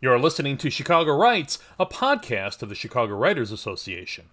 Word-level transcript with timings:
You're 0.00 0.20
listening 0.20 0.58
to 0.58 0.70
Chicago 0.70 1.12
Writes, 1.16 1.58
a 1.76 1.84
podcast 1.84 2.62
of 2.62 2.68
the 2.68 2.76
Chicago 2.76 3.16
Writers 3.16 3.50
Association. 3.50 4.26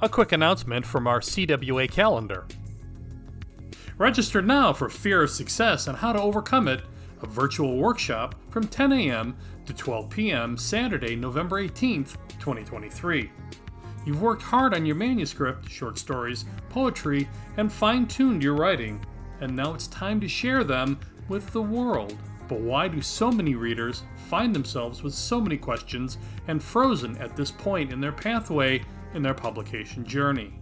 A 0.00 0.08
quick 0.08 0.32
announcement 0.32 0.86
from 0.86 1.06
our 1.06 1.20
CWA 1.20 1.90
calendar. 1.90 2.46
Register 3.98 4.40
now 4.40 4.72
for 4.72 4.88
Fear 4.88 5.24
of 5.24 5.28
Success 5.28 5.86
and 5.86 5.98
How 5.98 6.14
to 6.14 6.22
Overcome 6.22 6.66
It, 6.66 6.80
a 7.20 7.26
virtual 7.26 7.76
workshop 7.76 8.34
from 8.48 8.66
10 8.66 8.92
a.m. 8.92 9.36
to 9.70 9.76
12 9.76 10.10
p.m. 10.10 10.56
Saturday, 10.56 11.14
November 11.14 11.62
18th, 11.62 12.16
2023. 12.40 13.30
You've 14.04 14.20
worked 14.20 14.42
hard 14.42 14.74
on 14.74 14.84
your 14.84 14.96
manuscript, 14.96 15.70
short 15.70 15.96
stories, 15.96 16.44
poetry, 16.70 17.28
and 17.56 17.70
fine 17.70 18.06
tuned 18.08 18.42
your 18.42 18.54
writing, 18.54 19.00
and 19.40 19.54
now 19.54 19.72
it's 19.72 19.86
time 19.86 20.20
to 20.22 20.28
share 20.28 20.64
them 20.64 20.98
with 21.28 21.52
the 21.52 21.62
world. 21.62 22.16
But 22.48 22.58
why 22.58 22.88
do 22.88 23.00
so 23.00 23.30
many 23.30 23.54
readers 23.54 24.02
find 24.28 24.52
themselves 24.52 25.04
with 25.04 25.14
so 25.14 25.40
many 25.40 25.56
questions 25.56 26.18
and 26.48 26.60
frozen 26.60 27.16
at 27.18 27.36
this 27.36 27.52
point 27.52 27.92
in 27.92 28.00
their 28.00 28.10
pathway 28.10 28.82
in 29.14 29.22
their 29.22 29.34
publication 29.34 30.04
journey? 30.04 30.52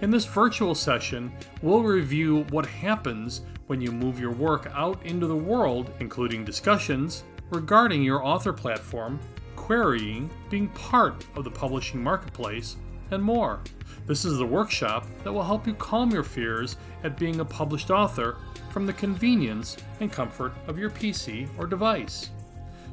In 0.00 0.10
this 0.10 0.24
virtual 0.24 0.74
session, 0.74 1.30
we'll 1.60 1.82
review 1.82 2.46
what 2.48 2.64
happens 2.64 3.42
when 3.66 3.82
you 3.82 3.92
move 3.92 4.18
your 4.18 4.32
work 4.32 4.68
out 4.74 5.04
into 5.04 5.26
the 5.26 5.36
world, 5.36 5.92
including 6.00 6.44
discussions 6.44 7.24
regarding 7.50 8.02
your 8.02 8.24
author 8.24 8.52
platform, 8.52 9.18
querying, 9.56 10.30
being 10.48 10.68
part 10.68 11.26
of 11.34 11.42
the 11.44 11.50
publishing 11.50 12.02
marketplace, 12.02 12.76
and 13.10 13.22
more. 13.22 13.60
This 14.06 14.24
is 14.24 14.38
the 14.38 14.46
workshop 14.46 15.06
that 15.24 15.32
will 15.32 15.42
help 15.42 15.66
you 15.66 15.74
calm 15.74 16.10
your 16.10 16.24
fears 16.24 16.76
at 17.04 17.18
being 17.18 17.40
a 17.40 17.44
published 17.44 17.90
author 17.90 18.38
from 18.70 18.86
the 18.86 18.92
convenience 18.92 19.76
and 20.00 20.12
comfort 20.12 20.52
of 20.66 20.78
your 20.78 20.90
PC 20.90 21.48
or 21.58 21.66
device. 21.66 22.30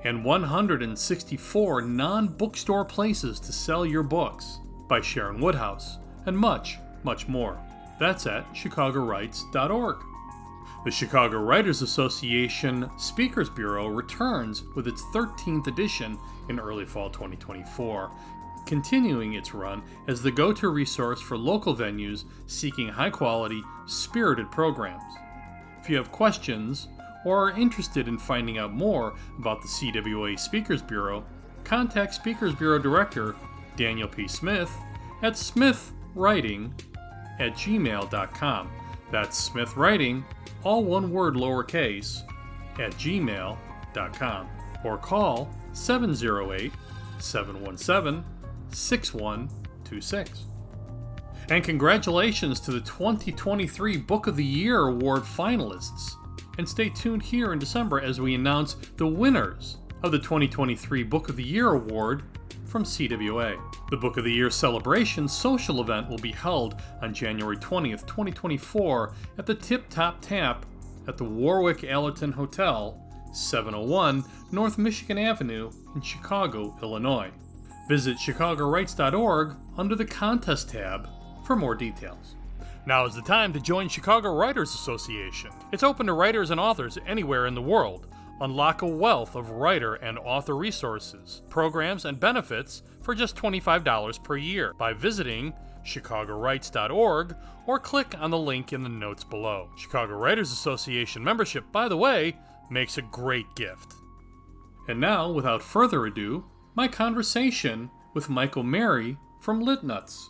and 0.04 0.24
164 0.24 1.82
non 1.82 2.28
bookstore 2.28 2.86
places 2.86 3.38
to 3.40 3.52
sell 3.52 3.84
your 3.84 4.02
books 4.02 4.58
by 4.88 5.02
Sharon 5.02 5.38
Woodhouse, 5.38 5.98
and 6.24 6.36
much, 6.36 6.78
much 7.02 7.28
more. 7.28 7.60
That's 7.98 8.26
at 8.26 8.50
chicagowrites.org. 8.54 10.09
The 10.82 10.90
Chicago 10.90 11.38
Writers 11.40 11.82
Association 11.82 12.90
Speakers 12.96 13.50
Bureau 13.50 13.88
returns 13.88 14.62
with 14.74 14.88
its 14.88 15.02
13th 15.14 15.66
edition 15.66 16.18
in 16.48 16.58
early 16.58 16.86
fall 16.86 17.10
2024, 17.10 18.10
continuing 18.64 19.34
its 19.34 19.52
run 19.52 19.82
as 20.08 20.22
the 20.22 20.30
go 20.30 20.54
to 20.54 20.70
resource 20.70 21.20
for 21.20 21.36
local 21.36 21.76
venues 21.76 22.24
seeking 22.46 22.88
high 22.88 23.10
quality, 23.10 23.62
spirited 23.86 24.50
programs. 24.50 25.02
If 25.82 25.90
you 25.90 25.96
have 25.98 26.10
questions 26.10 26.88
or 27.26 27.50
are 27.50 27.58
interested 27.58 28.08
in 28.08 28.16
finding 28.16 28.56
out 28.56 28.72
more 28.72 29.14
about 29.38 29.60
the 29.60 29.68
CWA 29.68 30.40
Speakers 30.40 30.80
Bureau, 30.80 31.26
contact 31.62 32.14
Speakers 32.14 32.54
Bureau 32.54 32.78
Director 32.78 33.36
Daniel 33.76 34.08
P. 34.08 34.26
Smith 34.26 34.74
at 35.22 35.34
smithwriting 35.34 36.72
at 37.38 37.52
gmail.com. 37.52 38.70
That's 39.10 39.50
smithwriting 39.50 40.24
all 40.62 40.84
one 40.84 41.10
word 41.10 41.34
lowercase, 41.34 42.22
at 42.78 42.92
gmail.com 42.92 44.48
or 44.84 44.96
call 44.96 45.54
708 45.72 46.72
717 47.18 48.24
6126. 48.72 50.44
And 51.50 51.64
congratulations 51.64 52.60
to 52.60 52.70
the 52.70 52.80
2023 52.80 53.96
Book 53.98 54.26
of 54.26 54.36
the 54.36 54.44
Year 54.44 54.86
Award 54.86 55.22
finalists. 55.22 56.12
And 56.58 56.68
stay 56.68 56.88
tuned 56.90 57.22
here 57.22 57.52
in 57.52 57.58
December 57.58 58.00
as 58.00 58.20
we 58.20 58.34
announce 58.34 58.76
the 58.96 59.06
winners 59.06 59.78
of 60.02 60.12
the 60.12 60.18
2023 60.18 61.02
Book 61.02 61.28
of 61.28 61.36
the 61.36 61.42
Year 61.42 61.70
Award 61.70 62.22
from 62.66 62.84
CWA. 62.84 63.58
The 63.90 63.96
Book 63.96 64.18
of 64.18 64.22
the 64.22 64.32
Year 64.32 64.50
celebration 64.50 65.26
social 65.26 65.80
event 65.80 66.08
will 66.08 66.18
be 66.18 66.30
held 66.30 66.80
on 67.02 67.12
January 67.12 67.56
20th, 67.56 68.06
2024 68.06 69.14
at 69.36 69.46
the 69.46 69.54
Tip 69.54 69.88
Top 69.88 70.20
Tap 70.20 70.64
at 71.08 71.16
the 71.18 71.24
Warwick 71.24 71.82
Allerton 71.82 72.30
Hotel, 72.30 73.02
701 73.32 74.22
North 74.52 74.78
Michigan 74.78 75.18
Avenue 75.18 75.72
in 75.96 76.02
Chicago, 76.02 76.76
Illinois. 76.80 77.32
Visit 77.88 78.16
chicagowrites.org 78.16 79.56
under 79.76 79.96
the 79.96 80.04
contest 80.04 80.70
tab 80.70 81.08
for 81.44 81.56
more 81.56 81.74
details. 81.74 82.36
Now 82.86 83.06
is 83.06 83.16
the 83.16 83.22
time 83.22 83.52
to 83.54 83.60
join 83.60 83.88
Chicago 83.88 84.32
Writers 84.32 84.72
Association. 84.72 85.50
It's 85.72 85.82
open 85.82 86.06
to 86.06 86.12
writers 86.12 86.52
and 86.52 86.60
authors 86.60 86.96
anywhere 87.08 87.48
in 87.48 87.56
the 87.56 87.62
world. 87.62 88.06
Unlock 88.40 88.82
a 88.82 88.86
wealth 88.86 89.34
of 89.34 89.50
writer 89.50 89.96
and 89.96 90.16
author 90.16 90.56
resources, 90.56 91.42
programs, 91.50 92.04
and 92.04 92.20
benefits 92.20 92.82
for 93.02 93.14
just 93.14 93.36
$25 93.36 94.22
per 94.22 94.36
year 94.36 94.74
by 94.78 94.92
visiting 94.92 95.52
chicagowrites.org 95.84 97.36
or 97.66 97.78
click 97.78 98.14
on 98.18 98.30
the 98.30 98.38
link 98.38 98.72
in 98.72 98.82
the 98.82 98.88
notes 98.88 99.24
below. 99.24 99.70
Chicago 99.76 100.16
Writers 100.16 100.52
Association 100.52 101.22
membership, 101.22 101.64
by 101.72 101.88
the 101.88 101.96
way, 101.96 102.36
makes 102.70 102.98
a 102.98 103.02
great 103.02 103.46
gift. 103.56 103.94
And 104.88 105.00
now, 105.00 105.30
without 105.30 105.62
further 105.62 106.06
ado, 106.06 106.44
my 106.74 106.88
conversation 106.88 107.90
with 108.14 108.28
Michael 108.28 108.60
O'Mary 108.60 109.16
from 109.40 109.64
Litnuts. 109.64 110.28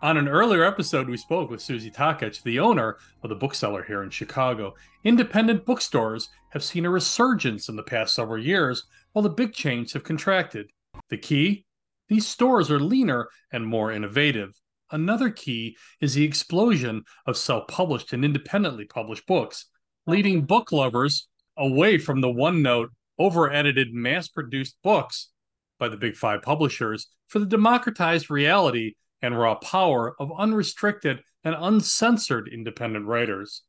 On 0.00 0.16
an 0.16 0.28
earlier 0.28 0.62
episode, 0.62 1.08
we 1.08 1.16
spoke 1.16 1.50
with 1.50 1.60
Susie 1.60 1.90
Takacs, 1.90 2.42
the 2.42 2.60
owner 2.60 2.98
of 3.22 3.30
the 3.30 3.34
Book 3.34 3.54
Cellar 3.54 3.82
here 3.82 4.02
in 4.02 4.10
Chicago. 4.10 4.74
Independent 5.02 5.64
bookstores 5.64 6.28
have 6.50 6.62
seen 6.62 6.86
a 6.86 6.90
resurgence 6.90 7.68
in 7.68 7.74
the 7.74 7.82
past 7.82 8.14
several 8.14 8.40
years, 8.40 8.84
while 9.12 9.24
the 9.24 9.28
big 9.28 9.52
chains 9.52 9.92
have 9.94 10.04
contracted. 10.04 10.68
The 11.10 11.18
key? 11.18 11.64
These 12.08 12.26
stores 12.26 12.70
are 12.70 12.80
leaner 12.80 13.28
and 13.52 13.66
more 13.66 13.92
innovative. 13.92 14.54
Another 14.90 15.30
key 15.30 15.76
is 16.00 16.14
the 16.14 16.24
explosion 16.24 17.04
of 17.26 17.36
self 17.36 17.68
published 17.68 18.12
and 18.12 18.24
independently 18.24 18.86
published 18.86 19.26
books, 19.26 19.66
leading 20.06 20.42
book 20.46 20.72
lovers 20.72 21.28
away 21.56 21.98
from 21.98 22.20
the 22.20 22.30
one 22.30 22.62
note, 22.62 22.90
over 23.18 23.52
edited, 23.52 23.92
mass 23.92 24.28
produced 24.28 24.76
books 24.82 25.30
by 25.78 25.88
the 25.88 25.96
big 25.96 26.16
five 26.16 26.40
publishers 26.40 27.08
for 27.28 27.40
the 27.40 27.46
democratized 27.46 28.30
reality 28.30 28.94
and 29.20 29.38
raw 29.38 29.54
power 29.56 30.14
of 30.20 30.30
unrestricted 30.38 31.20
and 31.44 31.56
uncensored 31.58 32.48
independent 32.48 33.06
writers. 33.06 33.62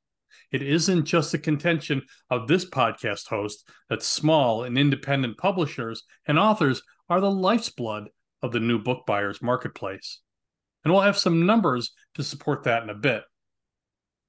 It 0.51 0.61
isn't 0.61 1.05
just 1.05 1.31
the 1.31 1.37
contention 1.37 2.03
of 2.29 2.47
this 2.47 2.69
podcast 2.69 3.27
host 3.27 3.67
that 3.89 4.03
small 4.03 4.63
and 4.63 4.77
independent 4.77 5.37
publishers 5.37 6.03
and 6.25 6.39
authors 6.39 6.81
are 7.09 7.21
the 7.21 7.31
lifeblood 7.31 8.09
of 8.41 8.51
the 8.51 8.59
new 8.59 8.79
book 8.79 9.05
buyers 9.05 9.41
marketplace. 9.41 10.19
And 10.83 10.93
we'll 10.93 11.03
have 11.03 11.17
some 11.17 11.45
numbers 11.45 11.91
to 12.15 12.23
support 12.23 12.63
that 12.63 12.83
in 12.83 12.89
a 12.89 12.95
bit. 12.95 13.23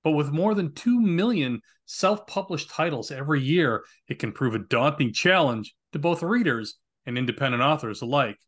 But 0.02 0.12
with 0.12 0.30
more 0.30 0.54
than 0.54 0.74
2 0.74 1.00
million 1.00 1.60
self 1.84 2.26
published 2.26 2.70
titles 2.70 3.10
every 3.10 3.42
year, 3.42 3.84
it 4.08 4.18
can 4.18 4.32
prove 4.32 4.54
a 4.54 4.58
daunting 4.58 5.12
challenge 5.12 5.74
to 5.92 5.98
both 5.98 6.22
readers 6.22 6.76
and 7.06 7.18
independent 7.18 7.62
authors 7.62 8.02
alike 8.02 8.38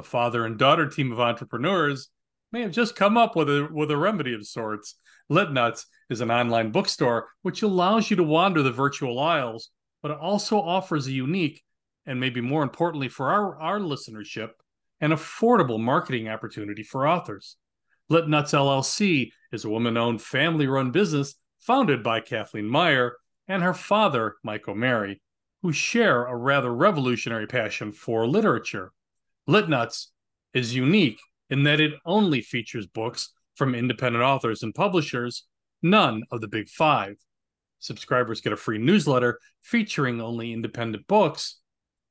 a 0.00 0.02
father 0.02 0.44
and 0.44 0.58
daughter 0.58 0.88
team 0.88 1.12
of 1.12 1.20
entrepreneurs 1.20 2.08
may 2.52 2.62
have 2.62 2.72
just 2.72 2.96
come 2.96 3.16
up 3.16 3.36
with 3.36 3.48
a 3.48 3.68
with 3.70 3.90
a 3.90 3.96
remedy 3.96 4.34
of 4.34 4.46
sorts. 4.46 4.96
Litnuts 5.30 5.86
is 6.10 6.20
an 6.20 6.30
online 6.30 6.72
bookstore 6.72 7.28
which 7.42 7.62
allows 7.62 8.10
you 8.10 8.16
to 8.16 8.22
wander 8.22 8.62
the 8.62 8.72
virtual 8.72 9.18
aisles, 9.18 9.70
but 10.02 10.10
it 10.10 10.18
also 10.18 10.58
offers 10.58 11.06
a 11.06 11.12
unique 11.12 11.62
and 12.06 12.18
maybe 12.18 12.40
more 12.40 12.62
importantly 12.62 13.08
for 13.08 13.30
our, 13.30 13.60
our 13.60 13.78
listenership, 13.78 14.50
an 15.00 15.10
affordable 15.10 15.78
marketing 15.78 16.28
opportunity 16.28 16.82
for 16.82 17.06
authors. 17.06 17.56
Litnuts 18.10 18.52
LLC 18.52 19.30
is 19.52 19.64
a 19.64 19.70
woman-owned 19.70 20.20
family-run 20.20 20.90
business 20.90 21.36
founded 21.60 22.02
by 22.02 22.20
Kathleen 22.20 22.66
Meyer 22.66 23.16
and 23.46 23.62
her 23.62 23.74
father, 23.74 24.36
Mike 24.42 24.66
O'Mary, 24.66 25.22
who 25.62 25.72
share 25.72 26.24
a 26.24 26.36
rather 26.36 26.74
revolutionary 26.74 27.46
passion 27.46 27.92
for 27.92 28.26
literature. 28.26 28.92
Litnuts 29.48 30.08
is 30.54 30.74
unique 30.74 31.20
in 31.50 31.64
that 31.64 31.80
it 31.80 31.94
only 32.04 32.40
features 32.40 32.86
books 32.86 33.30
from 33.56 33.74
independent 33.74 34.24
authors 34.24 34.62
and 34.62 34.74
publishers, 34.74 35.44
none 35.82 36.22
of 36.30 36.40
the 36.40 36.48
big 36.48 36.68
five. 36.68 37.16
Subscribers 37.78 38.40
get 38.40 38.52
a 38.52 38.56
free 38.56 38.78
newsletter 38.78 39.38
featuring 39.62 40.20
only 40.20 40.52
independent 40.52 41.06
books, 41.06 41.58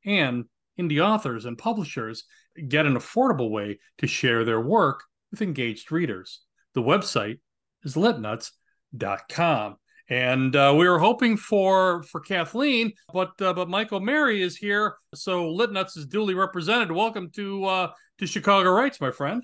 and 0.05 0.45
indie 0.79 1.03
authors 1.03 1.45
and 1.45 1.57
publishers 1.57 2.23
get 2.67 2.85
an 2.85 2.95
affordable 2.95 3.51
way 3.51 3.79
to 3.99 4.07
share 4.07 4.43
their 4.43 4.61
work 4.61 5.03
with 5.31 5.41
engaged 5.41 5.91
readers. 5.91 6.41
The 6.73 6.81
website 6.81 7.39
is 7.83 7.95
litnuts.com. 7.95 9.77
And 10.11 10.55
uh, 10.55 10.73
we 10.75 10.89
were 10.89 10.97
hoping 10.97 11.37
for 11.37 12.01
for 12.01 12.19
Kathleen, 12.19 12.93
but 13.13 13.39
uh, 13.41 13.53
but 13.53 13.69
Michael 13.69 13.97
O'Mary 13.97 14.41
is 14.41 14.57
here, 14.57 14.95
so 15.13 15.53
Litnuts 15.53 15.95
is 15.97 16.07
duly 16.07 16.33
represented. 16.33 16.91
Welcome 16.91 17.29
to 17.35 17.65
uh, 17.65 17.91
to 18.17 18.25
Chicago 18.25 18.71
Writes, 18.71 18.99
my 18.99 19.11
friend. 19.11 19.43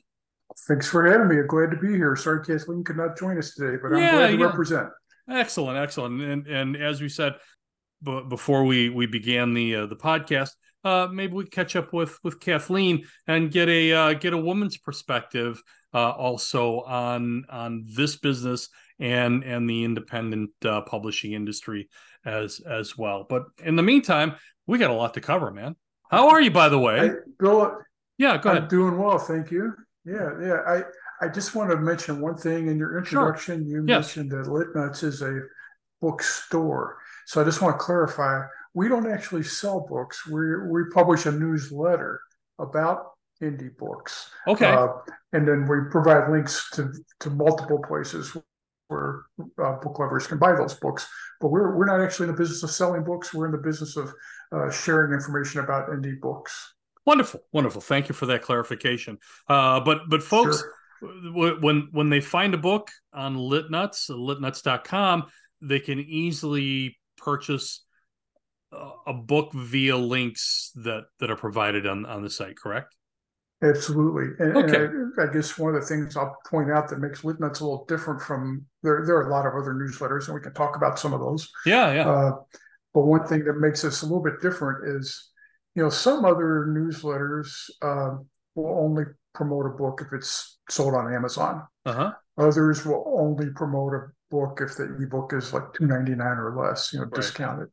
Thanks 0.68 0.88
for 0.88 1.06
having 1.06 1.28
me. 1.28 1.40
I'm 1.40 1.48
glad 1.48 1.72
to 1.72 1.78
be 1.78 1.90
here. 1.90 2.16
Sorry, 2.16 2.44
Kathleen 2.46 2.84
could 2.84 2.98
not 2.98 3.18
join 3.18 3.38
us 3.38 3.54
today, 3.54 3.78
but 3.82 3.94
I'm 3.94 4.00
yeah, 4.00 4.12
glad 4.12 4.28
to 4.28 4.38
yeah. 4.38 4.46
represent. 4.46 4.90
Excellent, 5.30 5.78
excellent. 5.78 6.22
And 6.22 6.48
and 6.48 6.76
as 6.76 7.02
we 7.02 7.10
said 7.10 7.34
b- 8.04 8.24
before 8.30 8.64
we 8.64 8.90
we 8.90 9.06
began 9.08 9.54
the 9.54 9.76
uh, 9.76 9.86
the 9.88 9.96
podcast, 9.96 10.52
uh, 10.84 11.08
maybe 11.12 11.34
we 11.34 11.46
catch 11.46 11.76
up 11.76 11.94
with 11.94 12.18
with 12.24 12.40
Kathleen 12.40 13.06
and 13.28 13.52
get 13.52 13.68
a 13.70 13.92
uh, 13.92 14.14
get 14.14 14.34
a 14.34 14.38
woman's 14.38 14.78
perspective 14.78 15.62
uh, 15.94 16.12
also 16.12 16.82
on 16.82 17.46
on 17.50 17.86
this 17.88 18.18
business 18.18 18.70
and 19.00 19.44
and 19.44 19.70
the 19.70 19.84
independent 19.84 20.52
uh, 20.64 20.82
publishing 20.82 21.34
industry 21.34 21.90
as 22.24 22.60
as 22.60 22.98
well. 22.98 23.26
But 23.28 23.44
in 23.64 23.76
the 23.76 23.84
meantime, 23.84 24.36
we 24.68 24.78
got 24.78 24.92
a 24.92 24.96
lot 24.96 25.16
to 25.16 25.22
cover, 25.22 25.52
man. 25.52 25.76
How 26.10 26.30
are 26.30 26.40
you, 26.40 26.52
by 26.52 26.70
the 26.70 26.80
way? 26.80 27.12
Bill, 27.40 27.78
yeah, 28.18 28.38
go 28.38 28.52
I'm 28.52 28.58
ahead. 28.58 28.70
Doing 28.70 28.98
well, 28.98 29.18
thank 29.18 29.50
you. 29.50 29.74
Yeah, 30.06 30.30
yeah. 30.42 30.60
I 30.68 30.84
I 31.22 31.30
just 31.30 31.56
want 31.56 31.72
to 31.72 31.78
mention 31.78 32.22
one 32.22 32.38
thing 32.38 32.68
in 32.68 32.78
your 32.78 32.98
introduction. 32.98 33.68
Sure. 33.68 33.80
You 33.82 33.86
yes. 33.88 34.16
mentioned 34.16 34.32
that 34.32 34.48
Litnuts 34.50 35.04
is 35.04 35.22
a 35.22 35.42
bookstore, 36.02 36.98
so 37.26 37.42
I 37.42 37.44
just 37.44 37.62
want 37.62 37.80
to 37.80 37.84
clarify. 37.84 38.42
We 38.74 38.88
don't 38.88 39.10
actually 39.10 39.44
sell 39.44 39.86
books. 39.90 40.28
We 40.28 40.68
we 40.68 40.82
publish 40.94 41.26
a 41.26 41.32
newsletter 41.32 42.22
about 42.60 43.12
indie 43.42 43.76
books. 43.78 44.30
Okay. 44.48 44.68
Uh, 44.68 44.88
and 45.34 45.48
then 45.48 45.68
we 45.68 45.90
provide 45.90 46.30
links 46.30 46.70
to 46.72 46.94
to 47.22 47.30
multiple 47.30 47.80
places 47.80 48.36
where 48.88 49.24
uh, 49.62 49.74
book 49.82 49.98
lovers 49.98 50.28
can 50.28 50.38
buy 50.38 50.54
those 50.56 50.76
books. 50.76 51.08
But 51.42 51.50
we're 51.50 51.76
we're 51.76 51.86
not 51.86 52.02
actually 52.02 52.30
in 52.30 52.36
the 52.36 52.38
business 52.38 52.64
of 52.64 52.72
selling 52.72 53.04
books. 53.04 53.34
We're 53.34 53.48
in 53.48 53.52
the 53.52 53.58
business 53.58 53.98
of 53.98 54.14
uh, 54.52 54.70
sharing 54.70 55.14
information 55.14 55.62
about 55.62 55.90
indie 55.90 56.20
books. 56.20 56.75
Wonderful, 57.06 57.42
wonderful. 57.52 57.82
Thank 57.82 58.10
you 58.10 58.16
for 58.16 58.26
that 58.28 58.42
clarification. 58.42 59.20
Uh, 59.48 59.80
but 59.80 60.02
but 60.10 60.24
folks, 60.24 60.64
sure. 61.00 61.62
when 61.62 61.90
when 61.92 62.10
they 62.10 62.22
find 62.22 62.54
a 62.54 62.58
book 62.58 62.90
on 63.14 63.36
Litnuts, 63.36 64.10
litnuts.com, 64.10 65.26
they 65.62 65.80
can 65.80 66.00
easily 66.00 66.98
purchase 67.18 67.86
a 69.06 69.14
book 69.14 69.54
via 69.54 69.96
links 69.96 70.72
that 70.76 71.06
that 71.20 71.30
are 71.30 71.36
provided 71.36 71.86
on 71.86 72.06
on 72.06 72.24
the 72.24 72.30
site. 72.30 72.58
Correct? 72.58 72.96
Absolutely. 73.62 74.46
And, 74.46 74.58
okay. 74.58 74.86
And 74.86 75.14
I, 75.18 75.24
I, 75.24 75.34
guess 75.34 75.58
one 75.58 75.74
of 75.74 75.82
the 75.82 75.88
things 75.88 76.18
I'll 76.18 76.36
point 76.50 76.70
out 76.70 76.90
that 76.90 77.00
makes 77.00 77.22
Litnuts 77.22 77.62
a 77.62 77.64
little 77.64 77.86
different 77.88 78.22
from 78.22 78.66
there, 78.84 79.04
there 79.06 79.16
are 79.16 79.30
a 79.30 79.32
lot 79.32 79.46
of 79.46 79.54
other 79.54 79.74
newsletters, 79.74 80.28
and 80.28 80.36
we 80.36 80.42
can 80.42 80.54
talk 80.54 80.76
about 80.76 81.00
some 81.00 81.14
of 81.14 81.22
those. 81.22 81.50
Yeah, 81.66 81.94
yeah. 81.94 82.10
Uh, 82.10 82.32
but 82.94 83.06
one 83.06 83.26
thing 83.26 83.46
that 83.46 83.54
makes 83.54 83.84
us 83.86 84.02
a 84.02 84.06
little 84.06 84.22
bit 84.22 84.42
different 84.42 84.98
is, 84.98 85.32
you 85.76 85.84
know, 85.84 85.90
some 85.90 86.26
other 86.26 86.68
newsletters 86.70 87.70
uh, 87.82 88.18
will 88.56 88.80
only 88.80 89.04
promote 89.34 89.66
a 89.66 89.70
book 89.70 90.02
if 90.06 90.14
it's 90.14 90.60
sold 90.70 90.96
on 90.96 91.14
Amazon. 91.14 91.68
Uh-huh. 91.86 92.14
Others 92.38 92.86
will 92.86 93.04
only 93.18 93.52
promote 93.52 93.94
a 93.94 94.08
book 94.32 94.60
if 94.62 94.76
the 94.78 94.98
ebook 95.02 95.34
is 95.34 95.54
like 95.54 95.74
two 95.74 95.86
ninety 95.86 96.16
nine 96.16 96.38
or 96.38 96.56
less, 96.58 96.92
you 96.92 97.00
know, 97.00 97.06
right. 97.06 97.14
discounted. 97.14 97.68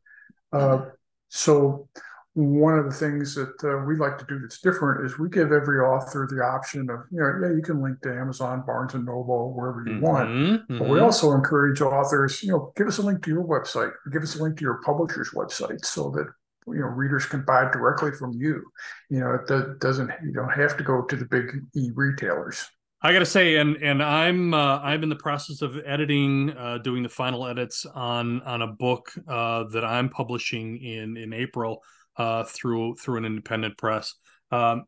Uh, 0.52 0.87
so 1.28 1.88
one 2.35 2.78
of 2.78 2.87
the 2.87 2.92
things 2.92 3.35
that 3.35 3.52
uh, 3.62 3.85
we 3.85 3.97
like 3.97 4.16
to 4.18 4.25
do 4.26 4.38
that's 4.38 4.61
different 4.61 5.04
is 5.04 5.18
we 5.18 5.28
give 5.28 5.52
every 5.52 5.78
author 5.80 6.26
the 6.30 6.42
option 6.42 6.88
of 6.88 7.00
you 7.11 7.21
know 7.21 7.38
yeah 7.42 7.54
you 7.54 7.61
can 7.61 7.82
link 7.82 8.00
to 8.00 8.11
amazon 8.11 8.62
barnes 8.66 8.94
and 8.94 9.04
noble 9.04 9.52
wherever 9.52 9.85
you 9.87 9.97
mm-hmm, 9.97 10.00
want 10.00 10.30
mm-hmm. 10.30 10.78
but 10.78 10.88
we 10.88 10.99
also 10.99 11.32
encourage 11.32 11.82
authors 11.82 12.42
you 12.42 12.50
know 12.50 12.73
give 12.75 12.87
us 12.87 12.97
a 12.97 13.02
link 13.02 13.23
to 13.23 13.30
your 13.30 13.44
website 13.44 13.92
give 14.11 14.23
us 14.23 14.37
a 14.37 14.42
link 14.42 14.56
to 14.56 14.62
your 14.62 14.80
publisher's 14.82 15.30
website 15.35 15.85
so 15.85 16.09
that 16.11 16.26
you 16.66 16.81
know 16.81 16.87
readers 16.87 17.26
can 17.26 17.45
buy 17.45 17.62
directly 17.71 18.12
from 18.12 18.33
you 18.33 18.62
you 19.11 19.21
know 19.21 19.35
it 19.35 19.78
doesn't 19.81 20.11
you 20.25 20.33
don't 20.33 20.52
have 20.52 20.76
to 20.76 20.85
go 20.85 21.02
to 21.02 21.16
the 21.16 21.25
big 21.26 21.50
e-retailers 21.75 22.69
I 23.04 23.12
gotta 23.12 23.26
say, 23.26 23.57
and 23.57 23.76
and 23.83 24.00
I'm 24.00 24.54
uh, 24.54 24.78
I'm 24.78 25.02
in 25.02 25.09
the 25.09 25.16
process 25.16 25.61
of 25.61 25.76
editing, 25.85 26.50
uh, 26.57 26.78
doing 26.78 27.02
the 27.02 27.09
final 27.09 27.49
edits 27.49 27.85
on 27.85 28.42
on 28.42 28.62
a 28.62 28.69
book 28.69 29.12
uh, 29.26 29.64
that 29.73 29.85
I'm 29.85 30.09
publishing 30.09 30.76
in 30.81 31.16
in 31.16 31.33
April 31.33 31.83
uh, 32.16 32.45
through 32.45 32.95
through 32.95 33.16
an 33.16 33.25
independent 33.25 33.76
press. 33.76 34.14
Um, 34.52 34.85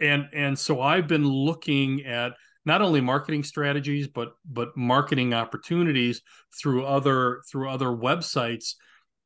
and 0.00 0.28
and 0.32 0.56
so 0.56 0.80
I've 0.80 1.08
been 1.08 1.26
looking 1.26 2.04
at 2.06 2.34
not 2.64 2.82
only 2.82 3.00
marketing 3.00 3.42
strategies 3.42 4.06
but 4.06 4.34
but 4.44 4.76
marketing 4.76 5.34
opportunities 5.34 6.22
through 6.60 6.84
other 6.84 7.42
through 7.50 7.68
other 7.68 7.88
websites. 7.88 8.74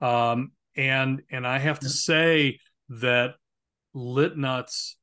Um, 0.00 0.52
and 0.76 1.22
and 1.30 1.46
I 1.46 1.58
have 1.58 1.80
to 1.80 1.88
say 1.88 2.58
that 2.88 3.34
Litnuts 3.94 4.94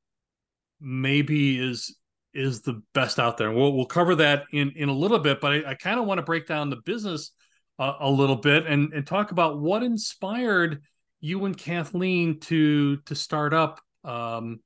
maybe 0.80 1.60
is 1.60 1.96
is 2.34 2.62
the 2.62 2.82
best 2.94 3.20
out 3.20 3.38
there. 3.38 3.51
We'll 3.51 3.74
we'll 3.74 3.86
cover 3.86 4.15
that 4.15 4.46
in 4.51 4.72
in 4.75 4.89
a 4.89 4.94
little 4.94 5.20
bit, 5.20 5.42
but 5.42 5.51
I, 5.51 5.72
I 5.72 5.74
kind 5.75 6.00
of 6.00 6.06
want 6.06 6.20
to 6.20 6.24
break 6.24 6.48
down 6.48 6.70
the 6.70 6.77
business 6.77 7.32
uh, 7.80 7.94
a 8.00 8.10
little 8.10 8.36
bit 8.36 8.65
and 8.68 8.94
and 8.94 9.06
talk 9.06 9.32
about 9.32 9.60
what 9.60 9.84
inspired 9.84 10.82
you 11.20 11.46
and 11.46 11.58
Kathleen 11.58 12.39
to 12.42 12.98
to 12.98 13.15
start 13.15 13.53
up 13.53 13.80
um, 14.03 14.60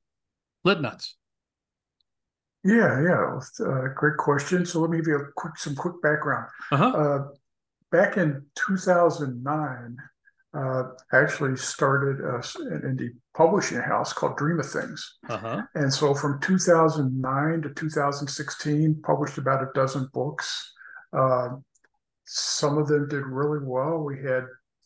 Litnuts? 0.66 1.14
Yeah, 2.64 3.00
yeah, 3.00 3.38
uh, 3.64 3.88
great 3.94 4.16
question. 4.18 4.66
So 4.66 4.80
let 4.80 4.90
me 4.90 4.98
give 4.98 5.06
you 5.06 5.16
a 5.16 5.32
quick 5.36 5.56
some 5.56 5.76
quick 5.76 6.02
background. 6.02 6.48
Uh-huh. 6.72 6.88
Uh, 6.88 7.28
back 7.92 8.16
in 8.16 8.44
2009, 8.56 9.96
uh, 10.54 10.82
actually 11.12 11.56
started 11.56 12.20
a, 12.24 12.36
an 12.72 12.82
indie 12.82 13.10
publishing 13.36 13.78
house 13.78 14.12
called 14.12 14.36
Dream 14.36 14.58
of 14.58 14.70
Things. 14.70 15.18
Uh-huh. 15.28 15.62
And 15.74 15.92
so 15.92 16.14
from 16.14 16.40
2009 16.40 17.62
to 17.62 17.68
2016, 17.70 19.02
published 19.02 19.38
about 19.38 19.62
a 19.62 19.68
dozen 19.74 20.08
books. 20.12 20.72
Uh, 21.12 21.48
some 22.24 22.78
of 22.78 22.88
them 22.88 23.08
did 23.08 23.24
really 23.24 23.60
well. 23.62 23.98
We 23.98 24.22
had 24.22 24.44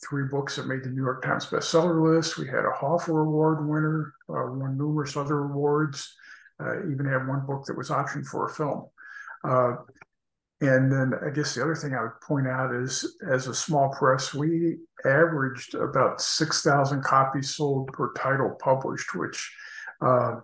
three 0.09 0.25
books 0.31 0.57
that 0.57 0.67
made 0.67 0.83
the 0.83 0.91
New 0.91 1.03
York 1.03 1.23
Times 1.23 1.47
bestseller 1.47 2.17
list. 2.17 2.39
We 2.39 2.47
had 2.47 2.65
a 2.65 2.77
Hoffer 2.77 3.21
Award 3.21 3.69
winner, 3.69 4.15
uh, 4.29 4.51
won 4.53 4.77
numerous 4.77 5.17
other 5.17 5.41
awards, 5.41 6.13
uh, 6.61 6.89
even 6.91 7.07
had 7.07 7.29
one 7.29 7.47
book 7.47 7.65
that 7.67 7.79
was 7.79 7.91
optioned 7.91 8.27
for 8.27 8.47
a 8.47 8.51
film. 8.51 8.87
And 10.63 10.93
then 10.93 11.13
I 11.27 11.31
guess 11.31 11.57
the 11.57 11.63
other 11.63 11.75
thing 11.75 11.93
I 11.93 12.03
would 12.03 12.21
point 12.21 12.47
out 12.47 12.73
is 12.73 13.17
as 13.29 13.49
a 13.49 13.55
small 13.55 13.89
press, 13.89 14.33
we 14.33 14.79
averaged 15.05 15.75
about 15.75 16.21
6,000 16.21 17.03
copies 17.03 17.57
sold 17.57 17.93
per 17.93 18.13
title 18.13 18.57
published, 18.63 19.13
which, 19.17 19.53
uh, 20.01 20.37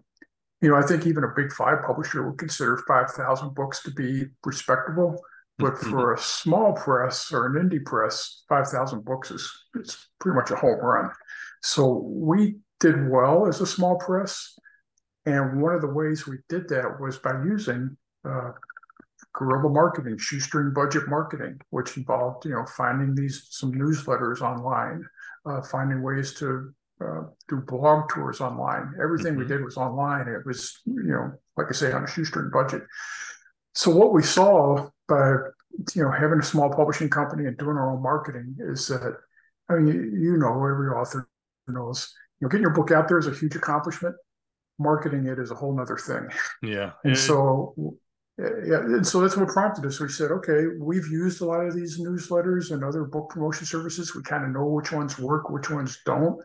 you 0.60 0.70
know, 0.70 0.74
I 0.74 0.82
think 0.82 1.06
even 1.06 1.22
a 1.22 1.32
big 1.36 1.52
five 1.52 1.84
publisher 1.86 2.28
would 2.28 2.36
consider 2.36 2.82
5,000 2.88 3.54
books 3.54 3.80
to 3.84 3.92
be 3.92 4.24
respectable. 4.44 5.22
But 5.56 5.74
mm-hmm. 5.74 5.90
for 5.90 6.14
a 6.14 6.18
small 6.18 6.72
press 6.72 7.32
or 7.32 7.46
an 7.46 7.68
indie 7.68 7.84
press, 7.84 8.42
5,000 8.48 9.04
books 9.04 9.30
is, 9.30 9.48
is 9.76 10.08
pretty 10.18 10.34
much 10.34 10.50
a 10.50 10.56
home 10.56 10.80
run. 10.80 11.10
So 11.62 12.02
we 12.04 12.56
did 12.80 13.08
well 13.08 13.46
as 13.46 13.60
a 13.60 13.66
small 13.66 13.96
press. 13.98 14.58
And 15.26 15.62
one 15.62 15.76
of 15.76 15.80
the 15.80 15.86
ways 15.86 16.26
we 16.26 16.38
did 16.48 16.68
that 16.70 17.00
was 17.00 17.18
by 17.18 17.40
using 17.44 17.96
uh, 18.28 18.50
guerrilla 19.34 19.70
marketing, 19.70 20.18
shoestring 20.18 20.72
budget 20.72 21.08
marketing, 21.08 21.60
which 21.70 21.96
involved, 21.96 22.44
you 22.44 22.52
know, 22.52 22.64
finding 22.76 23.14
these 23.14 23.46
some 23.50 23.72
newsletters 23.72 24.40
online, 24.40 25.04
uh, 25.46 25.60
finding 25.62 26.02
ways 26.02 26.34
to 26.34 26.72
uh, 27.00 27.22
do 27.48 27.56
blog 27.66 28.08
tours 28.08 28.40
online. 28.40 28.94
Everything 29.02 29.32
mm-hmm. 29.32 29.42
we 29.42 29.46
did 29.46 29.64
was 29.64 29.76
online. 29.76 30.28
It 30.28 30.44
was, 30.44 30.80
you 30.86 31.02
know, 31.04 31.32
like 31.56 31.68
I 31.68 31.72
say, 31.72 31.92
on 31.92 32.04
a 32.04 32.08
shoestring 32.08 32.50
budget. 32.52 32.82
So 33.74 33.94
what 33.94 34.12
we 34.12 34.22
saw 34.22 34.90
by, 35.08 35.34
you 35.94 36.02
know, 36.02 36.10
having 36.10 36.40
a 36.40 36.44
small 36.44 36.70
publishing 36.70 37.08
company 37.08 37.46
and 37.46 37.56
doing 37.56 37.76
our 37.76 37.92
own 37.92 38.02
marketing 38.02 38.56
is 38.58 38.88
that, 38.88 39.16
I 39.68 39.74
mean, 39.74 39.86
you, 39.86 40.32
you 40.32 40.36
know, 40.36 40.54
every 40.54 40.88
author 40.88 41.28
knows, 41.68 42.12
you 42.40 42.46
know, 42.46 42.48
getting 42.48 42.62
your 42.62 42.72
book 42.74 42.90
out 42.90 43.06
there 43.06 43.18
is 43.18 43.26
a 43.28 43.34
huge 43.34 43.54
accomplishment. 43.54 44.16
Marketing 44.80 45.26
it 45.26 45.38
is 45.38 45.50
a 45.50 45.54
whole 45.54 45.76
nother 45.76 45.96
thing. 45.96 46.28
Yeah. 46.62 46.92
And 47.04 47.12
it, 47.12 47.16
so 47.16 47.74
yeah, 48.38 48.78
and 48.78 49.06
so 49.06 49.20
that's 49.20 49.36
what 49.36 49.48
prompted 49.48 49.84
us. 49.84 49.98
We 49.98 50.08
said, 50.08 50.30
okay, 50.30 50.66
we've 50.78 51.08
used 51.08 51.40
a 51.40 51.44
lot 51.44 51.64
of 51.64 51.74
these 51.74 51.98
newsletters 51.98 52.70
and 52.70 52.84
other 52.84 53.02
book 53.02 53.30
promotion 53.30 53.66
services. 53.66 54.14
We 54.14 54.22
kind 54.22 54.44
of 54.44 54.50
know 54.50 54.64
which 54.64 54.92
ones 54.92 55.18
work, 55.18 55.50
which 55.50 55.70
ones 55.70 55.98
don't. 56.06 56.40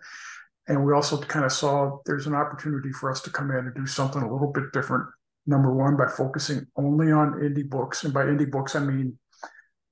And 0.67 0.83
we 0.85 0.93
also 0.93 1.19
kind 1.19 1.45
of 1.45 1.51
saw 1.51 1.99
there's 2.05 2.25
an 2.25 2.33
opportunity 2.33 2.91
for 2.91 3.11
us 3.11 3.21
to 3.21 3.29
come 3.29 3.51
in 3.51 3.57
and 3.57 3.75
do 3.75 3.85
something 3.85 4.23
a 4.23 4.31
little 4.31 4.51
bit 4.51 4.71
different. 4.73 5.05
Number 5.45 5.71
one, 5.71 5.95
by 5.95 6.07
focusing 6.07 6.65
only 6.77 7.11
on 7.11 7.33
indie 7.33 7.69
books. 7.69 8.03
And 8.03 8.13
by 8.13 8.23
indie 8.23 8.49
books, 8.49 8.75
I 8.75 8.79
mean 8.79 9.19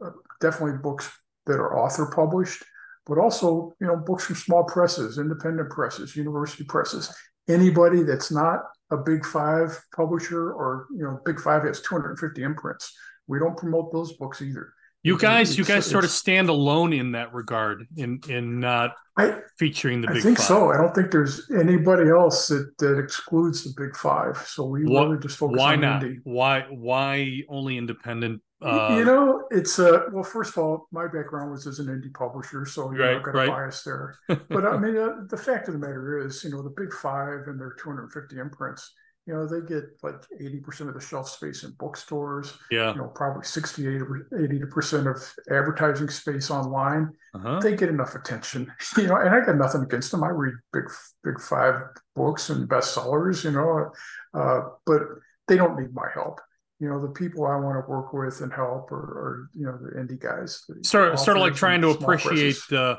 uh, 0.04 0.12
definitely 0.40 0.80
books 0.80 1.12
that 1.46 1.60
are 1.60 1.78
author 1.78 2.12
published, 2.16 2.64
but 3.06 3.20
also, 3.20 3.74
you 3.80 3.86
know, 3.86 3.98
books 3.98 4.26
from 4.26 4.36
small 4.36 4.64
presses, 4.64 5.20
independent 5.20 5.70
presses, 5.70 6.16
university 6.16 6.64
presses. 6.64 7.14
Anybody 7.48 8.04
that's 8.04 8.32
not 8.32 8.64
a 8.92 8.98
big 8.98 9.26
five 9.26 9.78
publisher 9.96 10.52
or 10.52 10.88
you 10.92 11.04
know 11.04 11.20
big 11.26 11.40
five 11.40 11.64
has 11.64 11.82
250 11.82 12.44
imprints 12.44 12.94
we 13.28 13.40
don't 13.40 13.58
promote 13.58 13.92
those 13.92 14.14
books 14.14 14.42
either 14.42 14.74
you 15.04 15.18
guys 15.18 15.58
you 15.58 15.66
guys 15.66 15.86
sort 15.86 16.04
of 16.04 16.12
stand 16.12 16.50
alone 16.50 16.94
in 16.94 17.14
that 17.14 17.34
regard 17.34 17.88
in 17.98 18.20
in 18.30 18.60
not 18.60 18.96
I, 19.18 19.40
featuring 19.58 20.02
the 20.02 20.08
big 20.08 20.18
I 20.18 20.22
think 20.22 20.38
five. 20.38 20.48
so. 20.48 20.72
I 20.72 20.78
don't 20.78 20.96
think 20.96 21.12
there's 21.12 21.50
anybody 21.52 22.10
else 22.10 22.48
that, 22.48 22.72
that 22.80 22.98
excludes 22.98 23.64
the 23.64 23.74
big 23.76 23.96
five. 23.96 24.38
So 24.48 24.66
we 24.66 24.86
what, 24.86 25.08
really 25.08 25.20
just 25.20 25.38
focus 25.38 25.60
why 25.60 25.74
on 25.74 25.82
not? 25.82 26.02
indie. 26.02 26.20
Why 26.24 26.66
why 26.70 27.42
only 27.50 27.78
independent 27.78 28.42
uh, 28.62 28.96
you 28.98 29.06
know, 29.06 29.44
it's 29.52 29.80
uh 29.80 30.04
well. 30.12 30.24
First 30.24 30.58
of 30.58 30.64
all, 30.64 30.88
my 30.92 31.06
background 31.06 31.52
was 31.52 31.68
as 31.68 31.80
an 31.80 31.88
indie 31.88 32.14
publisher, 32.14 32.66
so 32.66 32.92
you 32.92 33.00
right, 33.00 33.12
know, 33.12 33.18
I've 33.18 33.24
got 33.24 33.36
right. 33.36 33.48
a 33.48 33.52
bias 33.52 33.84
there. 33.84 34.16
But 34.50 34.66
I 34.66 34.78
mean, 34.78 34.98
uh, 34.98 35.26
the 35.30 35.38
fact 35.38 35.68
of 35.68 35.74
the 35.74 35.80
matter 35.80 36.26
is, 36.26 36.44
you 36.44 36.52
know, 36.52 36.62
the 36.62 36.74
big 36.76 36.94
five 36.94 37.48
and 37.48 37.60
their 37.60 37.76
250 37.82 38.38
imprints 38.38 38.94
you 39.28 39.34
know, 39.34 39.46
they 39.46 39.66
get 39.66 39.84
like 40.02 40.16
80% 40.42 40.88
of 40.88 40.94
the 40.96 41.00
shelf 41.00 41.30
space 41.30 41.64
in 41.64 41.72
bookstores. 41.80 42.58
Yeah. 42.72 42.92
You 42.92 43.02
know, 43.02 43.08
probably 43.08 43.44
68 43.44 44.02
or 44.02 44.28
80% 44.34 45.10
of 45.10 45.34
advertising 45.50 46.10
space 46.10 46.50
online. 46.50 47.12
Uh-huh. 47.36 47.60
They 47.60 47.76
get 47.76 47.90
enough 47.90 48.16
attention, 48.16 48.72
you 48.98 49.08
know, 49.08 49.18
and 49.18 49.30
I 49.30 49.46
got 49.46 49.58
nothing 49.58 49.84
against 49.84 50.12
them. 50.12 50.24
I 50.24 50.30
read 50.30 50.56
big, 50.74 50.86
big 51.24 51.40
five 51.40 51.76
books 52.16 52.50
and 52.50 52.68
bestsellers, 52.68 53.44
you 53.44 53.52
know, 53.52 53.92
uh, 54.34 54.62
but 54.86 55.02
they 55.48 55.56
don't 55.56 55.80
need 55.80 55.94
my 55.94 56.08
help. 56.14 56.42
You 56.82 56.90
know, 56.90 57.00
the 57.00 57.14
people 57.14 57.46
I 57.46 57.56
want 57.58 57.86
to 57.86 57.90
work 57.90 58.12
with 58.12 58.42
and 58.42 58.52
help 58.52 58.92
or, 58.92 58.98
are 58.98 59.50
you 59.56 59.68
know, 59.68 59.78
the 59.78 59.92
indie 60.00 60.20
guys. 60.20 60.66
Sort, 60.82 61.20
sort 61.20 61.38
of 61.38 61.42
like 61.42 61.54
trying 61.54 61.82
to 61.82 61.90
appreciate, 61.90 62.58
uh, 62.72 62.98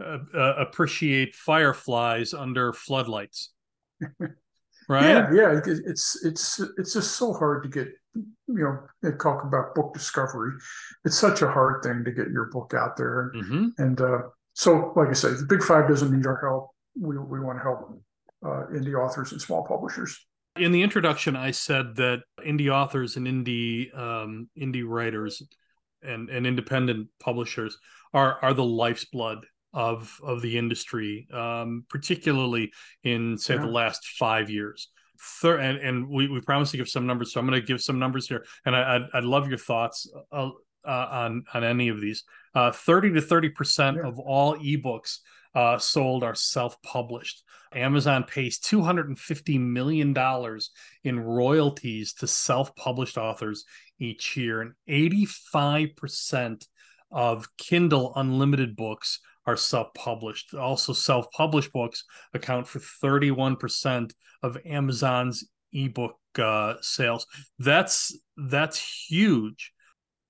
uh, 0.00 0.54
appreciate 0.58 1.36
fireflies 1.36 2.34
under 2.34 2.72
floodlights. 2.72 3.52
right? 4.88 5.04
Yeah, 5.04 5.30
yeah. 5.32 5.60
It's 5.64 6.24
it's 6.24 6.60
it's 6.76 6.92
just 6.92 7.16
so 7.16 7.32
hard 7.32 7.62
to 7.62 7.68
get. 7.68 7.88
You 8.14 8.28
know, 8.48 8.78
they 9.02 9.16
talk 9.16 9.44
about 9.44 9.76
book 9.76 9.94
discovery. 9.94 10.54
It's 11.04 11.16
such 11.16 11.42
a 11.42 11.48
hard 11.48 11.84
thing 11.84 12.02
to 12.04 12.10
get 12.10 12.30
your 12.30 12.46
book 12.46 12.74
out 12.76 12.96
there, 12.96 13.30
mm-hmm. 13.36 13.68
and 13.78 14.00
uh, 14.00 14.18
so, 14.54 14.92
like 14.96 15.08
I 15.08 15.12
say, 15.12 15.30
the 15.30 15.46
Big 15.48 15.62
Five 15.62 15.88
doesn't 15.88 16.14
need 16.14 16.26
our 16.26 16.40
help. 16.40 16.70
We 17.00 17.16
we 17.16 17.38
want 17.38 17.58
to 17.58 17.62
help 17.62 18.02
uh, 18.44 18.66
indie 18.74 18.98
authors 18.98 19.30
and 19.30 19.40
small 19.40 19.64
publishers. 19.64 20.18
In 20.56 20.72
the 20.72 20.82
introduction, 20.82 21.36
I 21.36 21.52
said 21.52 21.96
that 21.96 22.22
indie 22.44 22.70
authors 22.70 23.16
and 23.16 23.26
indie 23.26 23.96
um, 23.96 24.48
indie 24.58 24.86
writers 24.86 25.42
and, 26.02 26.28
and 26.28 26.46
independent 26.46 27.08
publishers 27.20 27.78
are 28.12 28.38
are 28.42 28.54
the 28.54 28.64
life's 28.64 29.04
blood 29.04 29.46
of 29.72 30.18
of 30.22 30.42
the 30.42 30.58
industry, 30.58 31.28
um, 31.32 31.84
particularly 31.88 32.72
in 33.04 33.38
say 33.38 33.54
yeah. 33.54 33.60
the 33.60 33.68
last 33.68 34.04
five 34.18 34.50
years. 34.50 34.88
Thir- 35.40 35.58
and 35.58 35.78
and 35.78 36.08
we, 36.08 36.28
we 36.28 36.40
promised 36.40 36.72
to 36.72 36.78
give 36.78 36.88
some 36.88 37.06
numbers, 37.06 37.32
so 37.32 37.40
I'm 37.40 37.46
going 37.46 37.60
to 37.60 37.66
give 37.66 37.80
some 37.80 37.98
numbers 37.98 38.26
here, 38.26 38.44
and 38.64 38.74
I, 38.74 38.96
I'd, 38.96 39.02
I'd 39.14 39.24
love 39.24 39.48
your 39.48 39.58
thoughts 39.58 40.10
uh, 40.32 40.50
uh, 40.84 41.06
on 41.10 41.44
on 41.54 41.62
any 41.62 41.88
of 41.88 42.00
these. 42.00 42.24
Uh, 42.54 42.72
thirty 42.72 43.12
to 43.12 43.20
thirty 43.20 43.50
percent 43.50 43.98
yeah. 43.98 44.08
of 44.08 44.18
all 44.18 44.56
ebooks 44.56 45.18
uh, 45.54 45.78
sold 45.78 46.22
are 46.22 46.34
self 46.34 46.80
published. 46.82 47.42
Amazon 47.72 48.24
pays 48.24 48.58
two 48.58 48.82
hundred 48.82 49.08
and 49.08 49.18
fifty 49.18 49.58
million 49.58 50.12
dollars 50.12 50.70
in 51.04 51.20
royalties 51.20 52.14
to 52.14 52.26
self 52.26 52.74
published 52.74 53.16
authors 53.16 53.64
each 53.98 54.36
year, 54.36 54.60
and 54.60 54.72
eighty 54.88 55.26
five 55.26 55.90
percent 55.96 56.66
of 57.10 57.48
Kindle 57.56 58.12
Unlimited 58.16 58.76
books 58.76 59.20
are 59.46 59.56
self-published. 59.56 60.54
Also, 60.54 60.92
self-published 60.92 61.72
books 61.72 62.04
account 62.34 62.66
for 62.66 62.78
31% 62.78 64.12
of 64.42 64.58
Amazon's 64.64 65.44
ebook 65.72 66.16
uh, 66.38 66.74
sales. 66.80 67.26
That's 67.58 68.16
that's 68.36 69.06
huge. 69.08 69.72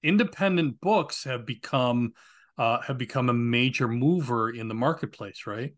Independent 0.03 0.81
books 0.81 1.25
have 1.25 1.45
become 1.45 2.13
uh, 2.61 2.79
have 2.83 2.99
become 2.99 3.31
a 3.31 3.33
major 3.33 3.89
mover 3.89 4.51
in 4.51 4.69
the 4.69 4.75
marketplace, 4.75 5.47
right? 5.47 5.73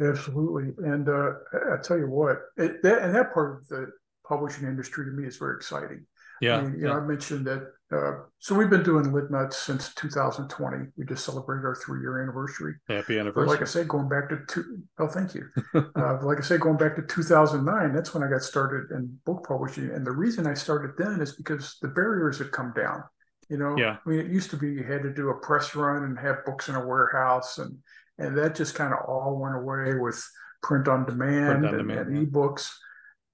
Absolutely, 0.00 0.72
and 0.86 1.06
uh, 1.06 1.32
I 1.72 1.82
tell 1.82 1.98
you 1.98 2.08
what, 2.08 2.38
it, 2.56 2.82
that, 2.82 3.02
and 3.02 3.14
that 3.14 3.34
part 3.34 3.58
of 3.60 3.68
the 3.68 3.90
publishing 4.26 4.66
industry 4.66 5.04
to 5.04 5.10
me 5.10 5.26
is 5.26 5.36
very 5.36 5.56
exciting. 5.56 6.06
Yeah, 6.40 6.56
I 6.56 6.62
mean, 6.62 6.80
you 6.80 6.86
yeah. 6.86 6.94
know, 6.94 7.00
I 7.00 7.00
mentioned 7.00 7.46
that 7.46 7.72
uh, 7.92 8.12
so 8.38 8.54
we've 8.54 8.70
been 8.70 8.82
doing 8.82 9.12
Lit 9.12 9.30
Nuts 9.30 9.58
since 9.58 9.92
2020. 9.94 10.92
We 10.96 11.04
just 11.04 11.26
celebrated 11.26 11.66
our 11.66 11.74
three 11.74 12.00
year 12.00 12.22
anniversary. 12.22 12.74
Happy 12.88 13.18
anniversary! 13.18 13.46
But 13.46 13.52
like 13.52 13.60
I 13.60 13.66
said, 13.66 13.86
going 13.86 14.08
back 14.08 14.30
to 14.30 14.38
two, 14.48 14.82
oh, 14.98 15.08
thank 15.08 15.34
you. 15.34 15.46
uh, 15.74 16.18
like 16.22 16.38
I 16.38 16.42
said, 16.42 16.60
going 16.60 16.78
back 16.78 16.96
to 16.96 17.02
2009, 17.02 17.92
that's 17.92 18.14
when 18.14 18.22
I 18.22 18.30
got 18.30 18.42
started 18.42 18.94
in 18.96 19.18
book 19.26 19.44
publishing. 19.46 19.90
And 19.90 20.06
the 20.06 20.12
reason 20.12 20.46
I 20.46 20.54
started 20.54 20.92
then 20.96 21.20
is 21.20 21.34
because 21.34 21.76
the 21.82 21.88
barriers 21.88 22.38
had 22.38 22.50
come 22.50 22.72
down. 22.74 23.02
You 23.48 23.58
know, 23.58 23.76
yeah. 23.76 23.96
I 24.04 24.08
mean, 24.08 24.20
it 24.20 24.30
used 24.30 24.50
to 24.50 24.56
be 24.56 24.72
you 24.72 24.84
had 24.84 25.02
to 25.02 25.12
do 25.12 25.30
a 25.30 25.40
press 25.40 25.74
run 25.74 26.04
and 26.04 26.18
have 26.18 26.44
books 26.44 26.68
in 26.68 26.74
a 26.74 26.86
warehouse, 26.86 27.58
and 27.58 27.78
and 28.18 28.36
that 28.36 28.54
just 28.54 28.74
kind 28.74 28.92
of 28.92 29.00
all 29.08 29.38
went 29.38 29.56
away 29.56 29.94
with 29.94 30.22
print 30.62 30.88
on 30.88 31.06
demand, 31.06 31.60
print 31.60 31.66
on 31.66 31.80
and, 31.80 31.88
demand 31.88 32.08
and, 32.08 32.32
ebooks 32.32 32.70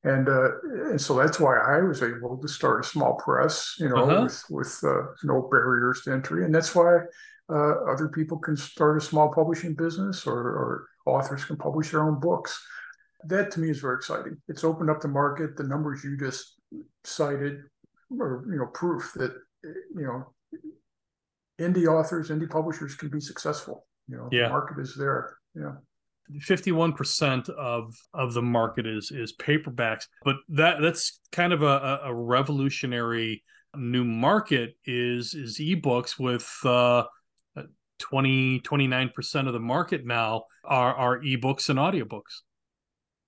and 0.05 0.29
uh, 0.29 0.51
and 0.91 1.01
so 1.01 1.17
that's 1.17 1.41
why 1.41 1.57
I 1.57 1.81
was 1.81 2.03
able 2.03 2.37
to 2.37 2.49
start 2.49 2.85
a 2.85 2.89
small 2.89 3.15
press, 3.15 3.75
you 3.79 3.89
know, 3.89 4.05
uh-huh. 4.05 4.23
with 4.25 4.45
with 4.51 4.81
uh, 4.85 5.13
no 5.25 5.49
barriers 5.51 6.03
to 6.03 6.13
entry, 6.13 6.45
and 6.45 6.55
that's 6.55 6.75
why 6.75 6.99
uh, 7.49 7.91
other 7.91 8.09
people 8.09 8.39
can 8.39 8.57
start 8.57 8.99
a 8.99 9.05
small 9.05 9.33
publishing 9.33 9.75
business, 9.75 10.27
or, 10.27 10.39
or, 10.39 10.87
authors 11.07 11.45
can 11.45 11.57
publish 11.57 11.91
their 11.91 12.03
own 12.03 12.19
books. 12.19 12.63
That 13.25 13.51
to 13.53 13.61
me 13.61 13.71
is 13.71 13.81
very 13.81 13.97
exciting. 13.97 14.37
It's 14.49 14.65
opened 14.65 14.91
up 14.91 15.01
the 15.01 15.09
market. 15.09 15.57
The 15.57 15.65
numbers 15.65 16.05
you 16.05 16.19
just 16.19 16.55
cited 17.05 17.63
are 18.21 18.45
you 18.47 18.59
know 18.59 18.67
proof 18.67 19.13
that 19.17 19.33
you 19.95 20.07
know 20.07 20.33
indie 21.61 21.87
authors, 21.87 22.31
indie 22.31 22.51
publishers 22.51 22.95
can 22.95 23.09
be 23.09 23.21
successful. 23.21 23.87
You 24.09 24.17
know, 24.17 24.29
yeah. 24.31 24.45
the 24.45 24.49
market 24.51 24.81
is 24.81 24.95
there. 24.97 25.37
Yeah. 25.55 25.73
51% 26.33 27.51
of 27.51 27.95
of 28.15 28.33
the 28.33 28.41
market 28.41 28.87
is 28.87 29.11
is 29.11 29.37
paperbacks 29.37 30.05
but 30.25 30.37
that 30.49 30.81
that's 30.81 31.21
kind 31.33 31.53
of 31.53 31.63
a, 31.63 32.01
a 32.05 32.15
revolutionary 32.15 33.45
new 33.77 34.05
market 34.05 34.75
is 34.87 35.35
is 35.35 35.59
ebooks 35.59 36.19
with 36.19 36.51
uh 36.65 37.05
20 37.99 38.61
29% 38.61 39.47
of 39.47 39.53
the 39.53 39.61
market 39.61 40.07
now 40.07 40.45
are 40.65 40.95
are 40.95 41.21
ebooks 41.21 41.69
and 41.69 41.79
audiobooks 41.79 42.41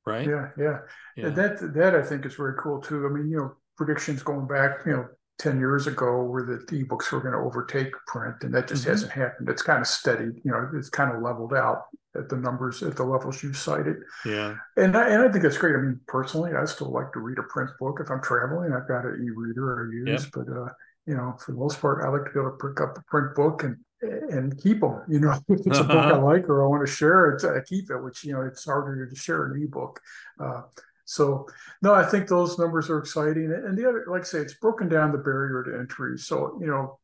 right 0.07 0.27
yeah 0.27 0.49
yeah, 0.57 0.79
yeah. 1.17 1.29
that 1.29 1.59
that 1.75 1.95
i 1.95 2.03
think 2.03 2.25
is 2.25 2.35
very 2.35 2.55
cool 2.59 2.81
too 2.81 3.05
i 3.05 3.11
mean 3.11 3.29
you 3.29 3.37
know 3.37 3.53
predictions 3.77 4.23
going 4.23 4.47
back 4.47 4.87
you 4.87 4.93
know 4.93 5.07
10 5.39 5.59
years 5.59 5.87
ago 5.87 6.23
where 6.23 6.45
the 6.45 6.59
ebooks 6.73 7.13
were 7.13 7.21
going 7.21 7.33
to 7.33 7.39
overtake 7.39 7.93
print 8.07 8.37
and 8.43 8.55
that 8.55 8.69
just 8.69 8.83
mm-hmm. 8.83 8.93
hasn't 8.93 9.13
happened. 9.13 9.49
It's 9.49 9.63
kind 9.63 9.81
of 9.81 9.87
steady 9.87 10.31
you 10.45 10.51
know 10.51 10.71
it's 10.75 10.89
kind 10.89 11.15
of 11.15 11.23
leveled 11.23 11.55
out 11.55 11.85
at 12.15 12.29
the 12.29 12.37
numbers 12.37 12.83
at 12.83 12.97
the 12.97 13.05
levels 13.05 13.43
you 13.43 13.53
cited. 13.53 13.97
Yeah. 14.25 14.57
And 14.77 14.97
I, 14.97 15.09
and 15.11 15.23
I 15.23 15.29
think 15.31 15.43
that's 15.43 15.59
great. 15.59 15.77
I 15.77 15.81
mean 15.81 16.01
personally 16.07 16.53
i 16.55 16.65
still 16.65 16.91
like 16.91 17.13
to 17.13 17.21
read 17.21 17.39
a 17.39 17.43
print 17.45 17.71
book. 17.79 17.99
If 18.01 18.11
i'm 18.11 18.23
traveling 18.23 18.73
i've 18.73 18.89
got 18.89 19.05
an 19.05 19.23
e-reader 19.25 19.91
i 19.91 20.11
use 20.11 20.25
yep. 20.25 20.33
but 20.33 20.53
uh 20.53 20.69
you 21.07 21.17
know 21.17 21.37
for 21.45 21.53
the 21.53 21.59
most 21.59 21.81
part 21.81 22.03
i 22.05 22.09
like 22.09 22.25
to 22.25 22.31
be 22.33 22.41
able 22.41 22.57
to 22.57 22.69
pick 22.69 22.81
up 22.81 22.99
a 22.99 23.03
print 23.03 23.35
book 23.35 23.65
and 23.65 23.77
and 24.03 24.61
keep 24.63 24.81
them 24.81 25.01
you 25.09 25.21
know. 25.21 25.33
If 25.49 25.67
it's 25.67 25.79
a 25.79 25.85
book 25.85 25.97
i 25.97 26.17
like 26.17 26.49
or 26.49 26.65
i 26.65 26.69
want 26.69 26.87
to 26.87 26.93
share 26.93 27.31
it 27.31 27.45
i 27.45 27.61
keep 27.61 27.91
it 27.91 28.03
which 28.03 28.25
you 28.25 28.33
know 28.33 28.43
it's 28.43 28.65
harder 28.65 29.07
to 29.07 29.17
share 29.17 29.47
an 29.47 29.63
ebook 29.63 30.01
uh, 30.39 30.63
so 31.07 31.47
no, 31.83 31.95
I 31.95 32.05
think 32.05 32.29
those 32.29 32.59
numbers 32.59 32.91
are 32.91 32.99
exciting. 32.99 33.53
And 33.53 33.79
the 33.79 33.89
other, 33.89 34.05
like 34.09 34.23
I 34.23 34.25
say, 34.25 34.41
it's 34.41 34.55
broken 34.55 34.89
down 34.89 35.13
the 35.13 35.19
barrier 35.19 35.63
to 35.63 35.79
entry. 35.79 36.19
So, 36.19 36.59
you 36.61 36.67
know, 36.67 36.99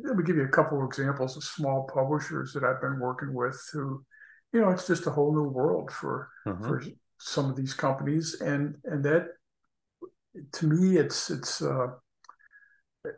let 0.00 0.16
me 0.16 0.24
give 0.24 0.36
you 0.36 0.42
a 0.42 0.48
couple 0.48 0.82
of 0.82 0.86
examples 0.86 1.36
of 1.36 1.44
small 1.44 1.88
publishers 1.92 2.52
that 2.52 2.64
I've 2.64 2.80
been 2.80 2.98
working 2.98 3.32
with 3.32 3.58
who, 3.72 4.04
you 4.52 4.60
know, 4.60 4.70
it's 4.70 4.88
just 4.88 5.06
a 5.06 5.10
whole 5.10 5.32
new 5.32 5.48
world 5.48 5.92
for 5.92 6.28
uh-huh. 6.44 6.66
for 6.66 6.82
some 7.18 7.48
of 7.48 7.56
these 7.56 7.74
companies. 7.74 8.40
And 8.40 8.76
and 8.84 9.04
that 9.04 9.28
to 10.52 10.66
me 10.66 10.98
it's 10.98 11.30
it's 11.30 11.62
uh 11.62 11.86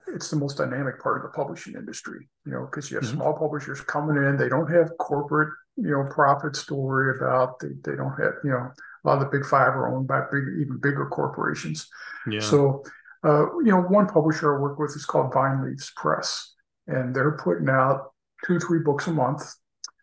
it's 0.07 0.28
the 0.28 0.37
most 0.37 0.59
dynamic 0.59 1.02
part 1.02 1.16
of 1.16 1.23
the 1.23 1.35
publishing 1.35 1.75
industry, 1.75 2.28
you 2.45 2.52
know, 2.52 2.66
because 2.66 2.90
you 2.90 2.99
have 2.99 3.04
mm-hmm. 3.04 3.16
small 3.16 3.33
publishers 3.33 3.80
coming 3.80 4.16
in, 4.16 4.37
they 4.37 4.50
don't 4.50 4.71
have 4.71 4.90
corporate, 4.99 5.54
you 5.81 5.91
know, 5.91 6.05
profits 6.11 6.67
to 6.67 6.75
worry 6.75 7.17
about. 7.17 7.61
They, 7.61 7.69
they 7.85 7.97
don't 7.97 8.11
have, 8.21 8.35
you 8.45 8.51
know, 8.51 8.71
a 9.05 9.09
lot 9.09 9.19
of 9.19 9.21
the 9.21 9.39
big 9.39 9.47
five 9.47 9.69
are 9.69 9.95
owned 9.95 10.09
by 10.09 10.23
big, 10.31 10.43
even 10.61 10.79
bigger 10.83 11.07
corporations. 11.07 11.89
Yeah. 12.29 12.41
So, 12.41 12.85
uh, 13.25 13.59
you 13.59 13.71
know, 13.71 13.83
one 13.83 14.07
publisher 14.07 14.57
I 14.57 14.61
work 14.61 14.79
with 14.79 14.95
is 14.97 15.05
called 15.05 15.33
Vine 15.33 15.65
Leaves 15.65 15.93
Press, 15.97 16.55
and 16.87 17.15
they're 17.15 17.39
putting 17.39 17.69
out 17.69 18.13
two, 18.45 18.59
three 18.59 18.81
books 18.81 19.07
a 19.07 19.13
month. 19.13 19.43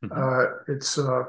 Mm-hmm. 0.03 0.17
Uh, 0.17 0.73
it's 0.73 0.97
uh, 0.97 1.23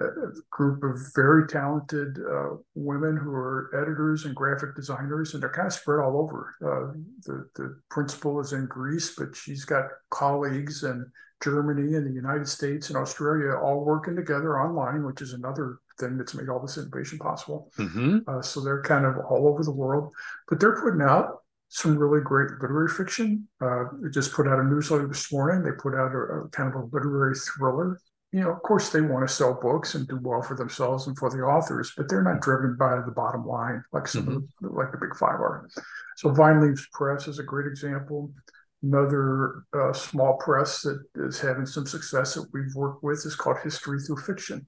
a 0.00 0.06
group 0.50 0.82
of 0.82 0.96
very 1.14 1.46
talented 1.46 2.18
uh, 2.18 2.56
women 2.74 3.16
who 3.16 3.32
are 3.32 3.70
editors 3.74 4.24
and 4.24 4.34
graphic 4.34 4.74
designers, 4.76 5.34
and 5.34 5.42
they're 5.42 5.50
kind 5.50 5.66
of 5.66 5.72
spread 5.72 6.00
all 6.04 6.18
over. 6.18 6.54
Uh, 6.62 6.92
the, 7.26 7.48
the 7.56 7.80
principal 7.90 8.40
is 8.40 8.52
in 8.52 8.66
Greece, 8.66 9.14
but 9.16 9.34
she's 9.34 9.64
got 9.64 9.84
colleagues 10.10 10.84
in 10.84 11.10
Germany 11.42 11.94
and 11.94 12.06
the 12.06 12.12
United 12.12 12.48
States 12.48 12.88
and 12.88 12.96
Australia 12.96 13.56
all 13.56 13.84
working 13.84 14.16
together 14.16 14.60
online, 14.60 15.04
which 15.04 15.22
is 15.22 15.32
another 15.32 15.78
thing 15.98 16.16
that's 16.18 16.34
made 16.34 16.48
all 16.48 16.60
this 16.60 16.78
innovation 16.78 17.18
possible. 17.18 17.70
Mm-hmm. 17.78 18.18
Uh, 18.26 18.42
so 18.42 18.60
they're 18.60 18.82
kind 18.82 19.04
of 19.04 19.16
all 19.28 19.46
over 19.46 19.62
the 19.62 19.72
world, 19.72 20.12
but 20.48 20.58
they're 20.60 20.80
putting 20.80 21.02
out 21.02 21.42
some 21.68 21.98
really 21.98 22.22
great 22.22 22.50
literary 22.60 22.88
fiction. 22.88 23.46
Uh, 23.60 23.84
they 24.00 24.10
just 24.10 24.32
put 24.32 24.48
out 24.48 24.58
a 24.58 24.64
newsletter 24.64 25.06
this 25.06 25.30
morning. 25.32 25.62
They 25.62 25.76
put 25.76 25.94
out 25.94 26.12
a, 26.12 26.18
a, 26.18 26.48
kind 26.48 26.74
of 26.74 26.80
a 26.80 26.86
literary 26.92 27.34
thriller. 27.34 28.00
You 28.32 28.40
know, 28.40 28.50
of 28.50 28.62
course, 28.62 28.90
they 28.90 29.00
want 29.00 29.26
to 29.26 29.34
sell 29.34 29.58
books 29.60 29.94
and 29.94 30.06
do 30.06 30.18
well 30.20 30.42
for 30.42 30.54
themselves 30.54 31.06
and 31.06 31.16
for 31.16 31.30
the 31.30 31.38
authors, 31.38 31.92
but 31.96 32.08
they're 32.08 32.22
not 32.22 32.42
driven 32.42 32.76
by 32.76 33.00
the 33.00 33.12
bottom 33.12 33.46
line 33.46 33.82
like 33.92 34.06
some 34.06 34.22
mm-hmm. 34.22 34.36
of 34.36 34.44
the, 34.60 34.68
like 34.68 34.92
the 34.92 34.98
big 34.98 35.16
five 35.16 35.40
are. 35.40 35.68
So 36.16 36.30
Vine 36.30 36.60
Leaves 36.60 36.86
Press 36.92 37.28
is 37.28 37.38
a 37.38 37.42
great 37.42 37.66
example. 37.66 38.32
Another 38.82 39.64
uh, 39.72 39.92
small 39.92 40.36
press 40.36 40.82
that 40.82 41.02
is 41.16 41.40
having 41.40 41.66
some 41.66 41.86
success 41.86 42.34
that 42.34 42.46
we've 42.52 42.74
worked 42.74 43.02
with 43.02 43.24
is 43.26 43.34
called 43.34 43.56
History 43.62 43.98
Through 44.00 44.18
Fiction 44.18 44.66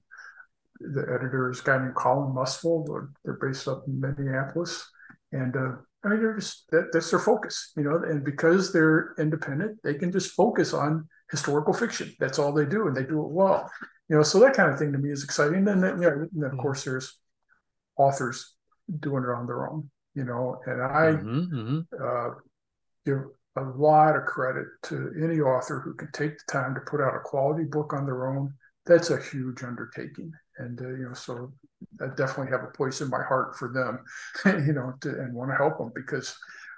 the 0.83 1.01
editor 1.01 1.49
is 1.49 1.59
a 1.59 1.63
guy 1.63 1.77
named 1.77 1.95
Colin. 1.95 2.33
They're, 2.35 3.09
they're 3.23 3.49
based 3.49 3.67
up 3.67 3.83
in 3.87 3.99
Minneapolis, 3.99 4.89
and 5.31 5.55
uh, 5.55 5.73
I 6.03 6.09
mean, 6.09 6.21
they're 6.21 6.35
just 6.35 6.69
that, 6.71 6.89
that's 6.91 7.11
their 7.11 7.19
focus, 7.19 7.71
you 7.77 7.83
know. 7.83 7.97
And 7.97 8.23
because 8.23 8.73
they're 8.73 9.13
independent, 9.19 9.79
they 9.83 9.93
can 9.95 10.11
just 10.11 10.33
focus 10.33 10.73
on 10.73 11.07
historical 11.29 11.73
fiction. 11.73 12.13
That's 12.19 12.39
all 12.39 12.51
they 12.51 12.65
do, 12.65 12.87
and 12.87 12.95
they 12.95 13.03
do 13.03 13.21
it 13.21 13.31
well, 13.31 13.69
you 14.09 14.15
know. 14.15 14.23
So 14.23 14.39
that 14.39 14.55
kind 14.55 14.71
of 14.71 14.79
thing 14.79 14.91
to 14.93 14.97
me 14.97 15.11
is 15.11 15.23
exciting. 15.23 15.67
And 15.67 15.83
then, 15.83 16.01
you 16.01 16.09
know, 16.09 16.27
and 16.33 16.43
of 16.43 16.51
mm-hmm. 16.51 16.59
course, 16.59 16.83
there's 16.83 17.17
authors 17.97 18.53
doing 18.99 19.23
it 19.23 19.29
on 19.29 19.45
their 19.45 19.69
own, 19.69 19.89
you 20.15 20.23
know. 20.23 20.59
And 20.65 20.81
I 20.81 21.11
mm-hmm, 21.13 21.55
mm-hmm. 21.55 21.79
Uh, 22.03 22.35
give 23.05 23.25
a 23.57 23.61
lot 23.61 24.15
of 24.15 24.25
credit 24.25 24.65
to 24.83 25.11
any 25.21 25.39
author 25.39 25.79
who 25.79 25.93
can 25.93 26.09
take 26.13 26.37
the 26.37 26.51
time 26.51 26.73
to 26.73 26.81
put 26.81 27.01
out 27.01 27.15
a 27.15 27.19
quality 27.19 27.65
book 27.65 27.93
on 27.93 28.05
their 28.05 28.27
own. 28.27 28.53
That's 28.85 29.09
a 29.09 29.21
huge 29.21 29.63
undertaking 29.63 30.31
and 30.61 30.79
uh, 30.81 30.89
you 30.89 31.07
know 31.07 31.13
so 31.13 31.51
I 31.99 32.07
definitely 32.15 32.51
have 32.51 32.63
a 32.63 32.77
place 32.77 33.01
in 33.01 33.09
my 33.09 33.23
heart 33.23 33.57
for 33.57 33.69
them, 33.73 34.03
you 34.67 34.73
know, 34.73 34.93
to, 35.01 35.09
and 35.09 35.33
want 35.33 35.49
to 35.51 35.55
help 35.55 35.77
them 35.77 35.91
because 35.95 36.35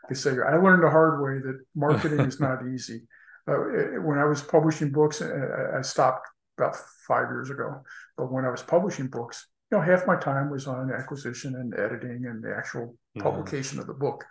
they 0.08 0.16
say 0.16 0.32
I 0.32 0.56
learned 0.56 0.84
the 0.84 0.90
hard 0.90 1.22
way 1.22 1.40
that 1.40 1.60
marketing 1.76 2.22
is 2.22 2.40
not 2.40 2.66
easy. 2.74 3.04
Uh, 3.48 4.00
when 4.02 4.18
I 4.18 4.24
was 4.24 4.42
publishing 4.42 4.92
books, 4.92 5.22
I 5.22 5.82
stopped 5.82 6.26
about 6.58 6.78
five 7.06 7.28
years 7.30 7.50
ago. 7.50 7.82
But 8.18 8.32
when 8.32 8.46
I 8.46 8.50
was 8.50 8.64
publishing 8.64 9.08
books, 9.08 9.48
you 9.70 9.78
know, 9.78 9.84
half 9.84 10.08
my 10.08 10.16
time 10.16 10.50
was 10.50 10.68
on 10.68 10.94
acquisition 10.94 11.56
and 11.56 11.74
editing 11.74 12.26
and 12.26 12.42
the 12.42 12.56
actual 12.56 12.96
yeah. 13.14 13.24
publication 13.24 13.80
of 13.80 13.88
the 13.88 13.94
book. 13.94 14.24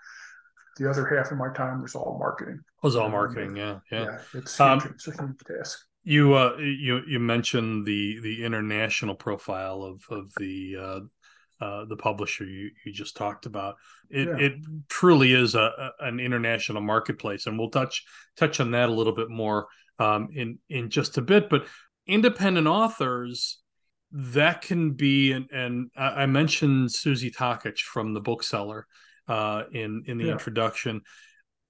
The 0.79 0.89
other 0.89 1.07
half 1.07 1.31
of 1.31 1.39
my 1.39 1.53
time 1.53 1.83
was 1.83 1.95
all 1.95 2.17
marketing. 2.19 2.61
It 2.61 2.87
was 2.87 2.97
all 2.97 3.11
marketing, 3.11 3.57
yeah, 3.57 3.79
yeah. 3.91 4.05
yeah 4.05 4.19
it's, 4.35 4.59
um, 4.61 4.83
it's 4.95 5.07
a 5.09 5.11
huge 5.13 5.39
task. 5.47 5.79
You 6.05 6.35
uh 6.35 6.57
you 6.57 7.03
you 7.07 7.21
mentioned 7.21 7.87
the 7.87 8.19
the 8.21 8.45
international 8.45 9.15
profile 9.15 9.83
of 9.83 10.03
of 10.11 10.33
the 10.37 10.77
uh, 10.77 11.65
uh 11.65 11.85
the 11.85 11.97
publisher 11.97 12.45
you, 12.45 12.71
you 12.85 12.93
just 12.93 13.17
talked 13.17 13.47
about. 13.47 13.77
It 14.11 14.27
yeah. 14.27 14.47
it 14.47 14.55
truly 14.89 15.33
is 15.33 15.55
a, 15.55 15.61
a, 16.01 16.07
an 16.07 16.19
international 16.19 16.83
marketplace, 16.83 17.47
and 17.47 17.59
we'll 17.59 17.71
touch 17.71 18.05
touch 18.37 18.59
on 18.59 18.73
that 18.73 18.89
a 18.89 18.93
little 18.93 19.15
bit 19.15 19.31
more 19.31 19.69
um, 20.01 20.31
in 20.35 20.59
in 20.69 20.91
just 20.91 21.19
a 21.19 21.23
bit. 21.23 21.49
But 21.49 21.67
independent 22.07 22.67
authors 22.67 23.63
that 24.11 24.61
can 24.61 24.93
be 24.93 25.33
and, 25.33 25.49
and 25.53 25.91
I 25.97 26.27
mentioned 26.27 26.93
Susie 26.93 27.31
Takacs 27.31 27.81
from 27.81 28.13
the 28.13 28.21
Book 28.21 28.43
Cellar 28.43 28.87
uh, 29.29 29.65
in 29.73 30.05
in 30.07 30.19
the 30.19 30.27
yeah. 30.27 30.33
introduction. 30.33 31.03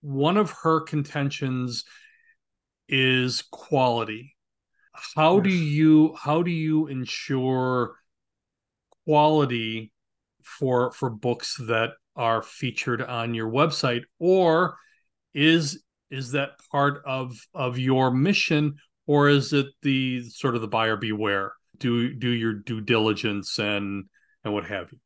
One 0.01 0.37
of 0.37 0.51
her 0.63 0.81
contentions 0.81 1.85
is 2.89 3.43
quality. 3.51 4.35
How 5.17 5.37
yes. 5.37 5.45
do 5.45 5.51
you 5.51 6.15
how 6.19 6.43
do 6.43 6.51
you 6.51 6.87
ensure 6.87 7.95
quality 9.05 9.93
for 10.45 10.93
for 10.93 11.11
books 11.11 11.57
that 11.57 11.91
are 12.17 12.43
featured 12.43 13.03
on 13.03 13.35
your 13.35 13.51
website 13.51 14.03
or 14.19 14.77
is 15.35 15.83
is 16.11 16.33
that 16.33 16.51
part 16.71 17.03
of 17.07 17.35
of 17.55 17.79
your 17.79 18.11
mission 18.11 18.77
or 19.07 19.29
is 19.29 19.53
it 19.53 19.67
the 19.83 20.23
sort 20.29 20.55
of 20.55 20.61
the 20.61 20.69
buyer 20.69 20.97
beware 20.97 21.53
do 21.79 22.13
do 22.15 22.29
your 22.29 22.53
due 22.53 22.81
diligence 22.81 23.59
and 23.59 24.05
and 24.45 24.53
what 24.53 24.67
have 24.67 24.93
you 24.93 24.99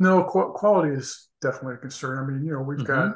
no 0.00 0.24
qu- 0.24 0.52
quality 0.52 0.94
is 0.94 1.28
definitely 1.40 1.74
a 1.74 1.78
concern 1.78 2.18
i 2.18 2.32
mean 2.32 2.44
you 2.44 2.52
know 2.52 2.60
we've 2.60 2.78
mm-hmm. 2.78 3.08
got 3.08 3.14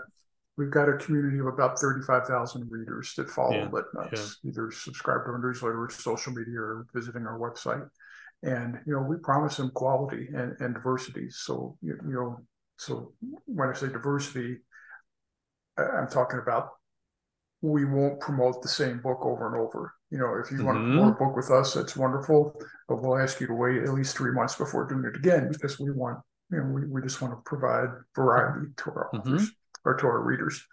we've 0.56 0.70
got 0.70 0.88
a 0.88 0.96
community 0.96 1.38
of 1.38 1.46
about 1.46 1.78
35,000 1.78 2.70
readers 2.70 3.14
that 3.16 3.28
follow 3.30 3.54
yeah, 3.54 3.68
Litnuts, 3.68 4.36
yeah. 4.42 4.50
either 4.50 4.70
subscribe 4.70 5.24
to 5.24 5.32
our 5.32 5.38
newsletter, 5.38 5.84
or 5.84 5.90
social 5.90 6.32
media, 6.32 6.60
or 6.60 6.86
visiting 6.94 7.26
our 7.26 7.38
website. 7.38 7.88
And, 8.42 8.78
you 8.86 8.92
know, 8.92 9.00
we 9.00 9.16
promise 9.16 9.56
them 9.56 9.70
quality 9.70 10.28
and, 10.34 10.54
and 10.60 10.74
diversity. 10.74 11.28
So, 11.30 11.76
you, 11.80 11.98
you 12.06 12.14
know, 12.14 12.38
so 12.78 13.14
when 13.46 13.68
I 13.68 13.72
say 13.72 13.88
diversity, 13.88 14.58
I'm 15.76 16.08
talking 16.08 16.38
about 16.38 16.70
we 17.62 17.84
won't 17.84 18.20
promote 18.20 18.62
the 18.62 18.68
same 18.68 19.00
book 19.00 19.20
over 19.22 19.46
and 19.46 19.56
over. 19.56 19.94
You 20.10 20.18
know, 20.18 20.34
if 20.34 20.50
you 20.50 20.58
mm-hmm. 20.58 20.66
want 20.66 20.78
to 20.78 20.84
promote 20.84 21.14
a 21.14 21.24
book 21.24 21.36
with 21.36 21.50
us, 21.50 21.74
that's 21.74 21.96
wonderful, 21.96 22.54
but 22.88 23.02
we'll 23.02 23.18
ask 23.18 23.40
you 23.40 23.46
to 23.46 23.54
wait 23.54 23.82
at 23.82 23.94
least 23.94 24.16
three 24.16 24.32
months 24.32 24.54
before 24.54 24.86
doing 24.86 25.04
it 25.04 25.16
again 25.16 25.48
because 25.50 25.80
we 25.80 25.90
want, 25.90 26.18
we, 26.50 26.86
we 26.86 27.02
just 27.02 27.20
want 27.20 27.32
to 27.32 27.40
provide 27.44 27.88
variety 28.14 28.68
to 28.76 28.90
our 28.90 29.10
mm-hmm. 29.12 29.34
authors 29.34 29.50
or 29.84 29.94
to 29.94 30.06
our 30.06 30.20
readers 30.20 30.64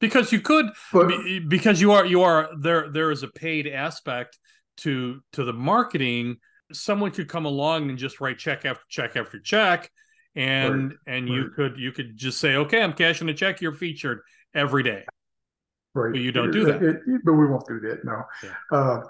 because 0.00 0.32
you 0.32 0.40
could 0.40 0.66
but, 0.92 1.10
because 1.48 1.80
you 1.80 1.92
are 1.92 2.06
you 2.06 2.22
are 2.22 2.50
there 2.58 2.90
there 2.90 3.10
is 3.10 3.22
a 3.22 3.28
paid 3.28 3.66
aspect 3.66 4.38
to 4.76 5.20
to 5.32 5.44
the 5.44 5.52
marketing 5.52 6.36
someone 6.72 7.10
could 7.10 7.28
come 7.28 7.44
along 7.44 7.88
and 7.88 7.98
just 7.98 8.20
write 8.20 8.38
check 8.38 8.64
after 8.64 8.84
check 8.88 9.16
after 9.16 9.40
check 9.40 9.90
and 10.36 10.90
right, 10.90 10.98
and 11.06 11.28
you 11.28 11.44
right. 11.44 11.52
could 11.54 11.78
you 11.78 11.92
could 11.92 12.16
just 12.16 12.38
say 12.38 12.56
okay 12.56 12.82
i'm 12.82 12.92
cashing 12.92 13.28
a 13.28 13.34
check 13.34 13.60
you're 13.60 13.72
featured 13.72 14.20
every 14.54 14.82
day 14.82 15.04
right 15.94 16.12
but 16.12 16.20
you 16.20 16.30
don't 16.30 16.50
do 16.50 16.64
that 16.64 16.82
it, 16.82 16.96
it, 17.06 17.20
but 17.24 17.32
we 17.32 17.46
won't 17.46 17.66
do 17.66 17.80
that 17.80 18.04
no 18.04 18.22
yeah. 18.42 18.54
uh, 18.70 19.00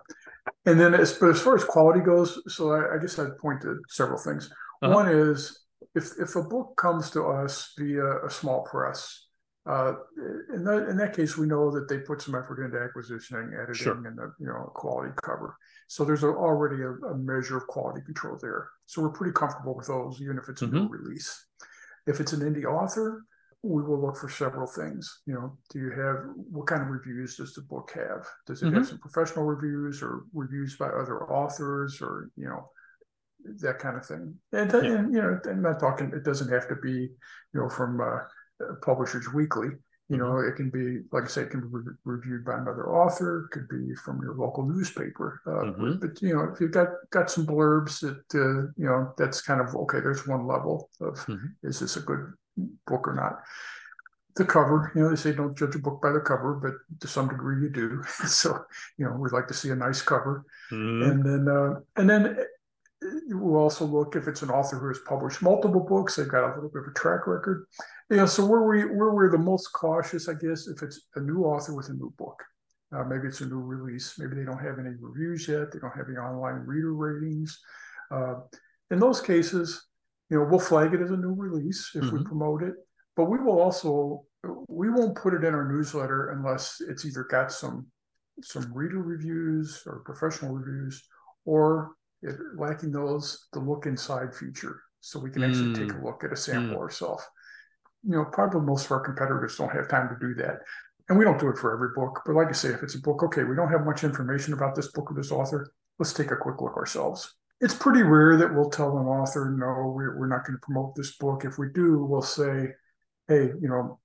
And 0.66 0.78
then, 0.78 0.94
as 0.94 1.12
but 1.14 1.30
as 1.30 1.40
far 1.40 1.54
as 1.54 1.64
quality 1.64 2.00
goes, 2.00 2.40
so 2.48 2.72
I, 2.72 2.96
I 2.96 2.98
guess 2.98 3.18
I'd 3.18 3.38
point 3.38 3.62
to 3.62 3.80
several 3.88 4.18
things. 4.18 4.50
Uh-huh. 4.82 4.94
One 4.94 5.08
is 5.08 5.60
if 5.98 6.18
if 6.18 6.36
a 6.36 6.42
book 6.42 6.76
comes 6.76 7.10
to 7.10 7.24
us 7.24 7.72
via 7.76 8.24
a 8.24 8.30
small 8.30 8.62
press, 8.62 9.26
uh, 9.66 9.92
in 10.54 10.64
that 10.64 10.88
in 10.88 10.96
that 10.96 11.14
case, 11.14 11.36
we 11.36 11.46
know 11.46 11.70
that 11.70 11.88
they 11.88 11.98
put 11.98 12.22
some 12.22 12.34
effort 12.34 12.64
into 12.64 12.78
acquisitioning, 12.78 13.52
editing, 13.52 13.74
sure. 13.74 14.06
and 14.06 14.16
the 14.16 14.32
you 14.40 14.46
know 14.46 14.72
quality 14.74 15.12
cover. 15.22 15.56
So 15.88 16.04
there's 16.04 16.22
a, 16.22 16.28
already 16.28 16.82
a, 16.82 16.92
a, 17.12 17.16
measure 17.16 17.56
of 17.56 17.66
quality 17.66 18.02
control 18.04 18.38
there. 18.40 18.68
So 18.86 19.02
we're 19.02 19.10
pretty 19.18 19.32
comfortable 19.32 19.74
with 19.74 19.86
those, 19.86 20.20
even 20.22 20.38
if 20.38 20.48
it's 20.48 20.62
a 20.62 20.66
mm-hmm. 20.66 20.76
new 20.76 20.88
release. 20.88 21.46
If 22.06 22.20
it's 22.20 22.32
an 22.32 22.40
indie 22.40 22.64
author, 22.64 23.24
we 23.62 23.82
will 23.82 24.00
look 24.00 24.16
for 24.16 24.28
several 24.28 24.66
things. 24.66 25.20
You 25.26 25.34
know, 25.34 25.58
do 25.70 25.78
you 25.80 25.90
have 25.90 26.16
what 26.50 26.66
kind 26.66 26.82
of 26.82 26.88
reviews 26.88 27.36
does 27.36 27.54
the 27.54 27.62
book 27.62 27.90
have? 27.94 28.26
Does 28.46 28.62
it 28.62 28.66
mm-hmm. 28.66 28.76
have 28.76 28.88
some 28.88 28.98
professional 28.98 29.44
reviews 29.44 30.02
or 30.02 30.24
reviews 30.32 30.76
by 30.76 30.88
other 30.88 31.30
authors 31.30 32.00
or 32.00 32.30
you 32.36 32.48
know 32.48 32.70
that 33.44 33.78
kind 33.78 33.96
of 33.96 34.06
thing? 34.06 34.34
And, 34.52 34.72
yeah. 34.72 34.80
and 34.80 35.14
you 35.14 35.22
know, 35.22 35.40
I'm 35.44 35.62
not 35.62 35.80
talking. 35.80 36.12
It 36.14 36.24
doesn't 36.24 36.52
have 36.52 36.68
to 36.68 36.76
be 36.76 36.90
you 36.90 37.60
know 37.60 37.68
from 37.68 38.00
uh, 38.00 38.20
Publishers 38.82 39.32
Weekly. 39.32 39.68
You 40.10 40.16
know, 40.16 40.24
mm-hmm. 40.24 40.48
it 40.48 40.56
can 40.56 40.70
be, 40.70 41.04
like 41.12 41.24
I 41.24 41.26
said, 41.26 41.46
it 41.46 41.50
can 41.50 41.60
be 41.60 41.66
re- 41.70 41.94
reviewed 42.04 42.42
by 42.42 42.54
another 42.54 42.88
author. 42.88 43.44
It 43.44 43.50
could 43.50 43.68
be 43.68 43.94
from 43.94 44.22
your 44.22 44.34
local 44.34 44.66
newspaper. 44.66 45.42
Uh, 45.46 45.50
mm-hmm. 45.50 45.92
but, 45.98 46.14
but, 46.14 46.22
you 46.22 46.34
know, 46.34 46.44
if 46.44 46.60
you've 46.60 46.72
got 46.72 46.88
got 47.10 47.30
some 47.30 47.46
blurbs 47.46 48.00
that 48.00 48.24
uh, 48.34 48.72
you 48.78 48.88
know, 48.88 49.12
that's 49.18 49.42
kind 49.42 49.60
of 49.60 49.74
okay. 49.74 50.00
There's 50.00 50.26
one 50.26 50.46
level 50.46 50.88
of 51.02 51.16
mm-hmm. 51.26 51.48
is 51.62 51.80
this 51.80 51.96
a 51.96 52.00
good 52.00 52.32
book 52.86 53.06
or 53.06 53.14
not? 53.14 53.40
The 54.36 54.46
cover, 54.46 54.92
you 54.94 55.02
know, 55.02 55.10
they 55.10 55.16
say 55.16 55.32
don't 55.32 55.58
judge 55.58 55.74
a 55.74 55.78
book 55.78 56.00
by 56.00 56.12
the 56.12 56.20
cover, 56.20 56.54
but 56.54 57.00
to 57.00 57.06
some 57.06 57.28
degree 57.28 57.62
you 57.64 57.68
do. 57.68 58.02
so, 58.26 58.64
you 58.96 59.04
know, 59.04 59.12
we'd 59.12 59.32
like 59.32 59.48
to 59.48 59.54
see 59.54 59.68
a 59.70 59.76
nice 59.76 60.00
cover, 60.00 60.46
mm-hmm. 60.72 61.10
and 61.10 61.22
then 61.22 61.54
uh, 61.54 61.80
and 61.96 62.08
then 62.08 62.38
we'll 63.28 63.62
also 63.62 63.84
look 63.84 64.16
if 64.16 64.26
it's 64.26 64.42
an 64.42 64.50
author 64.50 64.78
who 64.78 64.88
has 64.88 64.98
published 65.06 65.42
multiple 65.42 65.80
books. 65.80 66.16
They've 66.16 66.28
got 66.28 66.44
a 66.44 66.54
little 66.54 66.70
bit 66.70 66.82
of 66.82 66.88
a 66.88 66.94
track 66.94 67.26
record 67.26 67.66
yeah, 68.10 68.24
so 68.24 68.46
where 68.46 68.62
we 68.62 68.84
where 68.84 69.10
we're 69.10 69.30
the 69.30 69.38
most 69.38 69.68
cautious, 69.72 70.28
I 70.28 70.34
guess, 70.34 70.66
if 70.66 70.82
it's 70.82 71.08
a 71.16 71.20
new 71.20 71.44
author 71.44 71.74
with 71.74 71.90
a 71.90 71.92
new 71.92 72.12
book, 72.16 72.42
uh, 72.94 73.04
maybe 73.04 73.28
it's 73.28 73.42
a 73.42 73.46
new 73.46 73.60
release, 73.60 74.14
maybe 74.18 74.34
they 74.34 74.44
don't 74.44 74.64
have 74.64 74.78
any 74.78 74.94
reviews 74.98 75.46
yet, 75.46 75.72
they 75.72 75.78
don't 75.78 75.94
have 75.94 76.08
any 76.08 76.16
online 76.16 76.64
reader 76.64 76.94
ratings. 76.94 77.58
Uh, 78.10 78.36
in 78.90 78.98
those 78.98 79.20
cases, 79.20 79.86
you 80.30 80.38
know, 80.38 80.44
we'll 80.44 80.58
flag 80.58 80.94
it 80.94 81.02
as 81.02 81.10
a 81.10 81.16
new 81.16 81.34
release 81.34 81.90
if 81.94 82.04
mm-hmm. 82.04 82.18
we 82.18 82.24
promote 82.24 82.62
it, 82.62 82.74
but 83.14 83.26
we 83.26 83.38
will 83.38 83.60
also 83.60 84.24
we 84.68 84.88
won't 84.88 85.18
put 85.18 85.34
it 85.34 85.44
in 85.44 85.54
our 85.54 85.70
newsletter 85.70 86.30
unless 86.30 86.80
it's 86.88 87.04
either 87.04 87.24
got 87.24 87.52
some 87.52 87.86
some 88.42 88.72
reader 88.72 89.02
reviews 89.02 89.82
or 89.84 90.00
professional 90.06 90.54
reviews, 90.54 91.06
or 91.44 91.90
it, 92.22 92.36
lacking 92.56 92.92
those, 92.92 93.46
the 93.52 93.60
look 93.60 93.86
inside 93.86 94.34
feature, 94.34 94.80
so 95.00 95.18
we 95.18 95.30
can 95.30 95.44
actually 95.44 95.74
mm. 95.74 95.88
take 95.88 95.96
a 95.96 96.04
look 96.04 96.24
at 96.24 96.32
a 96.32 96.36
sample 96.36 96.76
mm. 96.76 96.80
ourselves 96.80 97.24
you 98.04 98.12
know, 98.12 98.24
probably 98.24 98.60
most 98.60 98.86
of 98.86 98.92
our 98.92 99.00
competitors 99.00 99.56
don't 99.56 99.72
have 99.72 99.88
time 99.88 100.08
to 100.08 100.26
do 100.26 100.34
that. 100.34 100.60
And 101.08 101.18
we 101.18 101.24
don't 101.24 101.40
do 101.40 101.48
it 101.48 101.58
for 101.58 101.72
every 101.72 101.88
book. 101.94 102.22
But 102.24 102.34
like 102.34 102.48
I 102.48 102.52
say, 102.52 102.68
if 102.68 102.82
it's 102.82 102.94
a 102.94 103.00
book, 103.00 103.22
okay, 103.22 103.44
we 103.44 103.56
don't 103.56 103.70
have 103.70 103.84
much 103.84 104.04
information 104.04 104.52
about 104.52 104.74
this 104.74 104.88
book 104.92 105.10
or 105.10 105.14
this 105.14 105.32
author, 105.32 105.72
let's 105.98 106.12
take 106.12 106.30
a 106.30 106.36
quick 106.36 106.60
look 106.60 106.76
ourselves. 106.76 107.34
It's 107.60 107.74
pretty 107.74 108.02
rare 108.02 108.36
that 108.36 108.54
we'll 108.54 108.70
tell 108.70 108.96
an 108.98 109.06
author, 109.06 109.50
no, 109.50 109.92
we're, 109.94 110.18
we're 110.18 110.28
not 110.28 110.46
going 110.46 110.56
to 110.56 110.64
promote 110.64 110.94
this 110.94 111.16
book. 111.16 111.44
If 111.44 111.58
we 111.58 111.68
do, 111.74 112.04
we'll 112.04 112.22
say, 112.22 112.68
hey, 113.26 113.50
you 113.60 113.68
know, 113.68 113.98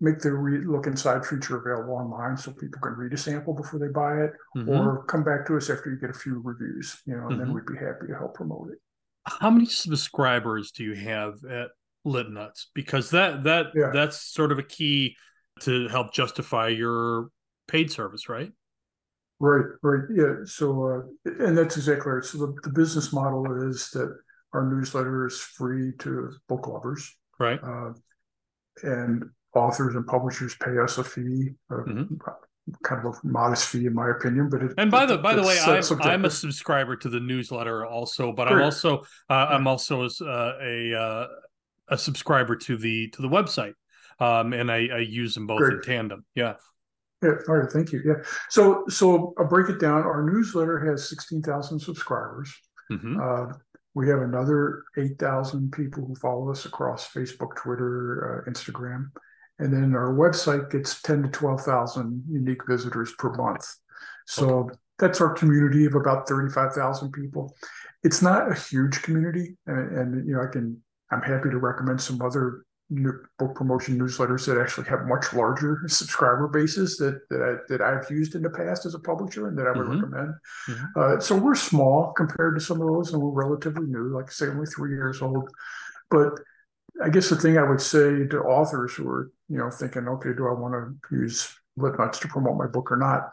make 0.00 0.18
the 0.18 0.32
re- 0.32 0.64
look 0.64 0.86
inside 0.86 1.24
feature 1.24 1.56
available 1.56 1.94
online 1.94 2.36
so 2.36 2.52
people 2.52 2.80
can 2.80 2.92
read 2.92 3.12
a 3.12 3.16
sample 3.16 3.54
before 3.54 3.78
they 3.78 3.88
buy 3.88 4.24
it, 4.24 4.32
mm-hmm. 4.56 4.68
or 4.68 5.04
come 5.04 5.24
back 5.24 5.46
to 5.46 5.56
us 5.56 5.70
after 5.70 5.90
you 5.90 5.98
get 5.98 6.10
a 6.10 6.18
few 6.18 6.40
reviews, 6.44 7.00
you 7.06 7.14
know, 7.16 7.22
and 7.22 7.32
mm-hmm. 7.32 7.38
then 7.40 7.52
we'd 7.54 7.66
be 7.66 7.74
happy 7.74 8.06
to 8.08 8.14
help 8.14 8.34
promote 8.34 8.70
it. 8.70 8.78
How 9.26 9.50
many 9.50 9.66
subscribers 9.66 10.70
do 10.72 10.84
you 10.84 10.94
have 10.94 11.42
at 11.44 11.68
lit 12.04 12.30
nuts 12.30 12.70
because 12.74 13.10
that 13.10 13.44
that 13.44 13.66
yeah. 13.74 13.90
that's 13.92 14.20
sort 14.20 14.52
of 14.52 14.58
a 14.58 14.62
key 14.62 15.16
to 15.60 15.88
help 15.88 16.12
justify 16.12 16.68
your 16.68 17.28
paid 17.66 17.90
service 17.90 18.28
right 18.28 18.52
right 19.40 19.64
right 19.82 20.02
yeah 20.14 20.34
so 20.44 21.06
uh, 21.26 21.30
and 21.44 21.56
that's 21.56 21.76
exactly 21.76 22.12
right 22.12 22.24
so 22.24 22.38
the, 22.38 22.54
the 22.62 22.70
business 22.70 23.12
model 23.12 23.46
is 23.68 23.88
that 23.90 24.14
our 24.52 24.68
newsletter 24.68 25.26
is 25.26 25.40
free 25.40 25.92
to 25.98 26.30
book 26.48 26.66
lovers 26.66 27.16
right 27.40 27.60
uh, 27.62 27.92
and 28.82 29.24
authors 29.54 29.94
and 29.94 30.06
publishers 30.06 30.56
pay 30.56 30.78
us 30.78 30.98
a 30.98 31.04
fee 31.04 31.50
uh, 31.70 31.76
mm-hmm. 31.76 32.14
kind 32.82 33.06
of 33.06 33.14
a 33.14 33.26
modest 33.26 33.68
fee 33.68 33.86
in 33.86 33.94
my 33.94 34.10
opinion 34.10 34.48
but 34.48 34.62
it, 34.62 34.72
and 34.78 34.90
by 34.90 35.06
the 35.06 35.18
by 35.18 35.34
the 35.34 35.42
way 35.42 35.58
I'm, 35.60 36.02
I'm 36.02 36.24
a 36.24 36.30
subscriber 36.30 36.96
to 36.96 37.08
the 37.08 37.20
newsletter 37.20 37.86
also 37.86 38.32
but 38.32 38.48
Great. 38.48 38.58
i'm 38.58 38.64
also 38.64 39.02
uh, 39.30 39.46
i'm 39.50 39.66
also 39.66 40.04
uh, 40.04 40.52
a 40.62 40.94
uh, 40.94 41.26
a 41.88 41.98
subscriber 41.98 42.56
to 42.56 42.76
the 42.76 43.08
to 43.08 43.22
the 43.22 43.28
website, 43.28 43.74
um, 44.20 44.52
and 44.52 44.70
I, 44.70 44.88
I 44.92 44.98
use 44.98 45.34
them 45.34 45.46
both 45.46 45.58
Great. 45.58 45.74
in 45.74 45.82
tandem. 45.82 46.24
Yeah. 46.34 46.54
Yeah, 47.22 47.36
all 47.48 47.56
right, 47.56 47.70
thank 47.70 47.90
you. 47.90 48.02
Yeah, 48.04 48.22
so 48.50 48.84
so 48.88 49.32
I'll 49.38 49.46
break 49.46 49.70
it 49.70 49.80
down. 49.80 50.02
Our 50.02 50.22
newsletter 50.30 50.78
has 50.90 51.08
sixteen 51.08 51.40
thousand 51.40 51.80
subscribers. 51.80 52.52
Mm-hmm. 52.92 53.18
Uh, 53.18 53.54
we 53.94 54.08
have 54.08 54.20
another 54.20 54.84
eight 54.98 55.18
thousand 55.18 55.72
people 55.72 56.04
who 56.04 56.14
follow 56.16 56.50
us 56.50 56.66
across 56.66 57.10
Facebook, 57.10 57.56
Twitter, 57.56 58.44
uh, 58.46 58.50
Instagram, 58.50 59.10
and 59.58 59.72
then 59.72 59.94
our 59.94 60.12
website 60.14 60.70
gets 60.70 61.00
ten 61.02 61.22
to 61.22 61.28
twelve 61.28 61.60
thousand 61.62 62.24
unique 62.28 62.66
visitors 62.68 63.12
per 63.18 63.32
month. 63.34 63.66
So 64.26 64.46
okay. 64.46 64.74
that's 64.98 65.20
our 65.20 65.32
community 65.32 65.84
of 65.86 65.94
about 65.94 66.28
thirty-five 66.28 66.72
thousand 66.72 67.12
people. 67.12 67.54
It's 68.02 68.22
not 68.22 68.50
a 68.50 68.54
huge 68.54 69.02
community, 69.02 69.56
and, 69.66 69.98
and 69.98 70.26
you 70.26 70.34
know 70.34 70.42
I 70.42 70.50
can 70.52 70.82
I'm 71.10 71.22
happy 71.22 71.50
to 71.50 71.58
recommend 71.58 72.00
some 72.00 72.20
other 72.22 72.64
book 73.38 73.54
promotion 73.54 73.98
newsletters 73.98 74.46
that 74.46 74.60
actually 74.60 74.86
have 74.86 75.06
much 75.06 75.32
larger 75.32 75.80
subscriber 75.86 76.46
bases 76.48 76.96
that 76.98 77.18
that, 77.30 77.42
I, 77.42 77.54
that 77.68 77.80
I've 77.80 78.10
used 78.10 78.34
in 78.34 78.42
the 78.42 78.50
past 78.50 78.84
as 78.86 78.94
a 78.94 78.98
publisher 78.98 79.48
and 79.48 79.58
that 79.58 79.66
I 79.66 79.70
would 79.70 79.86
mm-hmm. 79.86 80.04
recommend. 80.04 80.34
Mm-hmm. 80.68 81.00
Uh, 81.00 81.20
so 81.20 81.36
we're 81.36 81.54
small 81.54 82.12
compared 82.12 82.56
to 82.56 82.64
some 82.64 82.80
of 82.80 82.86
those, 82.86 83.12
and 83.12 83.22
we're 83.22 83.30
relatively 83.30 83.86
new, 83.86 84.14
like 84.14 84.26
I 84.26 84.32
say, 84.32 84.46
only 84.48 84.66
three 84.66 84.90
years 84.90 85.22
old. 85.22 85.48
But 86.10 86.32
I 87.02 87.08
guess 87.08 87.28
the 87.28 87.36
thing 87.36 87.58
I 87.58 87.68
would 87.68 87.80
say 87.80 88.26
to 88.26 88.38
authors 88.40 88.94
who 88.94 89.08
are, 89.08 89.30
you 89.48 89.58
know, 89.58 89.70
thinking, 89.70 90.06
okay, 90.08 90.30
do 90.36 90.46
I 90.46 90.52
want 90.52 90.74
to 90.74 91.16
use 91.16 91.54
LitNuts 91.78 92.20
to 92.20 92.28
promote 92.28 92.56
my 92.56 92.66
book 92.66 92.90
or 92.92 92.96
not? 92.96 93.32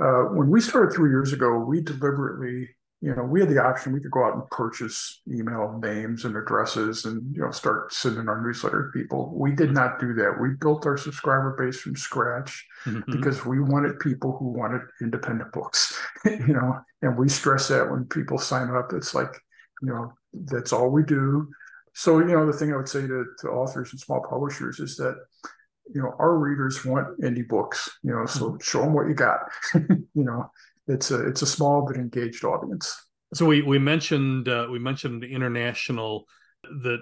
Uh, 0.00 0.32
when 0.34 0.48
we 0.48 0.60
started 0.60 0.94
three 0.94 1.10
years 1.10 1.32
ago, 1.32 1.58
we 1.58 1.82
deliberately 1.82 2.68
you 3.00 3.14
know, 3.14 3.22
we 3.22 3.40
had 3.40 3.48
the 3.48 3.62
option, 3.62 3.92
we 3.92 4.00
could 4.00 4.10
go 4.10 4.24
out 4.24 4.34
and 4.34 4.50
purchase 4.50 5.20
email 5.28 5.78
names 5.80 6.24
and 6.24 6.36
addresses 6.36 7.04
and, 7.04 7.34
you 7.34 7.40
know, 7.40 7.52
start 7.52 7.92
sending 7.92 8.28
our 8.28 8.42
newsletter 8.42 8.90
to 8.90 8.98
people. 8.98 9.32
We 9.36 9.52
did 9.52 9.72
not 9.72 10.00
do 10.00 10.14
that. 10.14 10.38
We 10.40 10.50
built 10.60 10.84
our 10.84 10.96
subscriber 10.96 11.54
base 11.56 11.80
from 11.80 11.94
scratch 11.94 12.66
mm-hmm. 12.84 13.12
because 13.12 13.46
we 13.46 13.60
wanted 13.60 14.00
people 14.00 14.36
who 14.36 14.46
wanted 14.46 14.80
independent 15.00 15.52
books, 15.52 15.96
you 16.24 16.48
know, 16.48 16.80
and 17.02 17.16
we 17.16 17.28
stress 17.28 17.68
that 17.68 17.88
when 17.88 18.04
people 18.06 18.38
sign 18.38 18.74
up, 18.74 18.92
it's 18.92 19.14
like, 19.14 19.32
you 19.80 19.88
know, 19.88 20.12
that's 20.32 20.72
all 20.72 20.88
we 20.90 21.04
do. 21.04 21.48
So, 21.94 22.18
you 22.18 22.26
know, 22.26 22.46
the 22.46 22.52
thing 22.52 22.72
I 22.72 22.76
would 22.76 22.88
say 22.88 23.02
to, 23.02 23.24
to 23.40 23.48
authors 23.48 23.92
and 23.92 24.00
small 24.00 24.24
publishers 24.28 24.80
is 24.80 24.96
that, 24.96 25.16
you 25.94 26.02
know, 26.02 26.12
our 26.18 26.36
readers 26.36 26.84
want 26.84 27.20
indie 27.20 27.46
books, 27.46 27.88
you 28.02 28.12
know, 28.12 28.26
so 28.26 28.50
mm-hmm. 28.50 28.56
show 28.60 28.80
them 28.82 28.94
what 28.94 29.08
you 29.08 29.14
got, 29.14 29.40
you 29.74 30.08
know, 30.14 30.50
it's 30.86 31.10
a 31.10 31.26
it's 31.26 31.42
a 31.42 31.46
small 31.46 31.86
but 31.86 31.96
engaged 31.96 32.44
audience. 32.44 32.94
So 33.34 33.46
we 33.46 33.62
we 33.62 33.78
mentioned 33.78 34.48
uh, 34.48 34.68
we 34.70 34.78
mentioned 34.78 35.22
international 35.24 36.24
that 36.62 37.00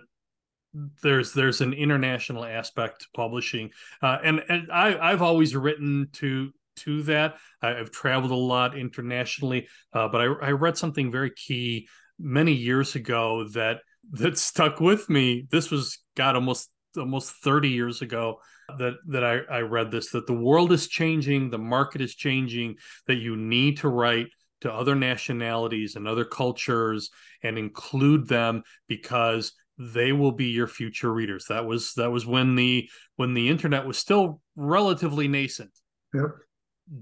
there's 1.03 1.33
there's 1.33 1.61
an 1.61 1.73
international 1.73 2.45
aspect 2.45 3.01
to 3.01 3.07
publishing, 3.15 3.71
uh, 4.03 4.19
and 4.23 4.43
and 4.49 4.71
I 4.73 4.99
I've 4.99 5.23
always 5.23 5.55
written 5.55 6.09
to 6.15 6.51
to 6.79 7.03
that. 7.05 7.37
I've 7.63 7.91
traveled 7.91 8.33
a 8.33 8.37
lot 8.37 8.77
internationally, 8.77 9.69
uh, 9.93 10.09
but 10.09 10.21
I, 10.21 10.25
I 10.25 10.51
read 10.51 10.77
something 10.77 11.11
very 11.11 11.31
key 11.31 11.89
many 12.19 12.53
years 12.53 12.95
ago 12.95 13.45
that 13.55 13.81
that 14.13 14.39
stuck 14.39 14.81
with 14.81 15.09
me. 15.09 15.47
This 15.51 15.71
was 15.71 15.99
God 16.17 16.35
almost 16.35 16.71
almost 16.97 17.33
30 17.43 17.69
years 17.69 18.01
ago 18.03 18.39
that 18.79 18.95
that 19.09 19.25
I, 19.25 19.41
I 19.51 19.61
read 19.61 19.91
this 19.91 20.11
that 20.11 20.27
the 20.27 20.35
world 20.35 20.73
is 20.73 20.89
changing, 20.89 21.51
the 21.51 21.59
market 21.59 22.01
is 22.01 22.15
changing, 22.15 22.77
that 23.07 23.17
you 23.17 23.37
need 23.37 23.79
to 23.79 23.89
write 23.89 24.29
to 24.63 24.73
other 24.73 24.95
nationalities 24.95 25.97
and 25.97 26.09
other 26.09 26.25
cultures 26.25 27.11
and 27.43 27.59
include 27.59 28.27
them 28.27 28.63
because 28.89 29.53
they 29.79 30.13
will 30.13 30.33
be 30.33 30.47
your 30.47 30.67
future 30.67 31.13
readers. 31.13 31.47
That 31.49 31.67
was 31.67 31.93
that 31.95 32.11
was 32.11 32.27
when 32.27 32.55
the 32.55 32.89
when 33.17 33.35
the 33.35 33.49
internet 33.49 33.87
was 33.87 33.99
still 33.99 34.41
relatively 34.57 35.29
nascent. 35.29 35.71
Yep. 36.15 36.31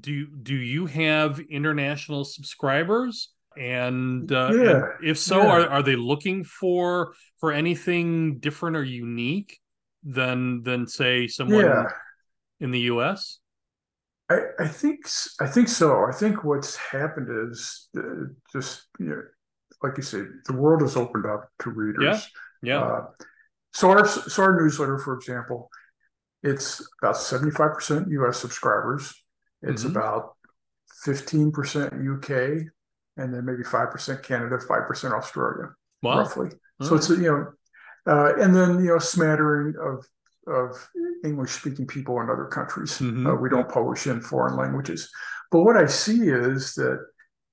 Do 0.01 0.27
do 0.43 0.55
you 0.55 0.87
have 0.87 1.41
international 1.41 2.25
subscribers? 2.25 3.34
And, 3.59 4.31
uh, 4.33 4.51
yeah. 4.53 4.71
and 4.71 4.85
if 5.03 5.19
so, 5.19 5.43
yeah. 5.43 5.49
are, 5.49 5.69
are 5.69 5.83
they 5.83 5.97
looking 5.97 6.45
for 6.45 7.15
for 7.39 7.53
anything 7.53 8.39
different 8.39 8.77
or 8.77 8.85
unique? 8.85 9.61
than 10.05 10.63
than 10.63 10.87
say 10.87 11.27
someone 11.27 11.65
yeah. 11.65 11.85
in 12.61 12.71
the 12.71 12.81
U.S. 12.81 13.39
I, 14.31 14.41
I 14.59 14.69
think 14.69 15.07
I 15.41 15.47
think 15.47 15.69
so. 15.69 16.05
I 16.05 16.13
think 16.13 16.45
what's 16.45 16.77
happened 16.77 17.29
is 17.51 17.89
uh, 17.97 18.27
just 18.53 18.87
you 18.99 19.07
know, 19.07 19.23
like 19.83 19.97
you 19.97 20.03
said, 20.03 20.27
the 20.47 20.55
world 20.55 20.83
has 20.83 20.97
opened 20.97 21.27
up 21.27 21.49
to 21.63 21.71
readers. 21.71 22.31
Yeah, 22.63 22.75
yeah. 22.75 22.83
Uh, 22.83 23.07
so 23.73 23.91
our 23.91 24.07
so 24.07 24.43
our 24.43 24.61
newsletter, 24.61 24.99
for 24.99 25.15
example, 25.15 25.71
it's 26.43 26.87
about 27.03 27.17
seventy 27.17 27.51
five 27.51 27.75
percent 27.75 28.09
U.S. 28.11 28.39
subscribers. 28.39 29.15
It's 29.63 29.83
mm-hmm. 29.83 29.97
about 29.97 30.37
fifteen 31.03 31.51
percent 31.51 31.93
UK, 31.95 32.67
and 33.17 33.33
then 33.33 33.45
maybe 33.45 33.63
five 33.63 33.91
percent 33.91 34.23
Canada, 34.23 34.59
five 34.59 34.87
percent 34.87 35.15
Australia, 35.15 35.71
wow. 36.03 36.19
roughly. 36.19 36.51
All 36.81 36.89
so 36.89 36.95
it's 36.97 37.09
you 37.09 37.17
know, 37.17 37.53
uh, 38.07 38.37
and 38.43 38.55
then 38.55 38.79
you 38.81 38.93
know, 38.93 38.99
smattering 38.99 39.75
of 39.81 40.07
of 40.47 40.89
English 41.25 41.53
speaking 41.53 41.87
people 41.87 42.21
in 42.21 42.29
other 42.29 42.47
countries. 42.47 42.99
Mm-hmm. 42.99 43.27
Uh, 43.27 43.35
we 43.35 43.49
don't 43.49 43.69
publish 43.69 44.07
in 44.07 44.21
foreign 44.21 44.57
languages. 44.57 45.11
But 45.51 45.63
what 45.63 45.77
I 45.77 45.87
see 45.87 46.29
is 46.29 46.75
that 46.75 46.99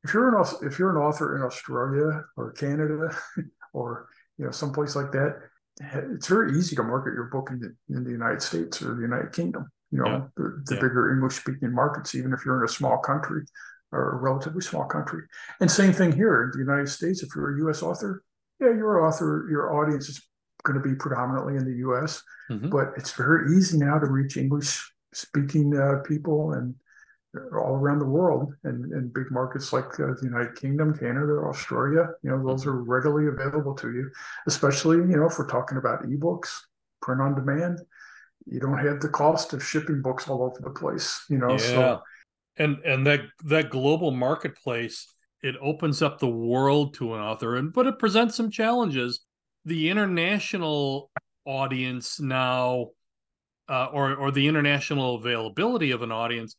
if 0.03 0.13
you're 0.13 0.35
an 0.35 0.45
if 0.63 0.79
you're 0.79 0.95
an 0.95 1.01
author 1.01 1.35
in 1.35 1.43
Australia 1.43 2.23
or 2.35 2.51
Canada 2.53 3.15
or 3.73 4.07
you 4.37 4.45
know 4.45 4.51
someplace 4.51 4.95
like 4.95 5.11
that, 5.11 5.37
it's 5.79 6.27
very 6.27 6.57
easy 6.57 6.75
to 6.75 6.83
market 6.83 7.13
your 7.13 7.25
book 7.25 7.49
in 7.51 7.59
the, 7.59 7.95
in 7.95 8.03
the 8.03 8.11
United 8.11 8.41
States 8.41 8.81
or 8.81 8.95
the 8.95 9.01
United 9.01 9.31
Kingdom. 9.33 9.69
You 9.91 9.99
know, 9.99 10.07
yeah. 10.07 10.21
the, 10.37 10.63
the 10.65 10.75
yeah. 10.75 10.81
bigger 10.81 11.13
English 11.13 11.35
speaking 11.35 11.73
markets, 11.73 12.15
even 12.15 12.33
if 12.33 12.45
you're 12.45 12.59
in 12.59 12.65
a 12.65 12.71
small 12.71 12.97
country 12.97 13.43
or 13.91 14.13
a 14.13 14.15
relatively 14.17 14.61
small 14.61 14.85
country. 14.85 15.23
And 15.59 15.69
same 15.69 15.93
thing 15.93 16.11
here 16.11 16.43
in 16.43 16.51
the 16.51 16.59
United 16.59 16.89
States. 16.89 17.23
If 17.23 17.29
you're 17.35 17.55
a 17.55 17.57
U.S. 17.59 17.83
author, 17.83 18.23
yeah, 18.59 18.69
you're 18.69 19.05
author. 19.05 19.47
Your 19.49 19.75
audience 19.75 20.09
is 20.09 20.21
going 20.63 20.81
to 20.81 20.87
be 20.87 20.95
predominantly 20.95 21.55
in 21.55 21.65
the 21.65 21.77
U.S., 21.77 22.21
mm-hmm. 22.49 22.69
but 22.69 22.89
it's 22.97 23.11
very 23.13 23.57
easy 23.57 23.77
now 23.77 23.97
to 23.97 24.05
reach 24.05 24.37
English 24.37 24.91
speaking 25.13 25.77
uh, 25.77 26.01
people 26.07 26.53
and 26.53 26.75
all 27.57 27.75
around 27.75 27.99
the 27.99 28.05
world 28.05 28.53
and 28.65 28.91
in 28.91 29.07
big 29.07 29.31
markets 29.31 29.71
like 29.71 29.99
uh, 29.99 30.13
the 30.19 30.23
United 30.23 30.55
Kingdom, 30.55 30.97
Canada, 30.97 31.33
Australia. 31.45 32.09
You 32.23 32.31
know, 32.31 32.45
those 32.45 32.61
mm-hmm. 32.61 32.69
are 32.69 32.83
readily 32.83 33.27
available 33.27 33.73
to 33.75 33.91
you, 33.91 34.11
especially, 34.47 34.97
you 34.97 35.17
know, 35.17 35.27
if 35.27 35.39
we're 35.39 35.47
talking 35.47 35.77
about 35.77 36.03
ebooks, 36.03 36.49
print 37.01 37.21
on 37.21 37.35
demand. 37.35 37.79
You 38.47 38.59
don't 38.59 38.79
have 38.79 38.99
the 38.99 39.09
cost 39.09 39.53
of 39.53 39.63
shipping 39.63 40.01
books 40.01 40.27
all 40.27 40.43
over 40.43 40.59
the 40.61 40.71
place, 40.71 41.23
you 41.29 41.37
know. 41.37 41.51
Yeah. 41.51 41.57
So, 41.57 42.01
and 42.61 42.77
and 42.85 43.07
that 43.07 43.21
that 43.45 43.69
global 43.69 44.11
marketplace 44.11 45.07
it 45.41 45.55
opens 45.59 46.01
up 46.01 46.19
the 46.19 46.29
world 46.29 46.93
to 46.93 47.15
an 47.15 47.21
author 47.21 47.55
and 47.55 47.73
but 47.73 47.87
it 47.87 47.99
presents 47.99 48.35
some 48.35 48.51
challenges. 48.51 49.21
The 49.65 49.89
international 49.89 51.11
audience 51.45 52.19
now 52.19 52.89
uh, 53.67 53.85
or 53.85 54.15
or 54.15 54.31
the 54.31 54.47
international 54.47 55.15
availability 55.15 55.91
of 55.91 56.03
an 56.03 56.11
audience 56.11 56.55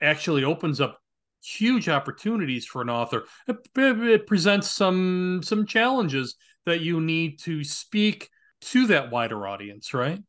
actually 0.00 0.44
opens 0.44 0.80
up 0.80 0.98
huge 1.42 1.88
opportunities 1.88 2.66
for 2.66 2.82
an 2.82 2.90
author. 2.90 3.24
It, 3.48 3.56
it, 3.76 4.26
presents 4.26 4.70
some 4.70 5.40
some 5.42 5.66
challenges 5.66 6.36
that 6.66 6.80
you 6.80 7.00
need 7.00 7.38
to 7.40 7.64
speak 7.64 8.28
to 8.62 8.86
that 8.88 9.10
wider 9.10 9.46
audience 9.46 9.94
right? 9.94 10.20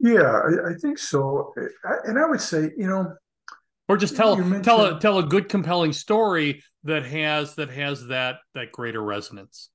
Yeah 0.00 0.22
i, 0.22 0.70
I 0.70 0.74
think 0.80 0.98
so. 0.98 1.52
And 2.04 2.18
i 2.18 2.26
would 2.26 2.40
say 2.40 2.70
you 2.76 2.88
know 2.88 3.14
or 3.88 3.96
just 3.96 4.16
tell 4.16 4.36
tell 4.60 4.84
a 4.86 5.00
tell 5.00 5.18
a 5.18 5.22
good 5.22 5.48
compelling 5.48 5.92
story 5.92 6.62
that 6.84 7.04
has 7.04 7.54
that 7.56 7.70
has 7.70 8.06
that 8.08 8.36
that 8.54 8.72
greater 8.72 9.02
resonance 9.02 9.70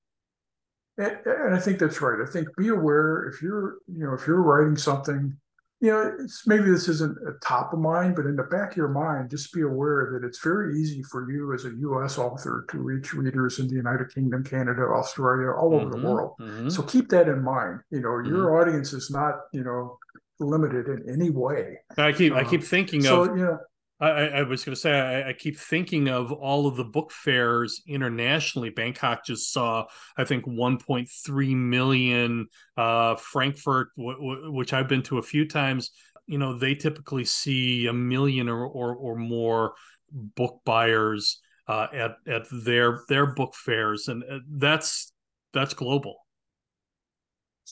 and, 0.99 1.17
and, 1.25 1.55
I 1.55 1.59
think 1.59 1.79
that's 1.79 2.01
right. 2.01 2.19
I 2.21 2.29
think 2.29 2.49
be 2.57 2.67
aware 2.67 3.29
if 3.33 3.41
you're, 3.41 3.77
you 3.87 4.05
know, 4.05 4.13
if 4.13 4.27
you're 4.27 4.41
writing 4.41 4.75
something, 4.75 5.37
you 5.79 5.91
know, 5.91 6.13
it's 6.19 6.45
maybe 6.45 6.69
this 6.69 6.89
isn't 6.89 7.17
a 7.25 7.39
top 7.41 7.71
of 7.71 7.79
mind, 7.79 8.17
but 8.17 8.25
in 8.25 8.35
the 8.35 8.43
back 8.43 8.71
of 8.71 8.77
your 8.77 8.89
mind, 8.89 9.29
just 9.29 9.53
be 9.53 9.61
aware 9.61 10.09
that 10.11 10.27
it's 10.27 10.43
very 10.43 10.77
easy 10.77 11.01
for 11.03 11.31
you 11.31 11.53
as 11.53 11.63
a 11.63 11.69
U.S. 11.69 12.17
author 12.17 12.65
to 12.69 12.79
reach 12.79 13.13
readers 13.13 13.59
in 13.59 13.69
the 13.69 13.75
United 13.75 14.13
Kingdom, 14.13 14.43
Canada, 14.43 14.81
Australia, 14.81 15.51
all 15.51 15.73
over 15.73 15.85
mm-hmm, 15.85 16.01
the 16.01 16.07
world. 16.07 16.33
Mm-hmm. 16.41 16.69
So 16.69 16.83
keep 16.83 17.07
that 17.09 17.29
in 17.29 17.41
mind. 17.41 17.79
You 17.91 18.01
know, 18.01 18.19
your 18.19 18.47
mm-hmm. 18.47 18.69
audience 18.69 18.91
is 18.91 19.09
not, 19.09 19.35
you 19.53 19.63
know, 19.63 19.97
limited 20.41 20.87
in 20.87 21.09
any 21.09 21.29
way. 21.29 21.77
I 21.97 22.11
keep 22.11 22.33
um, 22.33 22.39
I 22.39 22.43
keep 22.43 22.63
thinking 22.63 23.03
so, 23.03 23.23
of 23.23 23.37
you 23.37 23.45
know, 23.45 23.59
I, 23.99 24.09
I 24.09 24.43
was 24.43 24.63
going 24.63 24.75
to 24.75 24.79
say 24.79 24.97
I, 24.97 25.29
I, 25.29 25.33
keep 25.33 25.57
thinking 25.57 26.07
of 26.07 26.31
all 26.31 26.67
of 26.67 26.77
the 26.77 26.85
book 26.85 27.11
fairs 27.11 27.81
internationally. 27.85 28.69
Bangkok 28.69 29.25
just 29.25 29.51
saw, 29.51 29.85
I 30.15 30.23
think, 30.23 30.45
1.3 30.45 31.55
million. 31.55 32.47
Uh, 32.77 33.15
Frankfurt, 33.17 33.89
w- 33.97 34.17
w- 34.17 34.51
which 34.53 34.71
I've 34.71 34.87
been 34.87 35.03
to 35.03 35.17
a 35.17 35.23
few 35.23 35.45
times, 35.45 35.91
you 36.27 36.37
know, 36.37 36.57
they 36.57 36.75
typically 36.75 37.25
see 37.25 37.87
a 37.87 37.93
million 37.93 38.47
or 38.47 38.65
or, 38.65 38.95
or 38.95 39.15
more 39.15 39.73
book 40.11 40.61
buyers 40.63 41.41
uh, 41.67 41.87
at 41.93 42.15
at 42.27 42.43
their 42.51 43.01
their 43.09 43.25
book 43.27 43.53
fairs, 43.55 44.07
and 44.07 44.23
uh, 44.23 44.39
that's 44.49 45.11
that's 45.53 45.73
global. 45.73 46.15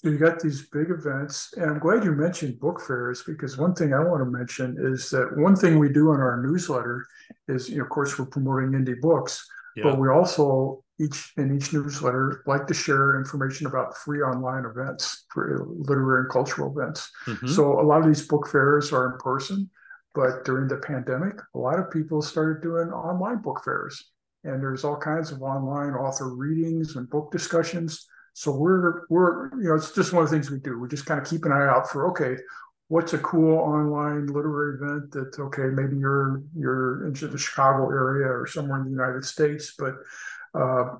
So 0.04 0.10
you 0.10 0.20
got 0.20 0.40
these 0.40 0.70
big 0.70 0.92
events, 0.92 1.56
and 1.58 1.72
I'm 1.72 1.80
glad 1.80 2.04
you 2.04 2.12
mentioned 2.12 2.60
book 2.60 2.80
fairs 2.80 3.24
because 3.26 3.58
one 3.58 3.74
thing 3.74 3.96
I 3.96 4.00
want 4.00 4.22
to 4.22 4.30
mention 4.30 4.78
is 4.80 5.10
that 5.10 5.36
one 5.38 5.56
thing 5.56 5.80
we 5.80 5.92
do 5.92 6.14
in 6.14 6.20
our 6.20 6.40
newsletter 6.40 7.04
is, 7.48 7.68
you 7.68 7.78
know, 7.78 7.84
of 7.86 7.90
course, 7.90 8.20
we're 8.20 8.28
promoting 8.28 8.74
indie 8.74 9.02
books, 9.02 9.44
yeah. 9.76 9.86
but 9.86 9.98
we 9.98 10.08
also 10.08 10.84
each 11.00 11.34
in 11.38 11.56
each 11.56 11.74
newsletter 11.74 12.44
like 12.46 12.68
to 12.68 12.76
share 12.76 13.18
information 13.18 13.66
about 13.66 13.98
free 13.98 14.22
online 14.22 14.66
events 14.66 15.26
for 15.34 15.66
literary 15.68 16.22
and 16.22 16.32
cultural 16.32 16.72
events. 16.78 17.10
Mm-hmm. 17.26 17.48
So 17.48 17.80
a 17.80 17.82
lot 17.82 18.02
of 18.02 18.06
these 18.06 18.28
book 18.28 18.48
fairs 18.48 18.94
are 18.94 19.14
in 19.14 19.18
person, 19.18 19.68
but 20.14 20.46
during 20.46 20.68
the 20.68 20.78
pandemic, 20.78 21.40
a 21.56 21.58
lot 21.58 21.80
of 21.80 21.90
people 21.90 22.22
started 22.22 22.62
doing 22.62 22.90
online 22.90 23.42
book 23.42 23.64
fairs, 23.66 24.12
and 24.44 24.62
there's 24.62 24.84
all 24.84 24.98
kinds 24.98 25.32
of 25.32 25.42
online 25.42 25.96
author 25.96 26.36
readings 26.36 26.98
and 26.98 27.10
book 27.10 27.32
discussions 27.32 28.06
so 28.38 28.52
we're 28.52 29.08
we're 29.10 29.50
you 29.60 29.67
know 29.67 29.73
it's 29.73 29.91
just 29.95 30.13
one 30.13 30.23
of 30.23 30.30
the 30.30 30.36
things 30.36 30.52
we 30.52 30.60
do. 30.60 30.78
We 30.78 30.88
just 30.88 31.08
kind 31.08 31.19
of 31.19 31.28
keep 31.28 31.43
an 31.45 31.52
eye 31.52 31.67
out 31.67 31.89
for 31.89 32.08
okay, 32.12 32.39
what's 32.88 33.13
a 33.13 33.17
cool 33.17 33.58
online 33.58 34.28
literary 34.28 34.76
event 34.76 35.10
that 35.13 35.39
okay 35.39 35.63
maybe 35.73 35.97
you're 35.97 36.43
you're 36.56 37.08
into 37.08 37.28
the 37.28 37.39
Chicago 37.39 37.89
area 37.89 38.28
or 38.28 38.45
somewhere 38.45 38.78
in 38.78 38.86
the 38.86 38.91
United 38.91 39.26
States, 39.26 39.73
but 39.80 39.95
uh, 40.54 40.97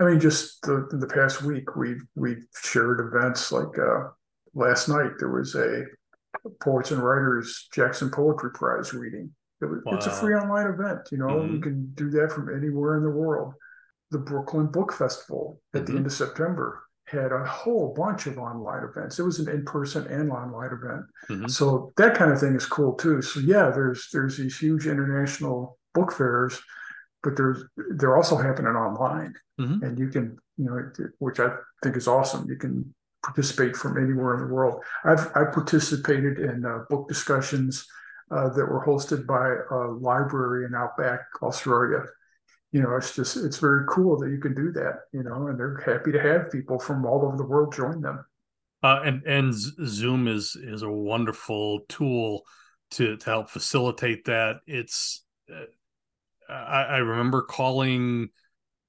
I 0.00 0.04
mean 0.04 0.18
just 0.18 0.62
the 0.62 0.88
the 0.90 1.06
past 1.06 1.42
week 1.42 1.76
we 1.76 1.94
we 2.16 2.38
shared 2.60 2.98
events 2.98 3.52
like 3.52 3.78
uh, 3.78 4.08
last 4.54 4.88
night 4.88 5.12
there 5.20 5.30
was 5.30 5.54
a 5.54 5.84
Poets 6.60 6.90
and 6.90 7.00
Writers 7.00 7.68
Jackson 7.72 8.10
Poetry 8.10 8.50
Prize 8.50 8.92
reading. 8.92 9.30
It 9.62 9.66
was, 9.66 9.80
wow. 9.84 9.94
It's 9.94 10.06
a 10.06 10.10
free 10.10 10.34
online 10.34 10.66
event. 10.66 11.02
You 11.12 11.18
know, 11.18 11.28
mm-hmm. 11.28 11.54
you 11.54 11.60
can 11.60 11.92
do 11.94 12.10
that 12.10 12.32
from 12.32 12.52
anywhere 12.52 12.96
in 12.96 13.04
the 13.04 13.10
world 13.10 13.54
the 14.14 14.20
Brooklyn 14.20 14.66
Book 14.68 14.92
Festival 14.92 15.60
at 15.74 15.82
mm-hmm. 15.82 15.92
the 15.92 15.96
end 15.98 16.06
of 16.06 16.12
September 16.12 16.84
had 17.06 17.32
a 17.32 17.44
whole 17.44 17.92
bunch 17.92 18.26
of 18.26 18.38
online 18.38 18.84
events. 18.84 19.18
It 19.18 19.24
was 19.24 19.40
an 19.40 19.48
in-person 19.48 20.06
and 20.06 20.30
online 20.30 20.70
event. 20.72 21.04
Mm-hmm. 21.28 21.48
So 21.48 21.92
that 21.96 22.14
kind 22.16 22.30
of 22.30 22.38
thing 22.38 22.54
is 22.54 22.64
cool 22.64 22.94
too. 22.94 23.20
So 23.20 23.40
yeah, 23.40 23.70
there's 23.70 24.08
there's 24.12 24.38
these 24.38 24.56
huge 24.56 24.86
international 24.86 25.78
book 25.94 26.12
fairs, 26.12 26.62
but 27.24 27.36
there's 27.36 27.64
they're 27.96 28.16
also 28.16 28.36
happening 28.36 28.76
online. 28.76 29.34
Mm-hmm. 29.60 29.84
And 29.84 29.98
you 29.98 30.08
can, 30.08 30.38
you 30.56 30.66
know, 30.66 31.08
which 31.18 31.40
I 31.40 31.56
think 31.82 31.96
is 31.96 32.08
awesome. 32.08 32.48
You 32.48 32.56
can 32.56 32.94
participate 33.24 33.76
from 33.76 33.98
anywhere 34.02 34.34
in 34.34 34.46
the 34.46 34.54
world. 34.54 34.80
I've 35.04 35.26
I 35.34 35.44
participated 35.44 36.38
in 36.38 36.64
uh, 36.64 36.84
book 36.88 37.08
discussions 37.08 37.84
uh, 38.30 38.48
that 38.50 38.64
were 38.64 38.86
hosted 38.86 39.26
by 39.26 39.46
a 39.76 39.90
library 39.90 40.66
in 40.66 40.74
Outback, 40.74 41.20
Australia 41.42 42.04
you 42.74 42.82
know, 42.82 42.96
it's 42.96 43.14
just 43.14 43.36
it's 43.36 43.58
very 43.58 43.86
cool 43.88 44.18
that 44.18 44.30
you 44.30 44.38
can 44.38 44.52
do 44.52 44.72
that, 44.72 45.02
you 45.12 45.22
know, 45.22 45.46
and 45.46 45.56
they're 45.56 45.80
happy 45.86 46.10
to 46.10 46.20
have 46.20 46.50
people 46.50 46.76
from 46.76 47.06
all 47.06 47.24
over 47.24 47.36
the 47.36 47.46
world 47.46 47.72
join 47.72 48.00
them. 48.00 48.26
Uh, 48.82 49.00
and 49.04 49.22
and 49.22 49.54
Zoom 49.54 50.26
is 50.26 50.56
is 50.56 50.82
a 50.82 50.90
wonderful 50.90 51.82
tool 51.88 52.42
to 52.90 53.16
to 53.16 53.24
help 53.24 53.48
facilitate 53.48 54.24
that. 54.24 54.56
It's 54.66 55.24
uh, 55.48 55.66
I, 56.52 56.82
I 56.82 56.96
remember 56.96 57.42
calling 57.42 58.30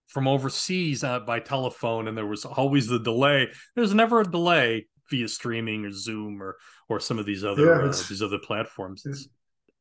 from 0.08 0.28
overseas 0.28 1.04
uh, 1.04 1.20
by 1.20 1.40
telephone, 1.40 2.08
and 2.08 2.18
there 2.18 2.26
was 2.26 2.44
always 2.44 2.88
the 2.88 3.00
delay. 3.00 3.50
There's 3.76 3.94
never 3.94 4.22
a 4.22 4.26
delay 4.26 4.88
via 5.12 5.28
streaming 5.28 5.86
or 5.86 5.92
Zoom 5.92 6.42
or 6.42 6.58
or 6.90 7.00
some 7.00 7.20
of 7.20 7.28
these 7.28 7.44
other 7.44 7.66
yeah, 7.66 7.90
uh, 7.90 8.04
these 8.10 8.24
other 8.24 8.40
platforms. 8.40 9.06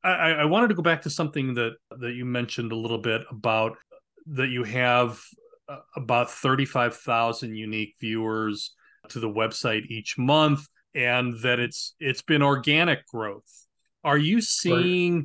I, 0.04 0.32
I 0.32 0.44
wanted 0.44 0.68
to 0.68 0.74
go 0.74 0.82
back 0.82 1.00
to 1.02 1.10
something 1.10 1.54
that 1.54 1.76
that 2.00 2.12
you 2.12 2.26
mentioned 2.26 2.72
a 2.72 2.76
little 2.76 2.98
bit 2.98 3.22
about 3.30 3.78
that 4.26 4.48
you 4.48 4.64
have 4.64 5.20
uh, 5.68 5.78
about 5.96 6.30
35,000 6.30 7.54
unique 7.56 7.94
viewers 8.00 8.74
to 9.08 9.20
the 9.20 9.28
website 9.28 9.86
each 9.86 10.16
month 10.18 10.66
and 10.94 11.38
that 11.40 11.58
it's 11.58 11.94
it's 11.98 12.22
been 12.22 12.42
organic 12.42 13.06
growth. 13.06 13.66
Are 14.04 14.18
you 14.18 14.40
seeing 14.40 15.14
right. 15.16 15.24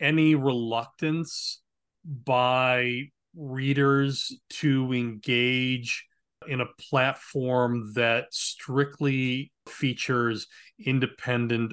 any 0.00 0.34
reluctance 0.34 1.60
by 2.04 3.10
readers 3.34 4.36
to 4.48 4.92
engage 4.92 6.06
in 6.48 6.60
a 6.60 6.66
platform 6.90 7.92
that 7.94 8.32
strictly 8.32 9.52
features 9.68 10.46
independent 10.84 11.72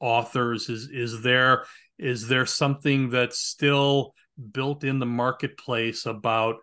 authors? 0.00 0.68
Is 0.68 0.88
is 0.90 1.22
there 1.22 1.64
is 1.98 2.28
there 2.28 2.46
something 2.46 3.10
that's 3.10 3.38
still 3.38 4.14
built 4.52 4.84
in 4.84 4.98
the 4.98 5.06
marketplace 5.06 6.06
about 6.06 6.56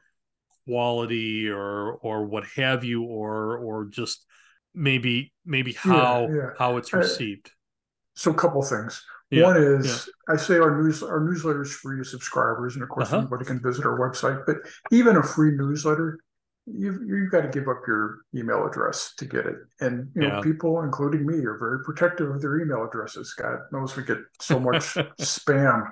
quality 0.66 1.50
or 1.50 1.94
or 1.94 2.26
what 2.26 2.46
have 2.56 2.84
you, 2.84 3.04
or 3.04 3.58
or 3.58 3.86
just 3.86 4.26
maybe 4.74 5.34
maybe 5.46 5.74
how 5.74 6.28
yeah, 6.30 6.36
yeah. 6.36 6.50
how 6.58 6.78
it's 6.78 6.94
received? 6.94 7.48
Uh, 7.48 7.52
so 8.16 8.32
a 8.32 8.36
couple 8.36 8.62
things. 8.62 9.04
Yeah, 9.32 9.44
One 9.44 9.58
is 9.58 10.10
I 10.28 10.38
say 10.38 10.58
our 10.58 10.82
news 10.82 11.04
our 11.04 11.20
newsletter 11.20 11.62
is 11.62 11.74
free 11.74 11.98
to 12.00 12.04
subscribers, 12.04 12.76
and 12.76 12.84
of 12.84 12.90
course 12.90 13.08
uh-huh. 13.08 13.20
anybody 13.20 13.46
can 13.46 13.62
visit 13.62 13.86
our 13.86 14.00
website. 14.00 14.46
But 14.46 14.58
even 14.92 15.18
a 15.18 15.24
free 15.24 15.52
newsletter 15.52 16.20
you've 16.74 17.02
you've 17.08 17.32
got 17.32 17.42
to 17.42 17.48
give 17.48 17.68
up 17.68 17.82
your 17.88 18.20
email 18.36 18.66
address 18.66 19.14
to 19.18 19.26
get 19.26 19.46
it. 19.46 19.56
And 19.80 20.10
you 20.16 20.22
know, 20.22 20.36
yeah. 20.36 20.42
people, 20.42 20.82
including 20.82 21.26
me, 21.26 21.46
are 21.46 21.58
very 21.58 21.84
protective 21.84 22.30
of 22.30 22.42
their 22.42 22.60
email 22.60 22.86
addresses. 22.86 23.34
God 23.34 23.60
knows 23.72 23.96
we 23.96 24.04
get 24.04 24.20
so 24.40 24.60
much 24.60 24.84
spam. 25.22 25.90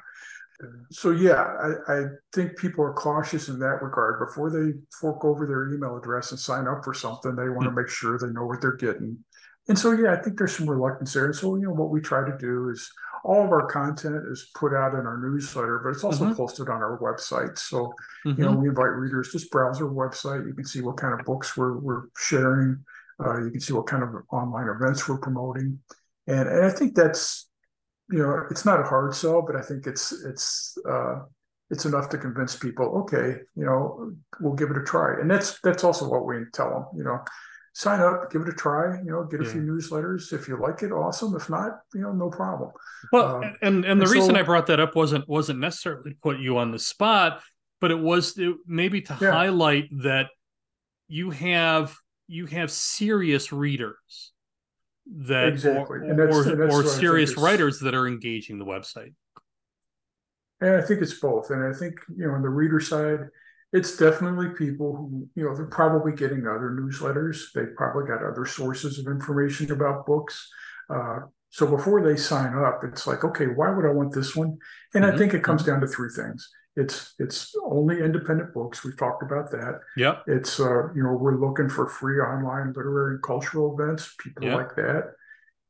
So 0.91 1.12
yeah, 1.12 1.43
I, 1.88 1.93
I, 1.93 2.04
think 2.34 2.58
people 2.58 2.84
are 2.84 2.93
cautious 2.93 3.48
in 3.48 3.60
that 3.60 3.82
regard. 3.82 4.20
Before 4.20 4.50
they 4.50 4.74
fork 5.00 5.24
over 5.24 5.46
their 5.46 5.72
email 5.72 5.98
address 5.98 6.32
and 6.32 6.39
sign 6.39 6.67
up 6.67 6.84
for 6.84 6.96
something, 6.96 7.36
they 7.36 7.50
want 7.50 7.65
to 7.65 7.70
mm. 7.70 7.78
make 7.78 7.89
sure 7.89 8.17
they 8.17 8.34
know 8.34 8.46
what 8.46 8.62
they're 8.62 8.76
getting. 8.76 9.24
And 9.67 9.78
so 9.78 9.91
yeah, 9.91 10.13
I 10.13 10.15
think 10.15 10.38
there's 10.38 10.58
some 10.58 10.70
reluctance 10.70 11.13
there. 11.13 11.26
And 11.26 11.36
so 11.36 11.56
you 11.58 11.67
know, 11.67 11.74
what 11.74 11.91
we 11.91 12.02
try 12.02 12.28
to 12.28 12.36
do 12.39 12.70
is 12.70 12.89
all 13.24 13.43
of 13.43 13.52
our 13.52 13.67
content 13.67 14.24
is 14.32 14.50
put 14.56 14.74
out 14.74 14.93
in 14.93 15.06
our 15.06 15.17
newsletter, 15.17 15.80
but 15.84 15.89
it's 15.89 16.04
also 16.04 16.26
mm-hmm. 16.26 16.36
posted 16.36 16.70
on 16.70 16.82
our 16.82 16.98
website. 17.00 17.58
So, 17.58 17.93
mm-hmm. 18.26 18.30
you 18.30 18.46
know, 18.46 18.54
mm-hmm. 18.54 18.62
we 18.62 18.70
invite 18.70 18.93
readers 18.93 19.32
just 19.32 19.52
browse 19.52 19.82
our 19.82 19.89
website. 19.89 20.48
You 20.48 20.54
can 20.54 20.65
see 20.65 20.82
what 20.82 20.98
kind 20.98 21.20
of 21.20 21.26
books 21.26 21.58
we're, 21.58 21.78
we're 21.78 22.04
sharing. 22.17 22.84
Uh, 23.24 23.43
you 23.43 23.52
can 23.52 23.60
see 23.60 23.74
what 23.74 23.88
kind 23.88 24.04
of 24.04 24.10
online 24.32 24.70
events 24.70 25.08
we're 25.08 25.20
promoting. 25.20 25.80
And, 26.28 26.48
and 26.48 26.65
I 26.65 26.70
think 26.70 26.96
that's, 26.96 27.50
you 28.10 28.20
know, 28.20 28.43
it's 28.50 28.65
not 28.65 28.80
a 28.80 28.84
hard 28.84 29.15
sell, 29.15 29.41
but 29.41 29.56
I 29.56 29.62
think 29.62 29.88
it's, 29.88 30.12
it's, 30.24 30.78
uh, 30.89 31.20
it's 31.70 31.86
enough 31.86 32.10
to 32.10 32.17
convince 32.17 32.56
people, 32.56 32.86
okay, 33.00 33.41
you 33.56 33.65
know, 33.65 34.13
we'll 34.39 34.54
give 34.54 34.72
it 34.72 34.78
a 34.78 34.84
try. 34.84 35.20
And 35.20 35.30
that's, 35.30 35.60
that's 35.62 35.84
also 35.84 36.10
what 36.10 36.26
we 36.26 36.46
tell 36.54 36.70
them, 36.70 36.86
you 36.96 37.04
know, 37.04 37.20
sign 37.74 38.00
up, 38.00 38.32
give 38.32 38.41
it 38.41 38.50
a 38.50 38.54
try, 38.54 38.98
you 38.98 39.12
know, 39.12 39.24
get 39.24 39.39
a 39.39 39.43
yeah. 39.43 39.52
few 39.52 39.62
newsletters. 39.62 40.34
If 40.34 40.48
you 40.48 40.60
like 40.60 40.82
it, 40.82 40.91
awesome. 40.91 41.36
If 41.36 41.48
not, 41.48 41.80
you 41.93 42.02
know, 42.02 42.12
no 42.12 42.30
problem. 42.30 42.72
Well, 43.12 43.36
um, 43.36 43.56
and 43.62 43.86
and 43.86 44.02
the 44.02 44.06
and 44.06 44.12
reason 44.12 44.34
so, 44.34 44.39
I 44.39 44.41
brought 44.41 44.65
that 44.67 44.80
up 44.80 44.96
wasn't 44.96 45.28
wasn't 45.30 45.60
necessarily 45.60 46.12
to 46.12 46.17
put 46.24 46.39
you 46.39 46.58
on 46.58 46.72
the 46.72 46.80
spot, 46.80 47.41
but 47.80 47.91
it 47.91 48.00
was 48.00 48.36
it, 48.38 48.56
maybe 48.65 49.02
to 49.02 49.17
yeah. 49.22 49.32
highlight 49.32 49.89
that 50.04 50.28
you 51.08 51.30
have 51.30 51.96
you 52.28 52.48
have 52.48 52.72
serious 52.72 53.54
readers 53.54 54.32
that 55.15 55.48
exactly. 55.48 56.00
or, 56.00 56.30
or, 56.30 56.70
or 56.70 56.84
serious 56.84 57.38
writers 57.38 57.80
that 57.80 57.96
are 57.96 58.08
engaging 58.08 58.60
the 58.60 58.65
website. 58.65 59.13
And 60.60 60.76
I 60.76 60.82
think 60.82 61.02
it's 61.02 61.20
both. 61.20 61.50
And 61.52 61.63
I 61.63 61.78
think, 61.78 61.96
you 62.15 62.28
know, 62.28 62.34
on 62.34 62.41
the 62.41 62.50
reader 62.50 62.80
side, 62.80 63.20
it's 63.74 63.98
definitely 63.98 64.50
people 64.58 64.96
who 64.96 65.28
you 65.36 65.43
know 65.43 65.56
they're 65.56 65.65
probably 65.65 66.13
getting 66.13 66.48
other 66.48 66.76
newsletters 66.80 67.52
They've 67.54 67.76
probably 67.76 68.08
got 68.08 68.24
other 68.24 68.46
sources 68.46 69.00
of 69.00 69.08
information 69.08 69.72
about 69.72 70.06
books 70.06 70.50
uh, 70.89 71.20
so 71.50 71.67
before 71.67 72.02
they 72.02 72.17
sign 72.17 72.54
up 72.58 72.82
it's 72.84 73.06
like 73.06 73.24
okay 73.24 73.48
why 73.48 73.70
would 73.70 73.86
i 73.86 73.91
want 73.91 74.13
this 74.13 74.36
one 74.36 74.58
and 74.93 75.04
mm-hmm. 75.04 75.15
i 75.15 75.17
think 75.17 75.34
it 75.34 75.43
comes 75.43 75.63
mm-hmm. 75.63 75.72
down 75.72 75.82
to 75.82 75.88
three 75.88 76.10
things 76.15 76.50
it's 76.78 77.13
it's 77.20 77.54
only 77.66 78.00
independent 78.00 78.54
books 78.54 78.84
we've 78.86 78.98
talked 78.98 79.24
about 79.24 79.52
that 79.52 79.82
yeah 79.98 80.20
it's 80.28 80.60
uh, 80.60 80.94
you 80.94 81.04
know 81.04 81.12
we're 81.12 81.36
looking 81.36 81.68
for 81.68 81.88
free 81.88 82.20
online 82.20 82.68
literary 82.74 83.16
and 83.16 83.24
cultural 83.24 83.74
events 83.74 84.16
people 84.24 84.46
yep. 84.46 84.56
like 84.56 84.76
that 84.76 85.13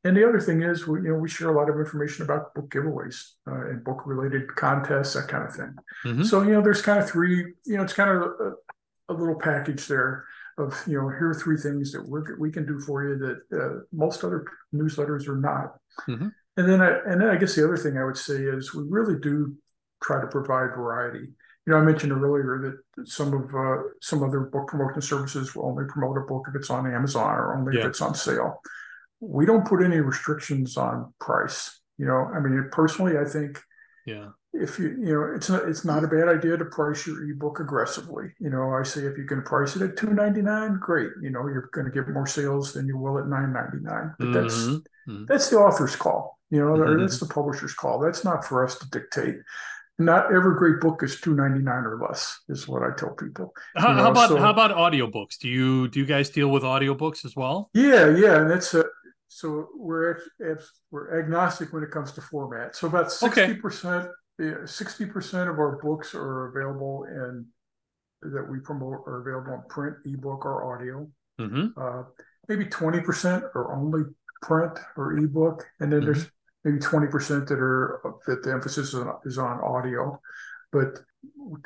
and 0.04 0.16
the 0.16 0.26
other 0.26 0.40
thing 0.40 0.62
is, 0.62 0.86
we 0.86 1.00
you 1.02 1.08
know 1.08 1.16
we 1.16 1.28
share 1.28 1.50
a 1.50 1.58
lot 1.58 1.68
of 1.68 1.76
information 1.76 2.24
about 2.24 2.54
book 2.54 2.70
giveaways 2.70 3.32
uh, 3.46 3.68
and 3.68 3.82
book 3.82 4.06
related 4.06 4.54
contests, 4.54 5.14
that 5.14 5.28
kind 5.28 5.44
of 5.44 5.54
thing. 5.54 5.74
Mm-hmm. 6.04 6.22
So 6.22 6.42
you 6.42 6.52
know, 6.52 6.62
there's 6.62 6.82
kind 6.82 7.00
of 7.02 7.10
three. 7.10 7.54
You 7.66 7.76
know, 7.76 7.82
it's 7.82 7.92
kind 7.92 8.10
of 8.10 8.22
a, 8.22 8.52
a, 9.08 9.14
little 9.14 9.34
package 9.34 9.86
there 9.88 10.24
of 10.56 10.80
you 10.86 11.00
know 11.00 11.08
here 11.08 11.30
are 11.30 11.34
three 11.34 11.56
things 11.56 11.90
that 11.92 12.08
we 12.08 12.20
we 12.38 12.52
can 12.52 12.64
do 12.64 12.78
for 12.78 13.08
you 13.08 13.18
that 13.18 13.60
uh, 13.60 13.80
most 13.92 14.22
other 14.22 14.44
newsletters 14.72 15.26
are 15.26 15.36
not. 15.36 15.74
Mm-hmm. 16.08 16.28
And 16.56 16.68
then 16.68 16.80
I, 16.80 16.98
and 17.06 17.20
then 17.20 17.28
I 17.28 17.36
guess 17.36 17.54
the 17.54 17.64
other 17.64 17.76
thing 17.76 17.98
I 17.98 18.04
would 18.04 18.16
say 18.16 18.36
is 18.36 18.72
we 18.72 18.84
really 18.88 19.18
do 19.20 19.56
try 20.02 20.20
to 20.20 20.26
provide 20.26 20.76
variety. 20.76 21.28
You 21.66 21.74
know, 21.74 21.76
I 21.76 21.82
mentioned 21.82 22.12
earlier 22.12 22.80
that 22.96 23.08
some 23.08 23.34
of 23.34 23.54
uh, 23.54 23.82
some 24.00 24.22
other 24.22 24.40
book 24.40 24.68
promotion 24.68 25.02
services 25.02 25.54
will 25.54 25.66
only 25.66 25.84
promote 25.88 26.16
a 26.16 26.22
book 26.22 26.46
if 26.48 26.54
it's 26.54 26.70
on 26.70 26.92
Amazon 26.92 27.34
or 27.34 27.56
only 27.56 27.76
yeah. 27.76 27.82
if 27.82 27.88
it's 27.88 28.00
on 28.00 28.14
sale 28.14 28.62
we 29.20 29.46
don't 29.46 29.66
put 29.66 29.82
any 29.82 29.98
restrictions 29.98 30.76
on 30.76 31.12
price. 31.20 31.80
You 31.96 32.06
know, 32.06 32.30
I 32.34 32.40
mean, 32.40 32.68
personally, 32.70 33.18
I 33.18 33.24
think, 33.24 33.60
yeah, 34.06 34.28
if 34.52 34.78
you, 34.78 34.96
you 35.00 35.12
know, 35.12 35.32
it's 35.34 35.50
not, 35.50 35.68
it's 35.68 35.84
not 35.84 36.04
a 36.04 36.08
bad 36.08 36.28
idea 36.28 36.56
to 36.56 36.64
price 36.64 37.06
your 37.06 37.28
ebook 37.30 37.60
aggressively. 37.60 38.32
You 38.38 38.50
know, 38.50 38.72
I 38.72 38.84
say 38.84 39.02
if 39.02 39.18
you 39.18 39.24
can 39.24 39.42
price 39.42 39.74
it 39.76 39.82
at 39.82 39.96
two 39.96 40.14
ninety 40.14 40.42
nine, 40.42 40.78
great. 40.80 41.10
You 41.20 41.30
know, 41.30 41.46
you're 41.48 41.70
going 41.72 41.86
to 41.86 41.92
get 41.92 42.08
more 42.08 42.26
sales 42.26 42.72
than 42.72 42.86
you 42.86 42.96
will 42.96 43.18
at 43.18 43.26
nine 43.26 43.52
ninety 43.52 43.78
nine. 43.80 44.14
But 44.18 44.32
that's 44.32 44.54
mm-hmm. 44.54 45.10
mm-hmm. 45.12 45.24
that's 45.26 45.50
the 45.50 45.58
author's 45.58 45.96
call. 45.96 46.38
You 46.50 46.60
know, 46.60 46.72
mm-hmm. 46.72 47.00
that's 47.00 47.18
the 47.18 47.26
publisher's 47.26 47.74
call. 47.74 47.98
That's 47.98 48.24
not 48.24 48.44
for 48.44 48.64
us 48.64 48.78
to 48.78 48.88
dictate 48.90 49.36
not 50.00 50.26
every 50.26 50.54
great 50.56 50.80
book 50.80 51.02
is 51.02 51.20
299 51.20 51.84
or 51.84 51.98
less 52.06 52.40
is 52.48 52.68
what 52.68 52.82
i 52.82 52.94
tell 52.96 53.10
people 53.10 53.52
how, 53.76 53.92
know, 53.92 54.02
how 54.02 54.10
about 54.10 54.28
so, 54.28 54.36
how 54.36 54.50
about 54.50 54.70
audiobooks 54.70 55.38
do 55.38 55.48
you 55.48 55.88
do 55.88 55.98
you 56.00 56.06
guys 56.06 56.30
deal 56.30 56.48
with 56.48 56.62
audiobooks 56.62 57.24
as 57.24 57.34
well 57.34 57.70
yeah 57.74 58.08
yeah 58.08 58.40
and 58.40 58.50
that's 58.50 58.74
a 58.74 58.84
so 59.28 59.68
we're 59.76 60.18
we're 60.90 61.20
agnostic 61.20 61.72
when 61.72 61.82
it 61.82 61.90
comes 61.90 62.12
to 62.12 62.20
format. 62.20 62.74
So 62.74 62.88
about 62.88 63.12
sixty 63.12 63.54
percent, 63.54 64.08
sixty 64.64 65.06
percent 65.06 65.50
of 65.50 65.58
our 65.58 65.78
books 65.82 66.14
are 66.14 66.46
available 66.46 67.04
in 67.04 67.46
that 68.22 68.50
we 68.50 68.58
promote 68.58 69.06
are 69.06 69.20
available 69.20 69.54
in 69.54 69.62
print, 69.68 69.96
ebook, 70.06 70.44
or 70.44 70.74
audio. 70.74 71.08
Mm-hmm. 71.38 71.80
Uh, 71.80 72.04
maybe 72.48 72.64
twenty 72.64 73.00
percent 73.00 73.44
are 73.54 73.76
only 73.76 74.04
print 74.42 74.78
or 74.96 75.16
ebook, 75.18 75.66
and 75.78 75.92
then 75.92 76.00
mm-hmm. 76.00 76.06
there's 76.06 76.30
maybe 76.64 76.78
twenty 76.78 77.06
percent 77.06 77.48
that 77.48 77.58
are 77.58 78.00
that 78.26 78.42
the 78.42 78.52
emphasis 78.52 78.88
is 78.88 78.94
on, 78.94 79.18
is 79.24 79.38
on 79.38 79.60
audio. 79.60 80.20
But 80.72 81.00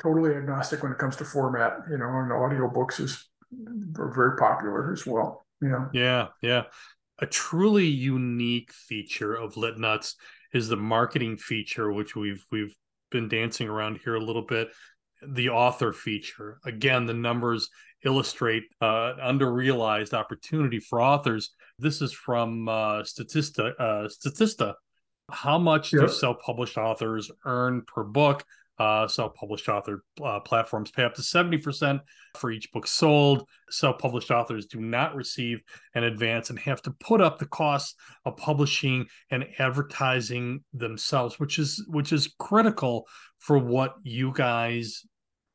totally 0.01 0.35
agnostic 0.35 0.81
when 0.81 0.91
it 0.91 0.97
comes 0.97 1.15
to 1.17 1.25
format. 1.25 1.79
You 1.89 1.97
know, 1.97 2.07
and 2.07 2.31
audio 2.31 2.69
books 2.69 2.99
is 2.99 3.29
are 3.97 4.13
very 4.13 4.37
popular 4.37 4.91
as 4.91 5.05
well. 5.05 5.45
Know. 5.61 5.89
Yeah, 5.93 6.27
yeah 6.41 6.63
a 7.19 7.25
truly 7.25 7.87
unique 7.87 8.71
feature 8.73 9.33
of 9.33 9.57
Lit 9.57 9.77
Nuts 9.77 10.15
is 10.53 10.67
the 10.67 10.77
marketing 10.77 11.37
feature, 11.37 11.91
which 11.91 12.15
we've 12.15 12.43
we've 12.51 12.75
been 13.11 13.27
dancing 13.27 13.69
around 13.69 13.99
here 14.03 14.15
a 14.15 14.23
little 14.23 14.45
bit. 14.45 14.69
The 15.25 15.49
author 15.49 15.93
feature. 15.93 16.59
Again, 16.65 17.05
the 17.05 17.13
numbers 17.13 17.69
illustrate 18.03 18.63
uh, 18.81 19.13
underrealized 19.23 20.13
opportunity 20.13 20.79
for 20.79 21.01
authors. 21.01 21.51
This 21.83 22.01
is 22.01 22.13
from 22.13 22.69
uh, 22.69 23.01
Statista. 23.01 23.73
Uh, 23.77 24.07
Statista. 24.07 24.75
How 25.29 25.57
much 25.57 25.91
yep. 25.91 26.03
do 26.03 26.07
self-published 26.07 26.77
authors 26.77 27.29
earn 27.45 27.81
per 27.85 28.05
book? 28.05 28.45
Uh, 28.79 29.05
self-published 29.05 29.67
author 29.67 30.03
uh, 30.23 30.39
platforms 30.39 30.91
pay 30.91 31.03
up 31.03 31.13
to 31.13 31.21
70% 31.21 31.99
for 32.35 32.51
each 32.51 32.71
book 32.71 32.87
sold. 32.87 33.47
Self-published 33.69 34.31
authors 34.31 34.65
do 34.65 34.79
not 34.79 35.13
receive 35.13 35.61
an 35.93 36.05
advance 36.05 36.49
and 36.49 36.57
have 36.59 36.81
to 36.83 36.91
put 37.01 37.19
up 37.19 37.37
the 37.37 37.45
cost 37.47 37.95
of 38.23 38.37
publishing 38.37 39.05
and 39.29 39.45
advertising 39.59 40.63
themselves, 40.73 41.37
which 41.37 41.59
is 41.59 41.85
which 41.89 42.13
is 42.13 42.33
critical 42.39 43.05
for 43.39 43.57
what 43.57 43.95
you 44.03 44.31
guys 44.33 45.03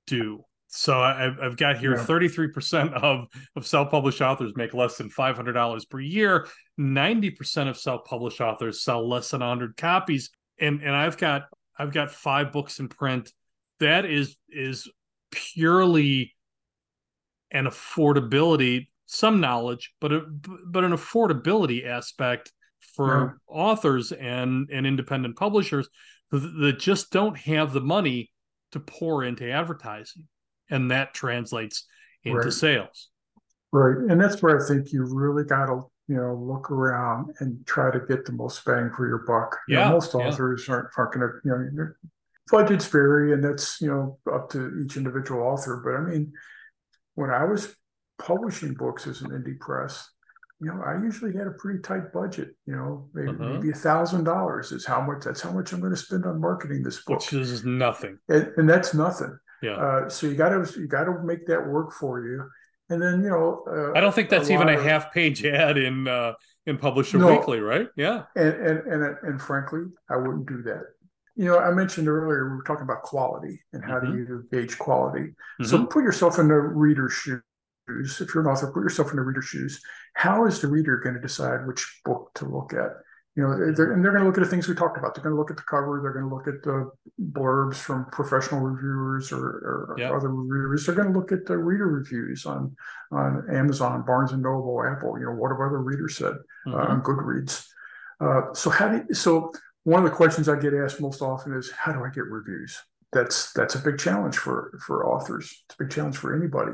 do. 0.06 0.44
So 0.70 1.00
I've, 1.00 1.38
I've 1.40 1.56
got 1.56 1.78
here 1.78 1.96
yeah. 1.96 2.04
33% 2.04 2.92
of, 2.92 3.26
of 3.56 3.66
self-published 3.66 4.20
authors 4.20 4.52
make 4.54 4.74
less 4.74 4.98
than 4.98 5.08
$500 5.08 5.90
per 5.90 6.00
year. 6.00 6.46
90% 6.78 7.68
of 7.68 7.78
self-published 7.78 8.40
authors 8.40 8.82
sell 8.82 9.08
less 9.08 9.30
than 9.30 9.40
100 9.40 9.76
copies. 9.76 10.30
And, 10.60 10.82
and 10.82 10.94
I've 10.94 11.16
got 11.16 11.44
I've 11.78 11.92
got 11.92 12.10
five 12.10 12.52
books 12.52 12.80
in 12.80 12.88
print. 12.88 13.32
That 13.80 14.04
is 14.04 14.36
is 14.48 14.90
purely 15.30 16.34
an 17.50 17.66
affordability, 17.66 18.88
some 19.06 19.40
knowledge, 19.40 19.94
but 20.00 20.12
a, 20.12 20.22
but 20.66 20.84
an 20.84 20.92
affordability 20.92 21.86
aspect 21.86 22.52
for 22.80 23.38
yeah. 23.48 23.56
authors 23.56 24.12
and 24.12 24.68
and 24.70 24.86
independent 24.86 25.36
publishers 25.36 25.88
that, 26.30 26.38
that 26.38 26.78
just 26.78 27.10
don't 27.10 27.38
have 27.38 27.72
the 27.72 27.80
money 27.80 28.30
to 28.72 28.80
pour 28.80 29.24
into 29.24 29.50
advertising, 29.50 30.26
and 30.70 30.90
that 30.90 31.14
translates 31.14 31.84
into 32.24 32.38
right. 32.38 32.52
sales. 32.52 33.08
Right, 33.72 33.96
and 34.10 34.20
that's 34.20 34.42
where 34.42 34.62
I 34.62 34.66
think 34.66 34.92
you 34.92 35.04
really 35.04 35.44
got 35.44 35.66
to 35.66 35.84
you 36.08 36.16
know, 36.16 36.34
look 36.34 36.70
around 36.70 37.34
and 37.40 37.64
try 37.66 37.90
to 37.90 38.00
get 38.00 38.24
the 38.24 38.32
most 38.32 38.64
bang 38.64 38.90
for 38.96 39.06
your 39.06 39.24
buck. 39.26 39.58
Yeah, 39.68 39.80
you 39.80 39.84
know, 39.84 39.90
most 39.92 40.14
authors 40.14 40.64
yeah. 40.66 40.74
aren't, 40.96 41.12
to, 41.12 41.30
you 41.44 41.70
know, 41.74 41.92
budgets 42.50 42.86
vary 42.86 43.34
and 43.34 43.44
that's, 43.44 43.80
you 43.80 43.88
know, 43.88 44.18
up 44.32 44.50
to 44.50 44.80
each 44.82 44.96
individual 44.96 45.42
author. 45.42 45.82
But 45.84 45.96
I 45.96 46.10
mean, 46.10 46.32
when 47.14 47.28
I 47.28 47.44
was 47.44 47.74
publishing 48.18 48.72
books 48.72 49.06
as 49.06 49.20
an 49.20 49.30
indie 49.30 49.60
press, 49.60 50.08
you 50.60 50.68
know, 50.72 50.82
I 50.82 50.94
usually 50.94 51.36
had 51.36 51.46
a 51.46 51.52
pretty 51.52 51.80
tight 51.80 52.10
budget. 52.12 52.56
You 52.66 52.74
know, 52.74 53.08
maybe 53.12 53.28
uh-huh. 53.28 53.52
maybe 53.54 53.70
a 53.70 53.74
thousand 53.74 54.24
dollars 54.24 54.72
is 54.72 54.86
how 54.86 55.02
much. 55.02 55.24
That's 55.24 55.42
how 55.42 55.52
much 55.52 55.72
I'm 55.72 55.80
going 55.80 55.92
to 55.92 55.96
spend 55.96 56.24
on 56.24 56.40
marketing 56.40 56.82
this 56.82 57.04
book. 57.04 57.20
Which 57.20 57.32
is 57.34 57.64
nothing, 57.64 58.18
and, 58.28 58.50
and 58.56 58.68
that's 58.68 58.92
nothing. 58.94 59.38
Yeah. 59.62 59.72
Uh, 59.72 60.08
so 60.08 60.26
you 60.26 60.34
got 60.34 60.50
to 60.50 60.80
you 60.80 60.86
got 60.86 61.04
to 61.04 61.22
make 61.22 61.46
that 61.46 61.66
work 61.66 61.92
for 61.92 62.24
you. 62.24 62.48
And 62.90 63.02
then 63.02 63.22
you 63.22 63.30
know, 63.30 63.64
uh, 63.68 63.96
I 63.96 64.00
don't 64.00 64.14
think 64.14 64.30
that's 64.30 64.48
a 64.48 64.52
even 64.52 64.68
a 64.68 64.80
half 64.80 65.12
page 65.12 65.44
ad 65.44 65.78
in 65.78 66.08
uh, 66.08 66.34
in 66.66 66.78
Publisher 66.78 67.18
no, 67.18 67.32
Weekly, 67.32 67.60
right? 67.60 67.88
Yeah. 67.96 68.24
And, 68.36 68.54
and 68.54 68.78
and 68.92 69.16
and 69.22 69.42
frankly, 69.42 69.82
I 70.10 70.16
wouldn't 70.16 70.46
do 70.46 70.62
that. 70.62 70.84
You 71.36 71.44
know, 71.44 71.58
I 71.58 71.70
mentioned 71.70 72.08
earlier 72.08 72.50
we 72.50 72.56
were 72.56 72.64
talking 72.64 72.82
about 72.82 73.02
quality 73.02 73.60
and 73.72 73.84
how 73.84 74.00
mm-hmm. 74.00 74.12
do 74.12 74.18
you 74.18 74.48
gauge 74.50 74.76
quality. 74.78 75.20
Mm-hmm. 75.20 75.64
So 75.64 75.86
put 75.86 76.02
yourself 76.02 76.38
in 76.38 76.48
the 76.48 76.54
reader's 76.54 77.12
shoes 77.12 77.42
shoes, 77.88 78.20
if 78.20 78.34
you're 78.34 78.44
an 78.44 78.50
author, 78.50 78.70
put 78.72 78.82
yourself 78.82 79.10
in 79.10 79.16
the 79.16 79.22
reader's 79.22 79.46
shoes. 79.46 79.80
How 80.14 80.46
is 80.46 80.60
the 80.60 80.68
reader 80.68 80.98
going 80.98 81.14
to 81.14 81.20
decide 81.20 81.66
which 81.66 82.00
book 82.04 82.30
to 82.34 82.44
look 82.44 82.72
at? 82.72 82.90
You 83.38 83.44
know, 83.44 83.72
they're, 83.72 83.92
and 83.92 84.04
they're 84.04 84.10
going 84.10 84.24
to 84.24 84.28
look 84.28 84.36
at 84.36 84.42
the 84.42 84.50
things 84.50 84.66
we 84.66 84.74
talked 84.74 84.98
about. 84.98 85.14
They're 85.14 85.22
going 85.22 85.36
to 85.36 85.38
look 85.38 85.52
at 85.52 85.56
the 85.56 85.62
cover. 85.62 86.00
They're 86.02 86.12
going 86.12 86.28
to 86.28 86.34
look 86.34 86.48
at 86.48 86.60
the 86.64 86.90
blurbs 87.22 87.76
from 87.76 88.06
professional 88.06 88.60
reviewers 88.60 89.30
or, 89.30 89.46
or 89.46 89.96
yep. 89.96 90.12
other 90.12 90.28
reviewers. 90.28 90.84
They're 90.84 90.96
going 90.96 91.12
to 91.12 91.16
look 91.16 91.30
at 91.30 91.46
the 91.46 91.56
reader 91.56 91.86
reviews 91.86 92.44
on 92.46 92.74
on 93.12 93.46
Amazon, 93.54 94.02
Barnes 94.04 94.32
and 94.32 94.42
Noble, 94.42 94.82
Apple. 94.82 95.20
You 95.20 95.26
know, 95.26 95.32
what 95.34 95.52
have 95.52 95.60
other 95.60 95.80
readers 95.80 96.16
said 96.16 96.32
uh, 96.66 96.70
mm-hmm. 96.70 96.74
uh, 96.74 96.86
on 96.86 97.02
Goodreads? 97.02 97.64
Uh, 98.20 98.52
so 98.54 98.70
how 98.70 98.88
do 98.88 99.04
you, 99.08 99.14
so 99.14 99.52
one 99.84 100.04
of 100.04 100.10
the 100.10 100.16
questions 100.16 100.48
I 100.48 100.58
get 100.58 100.74
asked 100.74 101.00
most 101.00 101.22
often 101.22 101.52
is 101.52 101.70
how 101.70 101.92
do 101.92 102.04
I 102.04 102.08
get 102.12 102.24
reviews? 102.24 102.76
That's 103.12 103.52
that's 103.52 103.76
a 103.76 103.78
big 103.78 104.00
challenge 104.00 104.36
for 104.36 104.76
for 104.84 105.06
authors. 105.06 105.62
It's 105.66 105.76
a 105.78 105.84
big 105.84 105.92
challenge 105.92 106.16
for 106.16 106.34
anybody 106.34 106.72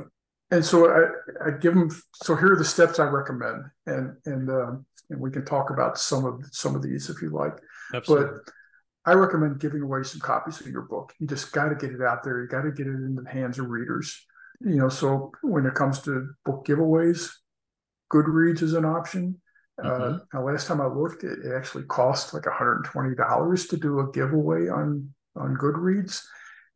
and 0.54 0.64
so 0.64 0.88
I, 0.88 1.48
I 1.48 1.50
give 1.50 1.74
them. 1.74 1.90
So 2.22 2.36
here 2.36 2.52
are 2.52 2.56
the 2.56 2.64
steps 2.64 3.00
I 3.00 3.06
recommend, 3.06 3.64
and 3.86 4.16
and 4.24 4.48
um, 4.48 4.86
and 5.10 5.20
we 5.20 5.32
can 5.32 5.44
talk 5.44 5.70
about 5.70 5.98
some 5.98 6.24
of 6.24 6.44
some 6.52 6.76
of 6.76 6.82
these 6.82 7.10
if 7.10 7.20
you 7.20 7.30
like. 7.30 7.58
Absolutely. 7.92 8.38
But 8.44 8.52
I 9.04 9.14
recommend 9.14 9.58
giving 9.58 9.82
away 9.82 10.04
some 10.04 10.20
copies 10.20 10.60
of 10.60 10.68
your 10.68 10.82
book. 10.82 11.12
You 11.18 11.26
just 11.26 11.52
got 11.52 11.70
to 11.70 11.74
get 11.74 11.90
it 11.90 12.00
out 12.00 12.22
there. 12.22 12.40
You 12.40 12.48
got 12.48 12.62
to 12.62 12.70
get 12.70 12.86
it 12.86 12.90
in 12.90 13.16
the 13.16 13.28
hands 13.28 13.58
of 13.58 13.68
readers. 13.68 14.24
You 14.60 14.76
know, 14.76 14.88
so 14.88 15.32
when 15.42 15.66
it 15.66 15.74
comes 15.74 16.00
to 16.02 16.30
book 16.44 16.64
giveaways, 16.64 17.30
Goodreads 18.12 18.62
is 18.62 18.74
an 18.74 18.84
option. 18.84 19.40
Uh, 19.82 19.88
mm-hmm. 19.88 20.14
Uh, 20.14 20.18
now, 20.32 20.46
last 20.46 20.68
time 20.68 20.80
I 20.80 20.86
looked, 20.86 21.24
it, 21.24 21.40
it 21.44 21.52
actually 21.52 21.84
cost 21.84 22.32
like 22.32 22.44
$120 22.44 23.68
to 23.70 23.76
do 23.76 23.98
a 23.98 24.12
giveaway 24.12 24.68
on 24.68 25.12
on 25.34 25.56
Goodreads, 25.56 26.22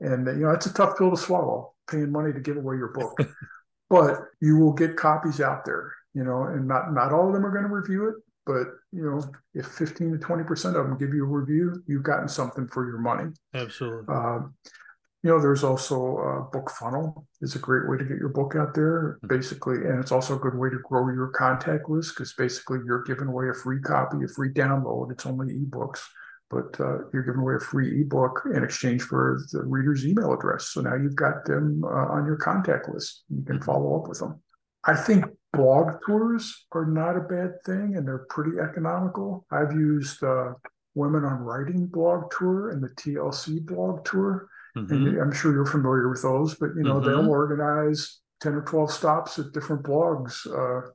and 0.01 0.27
you 0.27 0.47
know 0.47 0.51
it's 0.51 0.67
a 0.67 0.75
tough 0.75 0.99
pill 0.99 1.11
to 1.11 1.17
swallow, 1.17 1.75
paying 1.89 2.11
money 2.11 2.33
to 2.33 2.41
give 2.41 2.57
away 2.57 2.75
your 2.75 2.89
book. 2.89 3.17
but 3.91 4.21
you 4.41 4.57
will 4.59 4.73
get 4.73 4.97
copies 4.97 5.41
out 5.41 5.65
there, 5.65 5.93
you 6.15 6.25
know, 6.25 6.45
and 6.45 6.67
not 6.67 6.93
not 6.93 7.13
all 7.13 7.29
of 7.29 7.33
them 7.33 7.45
are 7.45 7.51
going 7.51 7.65
to 7.65 7.75
review 7.75 8.09
it, 8.09 8.17
but 8.47 8.67
you 8.93 9.03
know, 9.03 9.23
if 9.55 9.67
15 9.67 10.13
to 10.13 10.19
20 10.19 10.45
percent 10.45 10.77
of 10.77 10.87
them 10.87 10.99
give 10.99 11.15
you 11.15 11.25
a 11.25 11.29
review, 11.29 11.83
you've 11.87 12.03
gotten 12.03 12.29
something 12.29 12.67
for 12.69 12.87
your 12.87 12.99
money. 12.99 13.31
Absolutely. 13.55 14.15
Um, 14.15 14.55
you 15.23 15.31
know, 15.31 15.41
there's 15.41 15.65
also 15.65 16.17
a 16.19 16.57
BookFunnel 16.57 17.25
is 17.41 17.57
a 17.57 17.59
great 17.59 17.89
way 17.89 17.99
to 17.99 18.05
get 18.05 18.19
your 18.19 18.29
book 18.29 18.55
out 18.57 18.75
there, 18.75 19.19
mm-hmm. 19.19 19.27
basically, 19.27 19.77
and 19.77 19.99
it's 20.01 20.13
also 20.13 20.37
a 20.37 20.39
good 20.39 20.57
way 20.57 20.71
to 20.71 20.79
grow 20.85 21.09
your 21.09 21.29
contact 21.29 21.89
list 21.89 22.15
because 22.15 22.33
basically 22.35 22.79
you're 22.87 23.03
giving 23.03 23.27
away 23.27 23.49
a 23.49 23.55
free 23.55 23.81
copy, 23.81 24.19
a 24.25 24.29
free 24.29 24.51
download. 24.51 25.11
It's 25.11 25.27
only 25.27 25.55
ebooks 25.55 26.01
but 26.51 26.81
uh, 26.81 26.99
you're 27.13 27.23
giving 27.23 27.41
away 27.41 27.55
a 27.57 27.61
free 27.61 28.01
ebook 28.01 28.43
in 28.55 28.65
exchange 28.65 29.03
for 29.03 29.41
the 29.53 29.63
reader's 29.65 30.07
email 30.07 30.33
address. 30.33 30.69
So 30.69 30.81
now 30.81 30.95
you've 30.95 31.17
got 31.17 31.45
them 31.45 31.83
uh, 31.85 31.89
on 31.89 32.27
your 32.27 32.37
contact 32.37 32.89
list. 32.89 33.25
You 33.29 33.43
can 33.45 33.61
follow 33.61 34.01
up 34.01 34.09
with 34.09 34.19
them. 34.19 34.41
I 34.85 34.95
think 34.95 35.27
blog 35.53 36.01
tours 36.07 36.67
are 36.73 36.87
not 36.87 37.17
a 37.17 37.21
bad 37.21 37.63
thing 37.65 37.97
and 37.97 38.07
they're 38.07 38.27
pretty 38.31 38.59
economical. 38.59 39.47
I've 39.51 39.73
used 39.73 40.23
uh, 40.23 40.53
Women 40.95 41.25
on 41.25 41.41
Writing 41.41 41.87
blog 41.87 42.31
tour 42.37 42.71
and 42.71 42.83
the 42.83 42.89
TLC 42.89 43.65
blog 43.65 44.05
tour. 44.05 44.49
Mm-hmm. 44.77 44.93
And 44.93 45.21
I'm 45.21 45.33
sure 45.33 45.53
you're 45.53 45.67
familiar 45.67 46.09
with 46.09 46.23
those, 46.23 46.55
but 46.55 46.71
you 46.77 46.83
know, 46.83 46.95
mm-hmm. 46.95 47.07
they'll 47.07 47.29
organize 47.29 48.21
10 48.41 48.55
or 48.55 48.63
12 48.63 48.91
stops 48.91 49.39
at 49.39 49.53
different 49.53 49.83
blogs 49.83 50.47
uh, 50.47 50.91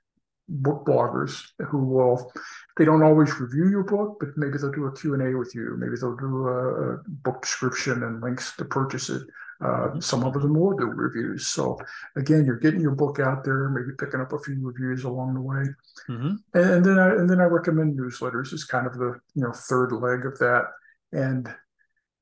book 0.49 0.86
bloggers 0.86 1.49
who 1.70 1.86
will 1.86 2.32
they 2.78 2.86
don't 2.86 3.03
always 3.03 3.39
review 3.39 3.69
your 3.69 3.84
book 3.84 4.17
but 4.19 4.30
maybe 4.36 4.57
they'll 4.57 4.71
do 4.71 4.86
a 4.86 4.95
q&a 4.95 5.38
with 5.38 5.53
you. 5.55 5.76
Maybe 5.78 5.95
they'll 5.99 6.15
do 6.15 6.47
a, 6.47 6.93
a 6.93 6.97
book 7.07 7.41
description 7.41 8.03
and 8.03 8.21
links 8.21 8.55
to 8.57 8.65
purchase 8.65 9.09
it 9.09 9.24
uh, 9.63 9.99
some 9.99 10.24
of 10.24 10.34
them 10.34 10.53
will 10.53 10.76
do 10.76 10.86
reviews. 10.86 11.47
So 11.47 11.80
again 12.15 12.45
you're 12.45 12.59
getting 12.59 12.82
your 12.82 12.95
book 12.95 13.19
out 13.19 13.43
there 13.43 13.69
maybe 13.69 13.95
picking 13.97 14.19
up 14.19 14.34
a 14.34 14.39
few 14.39 14.57
reviews 14.59 15.03
along 15.03 15.36
the 15.36 15.41
way. 15.41 15.63
Mm-hmm. 16.09 16.36
and, 16.53 16.69
and, 16.71 16.86
then 16.86 16.99
I, 16.99 17.09
and 17.09 17.30
then 17.30 17.39
i 17.39 17.45
recommend 17.45 17.97
newsletters 17.97 18.51
as 18.51 18.65
kind 18.65 18.88
of 18.88 18.93
the 18.93 19.19
you 19.36 19.43
know 19.43 19.53
third 19.53 19.91
leg 19.91 20.26
of 20.26 20.38
that. 20.39 20.65
And 21.11 21.53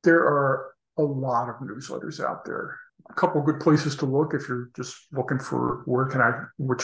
there 0.04 0.20
are 0.20 0.74
a 0.98 1.04
lot 1.04 1.50
of 1.50 1.56
newsletters 1.56 2.24
out 2.24 2.46
there. 2.46 2.78
A 3.10 3.14
couple 3.14 3.42
good 3.42 3.60
places 3.60 3.96
to 3.98 4.06
look 4.06 4.34
if 4.34 4.48
you're 4.48 4.70
just 4.76 4.96
looking 5.12 5.40
for 5.40 5.82
where 5.86 6.06
can 6.06 6.22
I, 6.22 6.44
which 6.58 6.84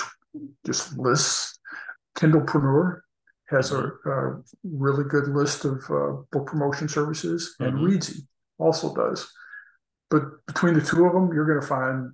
just 0.65 0.97
lists. 0.97 1.59
Kindlepreneur 2.17 3.01
has 3.49 3.71
a, 3.71 3.91
a 4.05 4.41
really 4.63 5.03
good 5.05 5.27
list 5.29 5.65
of 5.65 5.83
uh, 5.89 6.21
book 6.31 6.47
promotion 6.47 6.87
services, 6.87 7.55
and 7.59 7.73
mm-hmm. 7.73 7.85
Reedsy 7.85 8.27
also 8.57 8.93
does. 8.93 9.31
But 10.09 10.23
between 10.45 10.73
the 10.73 10.81
two 10.81 11.05
of 11.05 11.13
them, 11.13 11.31
you're 11.33 11.45
going 11.45 11.61
to 11.61 11.67
find 11.67 12.11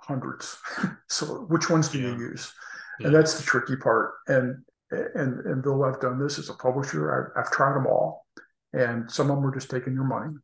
hundreds. 0.00 0.58
so 1.08 1.46
which 1.48 1.70
ones 1.70 1.88
do 1.88 2.00
yeah. 2.00 2.08
you 2.08 2.18
use? 2.18 2.52
Yeah. 3.00 3.08
And 3.08 3.16
that's 3.16 3.38
the 3.38 3.44
tricky 3.44 3.76
part. 3.76 4.14
And 4.26 4.62
and 4.90 5.40
and 5.40 5.62
Bill, 5.62 5.84
I've 5.84 6.00
done 6.00 6.18
this 6.18 6.38
as 6.38 6.48
a 6.48 6.54
publisher. 6.54 7.32
I, 7.36 7.40
I've 7.40 7.50
tried 7.50 7.74
them 7.74 7.86
all, 7.86 8.26
and 8.72 9.10
some 9.10 9.30
of 9.30 9.36
them 9.36 9.46
are 9.46 9.54
just 9.54 9.70
taking 9.70 9.94
your 9.94 10.04
money. 10.04 10.34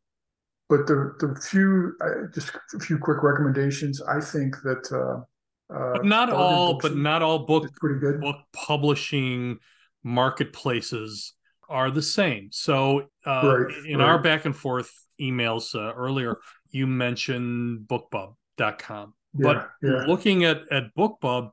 But 0.69 0.87
the 0.87 1.15
the 1.19 1.41
few 1.41 1.95
uh, 2.01 2.29
just 2.35 2.51
a 2.75 2.81
few 2.81 2.99
quick 2.99 3.23
recommendations. 3.23 4.03
I 4.03 4.21
think 4.21 4.57
that 4.63 4.91
uh, 4.93 5.75
uh, 5.75 5.99
not 6.03 6.31
all, 6.31 6.79
but 6.79 6.97
not 6.97 7.23
all 7.23 7.41
book 7.41 7.73
pretty 7.77 8.01
good. 8.01 8.21
book 8.21 8.37
publishing 8.53 9.59
marketplaces 10.03 11.35
are 11.69 11.91
the 11.91 12.03
same. 12.03 12.49
So 12.53 13.09
uh, 13.27 13.67
right, 13.67 13.87
in 13.87 13.99
right. 13.99 14.09
our 14.09 14.19
back 14.21 14.45
and 14.45 14.55
forth 14.55 14.91
emails 15.21 15.75
uh, 15.75 15.95
earlier, 15.95 16.39
you 16.71 16.87
mentioned 16.87 17.87
BookBub.com, 17.89 18.35
yeah, 18.59 19.43
but 19.43 19.71
yeah. 19.83 20.05
looking 20.07 20.45
at 20.45 20.63
at 20.71 20.95
BookBub, 20.97 21.51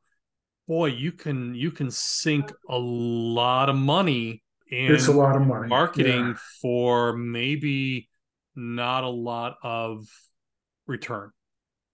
boy, 0.67 0.87
you 0.87 1.11
can 1.11 1.55
you 1.55 1.71
can 1.71 1.91
sink 1.91 2.51
a 2.69 2.77
lot 2.77 3.69
of 3.69 3.75
money 3.75 4.43
in 4.69 4.93
it's 4.93 5.07
a 5.07 5.11
lot 5.11 5.35
of 5.35 5.41
money 5.41 5.67
marketing 5.67 6.27
yeah. 6.27 6.33
for 6.61 7.13
maybe 7.13 8.09
not 8.55 9.03
a 9.03 9.09
lot 9.09 9.57
of 9.63 10.05
return. 10.85 11.31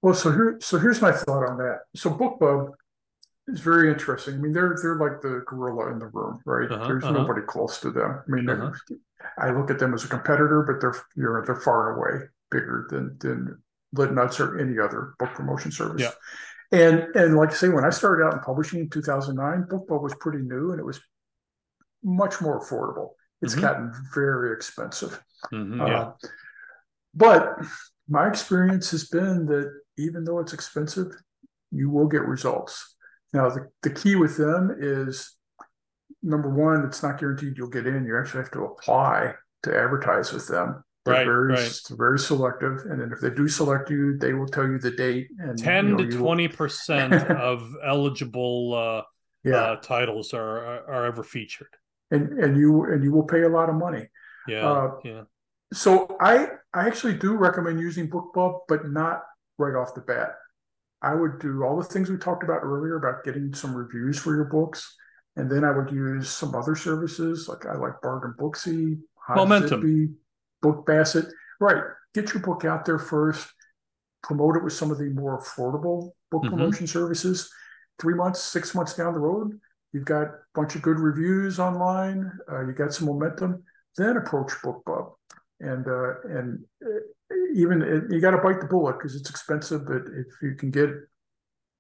Well, 0.01 0.13
so 0.13 0.31
here, 0.31 0.57
so 0.61 0.77
here's 0.77 1.01
my 1.01 1.11
thought 1.11 1.47
on 1.49 1.57
that. 1.57 1.79
So 1.95 2.11
BookBub 2.11 2.73
is 3.47 3.59
very 3.59 3.91
interesting. 3.91 4.35
I 4.35 4.37
mean, 4.37 4.53
they're 4.53 4.75
they're 4.81 4.97
like 4.97 5.21
the 5.21 5.43
gorilla 5.47 5.91
in 5.91 5.99
the 5.99 6.07
room, 6.07 6.39
right? 6.45 6.71
Uh-huh, 6.71 6.87
There's 6.87 7.03
uh-huh. 7.03 7.13
nobody 7.13 7.41
close 7.45 7.79
to 7.81 7.91
them. 7.91 8.23
I 8.27 8.31
mean, 8.31 8.49
uh-huh. 8.49 8.71
I 9.37 9.51
look 9.51 9.69
at 9.69 9.79
them 9.79 9.93
as 9.93 10.03
a 10.03 10.07
competitor, 10.07 10.63
but 10.67 10.81
they're 10.81 10.95
you 11.15 11.23
know 11.23 11.41
they're 11.45 11.55
far 11.55 11.91
and 11.91 11.99
away 11.99 12.27
bigger 12.51 12.87
than 12.89 13.17
than 13.19 13.61
Litnuts 13.95 14.39
or 14.39 14.59
any 14.59 14.79
other 14.79 15.13
book 15.19 15.33
promotion 15.33 15.71
service. 15.71 16.01
Yeah. 16.01 16.11
And 16.71 17.15
and 17.15 17.35
like 17.35 17.51
I 17.51 17.53
say, 17.53 17.69
when 17.69 17.85
I 17.85 17.89
started 17.89 18.25
out 18.25 18.33
in 18.33 18.39
publishing 18.39 18.79
in 18.79 18.89
2009, 18.89 19.67
BookBub 19.69 20.01
was 20.01 20.15
pretty 20.15 20.39
new 20.39 20.71
and 20.71 20.79
it 20.79 20.85
was 20.85 20.99
much 22.03 22.41
more 22.41 22.59
affordable. 22.59 23.09
It's 23.41 23.53
mm-hmm. 23.53 23.61
gotten 23.61 23.93
very 24.13 24.53
expensive. 24.53 25.21
Mm-hmm, 25.53 25.79
yeah. 25.79 25.99
Uh, 25.99 26.11
but 27.13 27.55
my 28.09 28.27
experience 28.27 28.91
has 28.91 29.07
been 29.07 29.45
that 29.45 29.71
even 29.97 30.23
though 30.23 30.39
it's 30.39 30.53
expensive, 30.53 31.11
you 31.71 31.89
will 31.89 32.07
get 32.07 32.25
results. 32.25 32.94
Now, 33.35 33.49
the, 33.49 33.69
the 33.83 33.89
key 33.89 34.15
with 34.15 34.37
them 34.37 34.73
is 34.79 35.35
number 36.23 36.49
one, 36.49 36.85
it's 36.85 37.03
not 37.03 37.19
guaranteed 37.19 37.57
you'll 37.57 37.67
get 37.67 37.85
in. 37.85 38.05
You 38.05 38.17
actually 38.17 38.43
have 38.43 38.51
to 38.51 38.63
apply 38.63 39.33
to 39.63 39.77
advertise 39.77 40.31
with 40.31 40.47
them. 40.47 40.81
They're 41.03 41.15
right, 41.15 41.25
very, 41.25 41.53
right. 41.53 41.81
very 41.91 42.17
selective. 42.17 42.85
And 42.89 43.01
then 43.01 43.11
if 43.11 43.19
they 43.19 43.29
do 43.29 43.49
select 43.49 43.89
you, 43.89 44.17
they 44.17 44.31
will 44.31 44.47
tell 44.47 44.65
you 44.65 44.79
the 44.79 44.91
date. 44.91 45.27
And 45.37 45.57
10 45.57 45.85
you 45.85 45.91
know, 45.97 46.09
to 46.09 46.17
20% 46.17 47.29
of 47.35 47.75
eligible 47.83 48.73
uh, 48.73 49.01
yeah. 49.43 49.55
uh, 49.55 49.75
titles 49.81 50.33
are, 50.33 50.89
are 50.89 51.05
ever 51.05 51.21
featured. 51.21 51.67
And, 52.11 52.39
and 52.39 52.57
you, 52.57 52.85
and 52.85 53.03
you 53.03 53.11
will 53.11 53.25
pay 53.25 53.41
a 53.41 53.49
lot 53.49 53.67
of 53.67 53.75
money. 53.75 54.07
Yeah. 54.47 54.65
Uh, 54.65 54.91
yeah. 55.03 55.21
So 55.73 56.15
I, 56.21 56.47
I 56.73 56.87
actually 56.87 57.15
do 57.15 57.35
recommend 57.35 57.81
using 57.81 58.09
BookBub, 58.09 58.59
but 58.69 58.89
not 58.89 59.23
right 59.57 59.75
off 59.75 59.93
the 59.93 60.01
bat. 60.01 60.35
I 61.05 61.13
would 61.13 61.39
do 61.39 61.63
all 61.63 61.77
the 61.77 61.83
things 61.83 62.09
we 62.09 62.17
talked 62.17 62.43
about 62.43 62.63
earlier 62.63 62.95
about 62.95 63.23
getting 63.23 63.53
some 63.53 63.75
reviews 63.75 64.17
for 64.17 64.35
your 64.35 64.45
books. 64.45 64.95
And 65.35 65.51
then 65.51 65.63
I 65.63 65.69
would 65.69 65.91
use 65.91 66.29
some 66.29 66.55
other 66.55 66.75
services 66.75 67.47
like 67.47 67.65
I 67.67 67.75
like 67.75 68.01
Bargain 68.01 68.33
Booksy, 68.39 68.99
Momentum, 69.29 69.81
Zippy, 69.81 70.13
Book 70.63 70.85
Basket. 70.85 71.25
Right. 71.59 71.83
Get 72.15 72.33
your 72.33 72.41
book 72.41 72.65
out 72.65 72.85
there 72.85 72.97
first, 72.97 73.47
promote 74.23 74.55
it 74.55 74.63
with 74.63 74.73
some 74.73 74.89
of 74.89 74.97
the 74.97 75.09
more 75.09 75.39
affordable 75.39 76.11
book 76.31 76.43
mm-hmm. 76.43 76.55
promotion 76.55 76.87
services. 76.87 77.51
Three 77.99 78.15
months, 78.15 78.41
six 78.41 78.73
months 78.73 78.95
down 78.95 79.13
the 79.13 79.19
road, 79.19 79.59
you've 79.93 80.05
got 80.05 80.23
a 80.23 80.33
bunch 80.55 80.75
of 80.75 80.81
good 80.81 80.99
reviews 80.99 81.59
online, 81.59 82.31
uh, 82.51 82.65
you 82.65 82.73
got 82.73 82.93
some 82.93 83.07
momentum, 83.07 83.63
then 83.95 84.17
approach 84.17 84.51
BookBub. 84.63 85.11
And 85.59 85.87
uh, 85.87 86.13
and 86.23 86.63
uh, 86.83 86.99
even 87.55 87.81
uh, 87.81 88.13
you 88.13 88.19
got 88.21 88.31
to 88.31 88.37
bite 88.37 88.59
the 88.59 88.67
bullet 88.67 88.93
because 88.93 89.15
it's 89.15 89.29
expensive, 89.29 89.85
but 89.85 90.03
if 90.13 90.27
you 90.41 90.55
can 90.55 90.71
get 90.71 90.89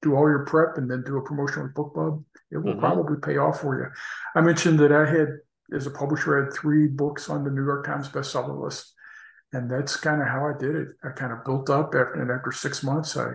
do 0.01 0.15
all 0.15 0.29
your 0.29 0.45
prep 0.45 0.77
and 0.77 0.89
then 0.89 1.03
do 1.03 1.17
a 1.17 1.23
promotion 1.23 1.63
with 1.63 1.73
BookBub, 1.73 2.23
it 2.51 2.57
will 2.57 2.71
mm-hmm. 2.71 2.79
probably 2.79 3.17
pay 3.21 3.37
off 3.37 3.61
for 3.61 3.77
you. 3.77 3.87
I 4.35 4.41
mentioned 4.41 4.79
that 4.79 4.91
I 4.91 5.09
had, 5.09 5.29
as 5.73 5.87
a 5.87 5.91
publisher, 5.91 6.39
I 6.39 6.45
had 6.45 6.53
three 6.53 6.87
books 6.87 7.29
on 7.29 7.43
the 7.43 7.49
New 7.49 7.63
York 7.63 7.85
Times 7.85 8.09
bestseller 8.09 8.61
list, 8.61 8.93
and 9.51 9.69
that's 9.69 9.95
kind 9.95 10.21
of 10.21 10.27
how 10.27 10.45
I 10.47 10.53
did 10.57 10.75
it. 10.75 10.87
I 11.03 11.09
kind 11.09 11.33
of 11.33 11.43
built 11.43 11.69
up 11.69 11.87
after, 11.87 12.13
and 12.13 12.29
after 12.29 12.51
six 12.51 12.83
months, 12.83 13.17
I 13.17 13.31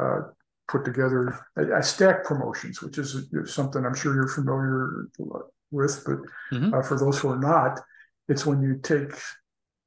uh, 0.00 0.20
put 0.66 0.84
together. 0.84 1.38
I, 1.56 1.78
I 1.78 1.80
stack 1.80 2.24
promotions, 2.24 2.82
which 2.82 2.98
is 2.98 3.16
something 3.46 3.84
I'm 3.84 3.94
sure 3.94 4.14
you're 4.14 4.28
familiar 4.28 5.08
with, 5.70 6.02
but 6.04 6.18
mm-hmm. 6.52 6.74
uh, 6.74 6.82
for 6.82 6.98
those 6.98 7.20
who 7.20 7.28
are 7.28 7.38
not, 7.38 7.80
it's 8.28 8.44
when 8.44 8.60
you 8.60 8.80
take 8.82 9.12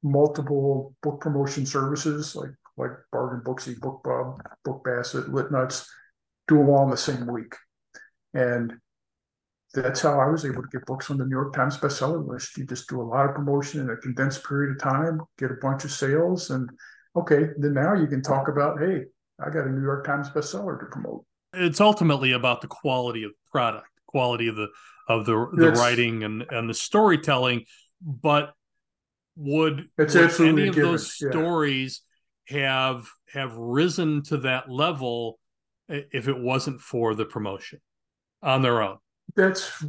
multiple 0.02 0.94
book 1.02 1.20
promotion 1.20 1.66
services 1.66 2.34
like 2.34 2.50
like 2.76 2.90
Bargain 3.12 3.42
Booksy, 3.44 3.78
BookBub, 3.78 4.34
um, 4.34 4.38
Book 4.64 4.82
Basket, 4.82 5.32
Lit 5.32 5.52
Nuts, 5.52 5.86
do 6.48 6.56
them 6.56 6.70
all 6.70 6.84
in 6.84 6.90
the 6.90 6.96
same 6.96 7.26
week. 7.26 7.54
And 8.32 8.72
that's 9.74 10.00
how 10.00 10.20
I 10.20 10.26
was 10.26 10.44
able 10.44 10.62
to 10.62 10.68
get 10.72 10.86
books 10.86 11.10
on 11.10 11.18
the 11.18 11.24
New 11.24 11.36
York 11.36 11.54
Times 11.54 11.78
bestseller 11.78 12.26
list. 12.26 12.56
You 12.56 12.66
just 12.66 12.88
do 12.88 13.00
a 13.00 13.02
lot 13.02 13.28
of 13.28 13.34
promotion 13.34 13.80
in 13.80 13.90
a 13.90 13.96
condensed 13.96 14.46
period 14.46 14.72
of 14.72 14.82
time, 14.82 15.20
get 15.38 15.50
a 15.50 15.56
bunch 15.60 15.84
of 15.84 15.90
sales, 15.90 16.50
and 16.50 16.68
okay, 17.16 17.48
then 17.58 17.74
now 17.74 17.94
you 17.94 18.06
can 18.06 18.22
talk 18.22 18.48
about, 18.48 18.80
hey, 18.80 19.04
I 19.40 19.50
got 19.50 19.66
a 19.66 19.70
New 19.70 19.82
York 19.82 20.06
Times 20.06 20.30
bestseller 20.30 20.78
to 20.78 20.86
promote. 20.86 21.24
It's 21.54 21.80
ultimately 21.80 22.32
about 22.32 22.60
the 22.60 22.68
quality 22.68 23.24
of 23.24 23.30
the 23.32 23.50
product, 23.50 23.88
quality 24.06 24.48
of 24.48 24.56
the 24.56 24.68
of 25.08 25.26
the 25.26 25.46
the 25.52 25.72
writing 25.72 26.22
and 26.22 26.42
and 26.50 26.68
the 26.68 26.74
storytelling. 26.74 27.64
But 28.00 28.54
would, 29.36 29.88
it's 29.98 30.14
would 30.14 30.40
any 30.40 30.68
of 30.68 30.74
those 30.74 31.18
yeah. 31.20 31.30
stories 31.30 32.02
have 32.48 33.08
have 33.32 33.54
risen 33.56 34.22
to 34.24 34.38
that 34.38 34.70
level 34.70 35.38
if 35.88 36.28
it 36.28 36.38
wasn't 36.38 36.80
for 36.80 37.14
the 37.14 37.24
promotion 37.24 37.80
on 38.42 38.62
their 38.62 38.82
own? 38.82 38.98
That's 39.34 39.84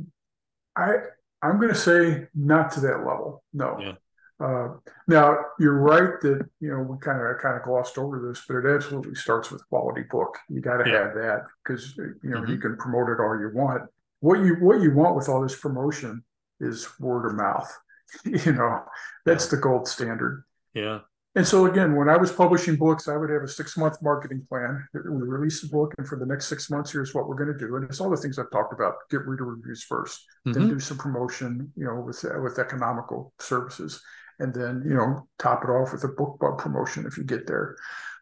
I 0.76 0.96
I'm 1.42 1.58
going 1.58 1.74
to 1.74 1.76
say 1.76 2.28
not 2.34 2.72
to 2.74 2.80
that 2.82 3.00
level. 3.00 3.44
No. 3.54 3.78
Yeah. 3.80 3.94
Uh, 4.40 4.76
now 5.08 5.38
you're 5.60 5.78
right 5.78 6.20
that 6.22 6.42
you 6.60 6.70
know 6.70 6.80
we 6.80 6.98
kind 7.00 7.22
of 7.22 7.38
kind 7.42 7.56
of 7.56 7.64
glossed 7.64 7.98
over 7.98 8.28
this, 8.28 8.44
but 8.48 8.58
it 8.58 8.66
absolutely 8.66 9.16
starts 9.16 9.52
with 9.52 9.68
quality 9.70 10.04
book. 10.10 10.38
You 10.50 10.60
got 10.60 10.78
to 10.78 10.90
yeah. 10.90 11.04
have 11.04 11.14
that 11.14 11.44
because 11.64 11.96
you 11.98 12.16
know 12.24 12.42
mm-hmm. 12.42 12.52
you 12.52 12.58
can 12.58 12.76
promote 12.78 13.10
it 13.10 13.22
all 13.22 13.40
you 13.40 13.52
want. 13.54 13.84
What 14.22 14.40
you 14.40 14.56
what 14.56 14.82
you 14.82 14.94
want 14.94 15.16
with 15.16 15.30
all 15.30 15.42
this 15.42 15.56
promotion 15.56 16.24
is 16.60 16.88
word 17.00 17.28
of 17.28 17.36
mouth. 17.36 17.72
you 18.26 18.54
know 18.54 18.82
that's 19.26 19.48
the 19.48 19.58
gold 19.58 19.88
standard. 19.88 20.44
Yeah. 20.74 21.00
And 21.36 21.48
so 21.48 21.66
again, 21.66 21.96
when 21.96 22.10
I 22.10 22.18
was 22.18 22.32
publishing 22.32 22.76
books, 22.76 23.08
I 23.08 23.18
would 23.18 23.32
have 23.32 23.42
a 23.42 23.48
six 23.48 23.76
month 23.76 23.98
marketing 24.04 24.46
plan. 24.48 24.88
We 24.94 25.02
release 25.02 25.64
a 25.64 25.68
book, 25.68 25.94
and 25.98 26.08
for 26.08 26.18
the 26.18 26.28
next 26.28 26.46
six 26.46 26.70
months, 26.70 26.92
here's 26.92 27.16
what 27.16 27.28
we're 27.28 27.36
going 27.36 27.58
to 27.58 27.58
do. 27.58 27.76
And 27.76 27.84
it's 27.86 28.00
all 28.00 28.12
the 28.12 28.18
things 28.18 28.38
I've 28.38 28.52
talked 28.52 28.74
about: 28.74 28.94
get 29.10 29.26
reader 29.26 29.46
reviews 29.46 29.86
1st 29.90 30.06
mm-hmm. 30.06 30.52
then 30.52 30.70
do 30.70 30.80
some 30.80 30.98
promotion, 30.98 31.72
you 31.76 31.86
know, 31.86 32.02
with 32.02 32.24
with 32.24 32.60
economical 32.60 33.34
services, 33.40 34.00
and 34.40 34.54
then 34.54 34.84
you 34.86 34.94
know 34.94 35.28
top 35.40 35.64
it 35.64 35.70
off 35.70 35.92
with 35.92 36.04
a 36.04 36.10
BookBub 36.10 36.60
promotion 36.60 37.06
if 37.08 37.18
you 37.18 37.24
get 37.24 37.48
there. 37.48 37.78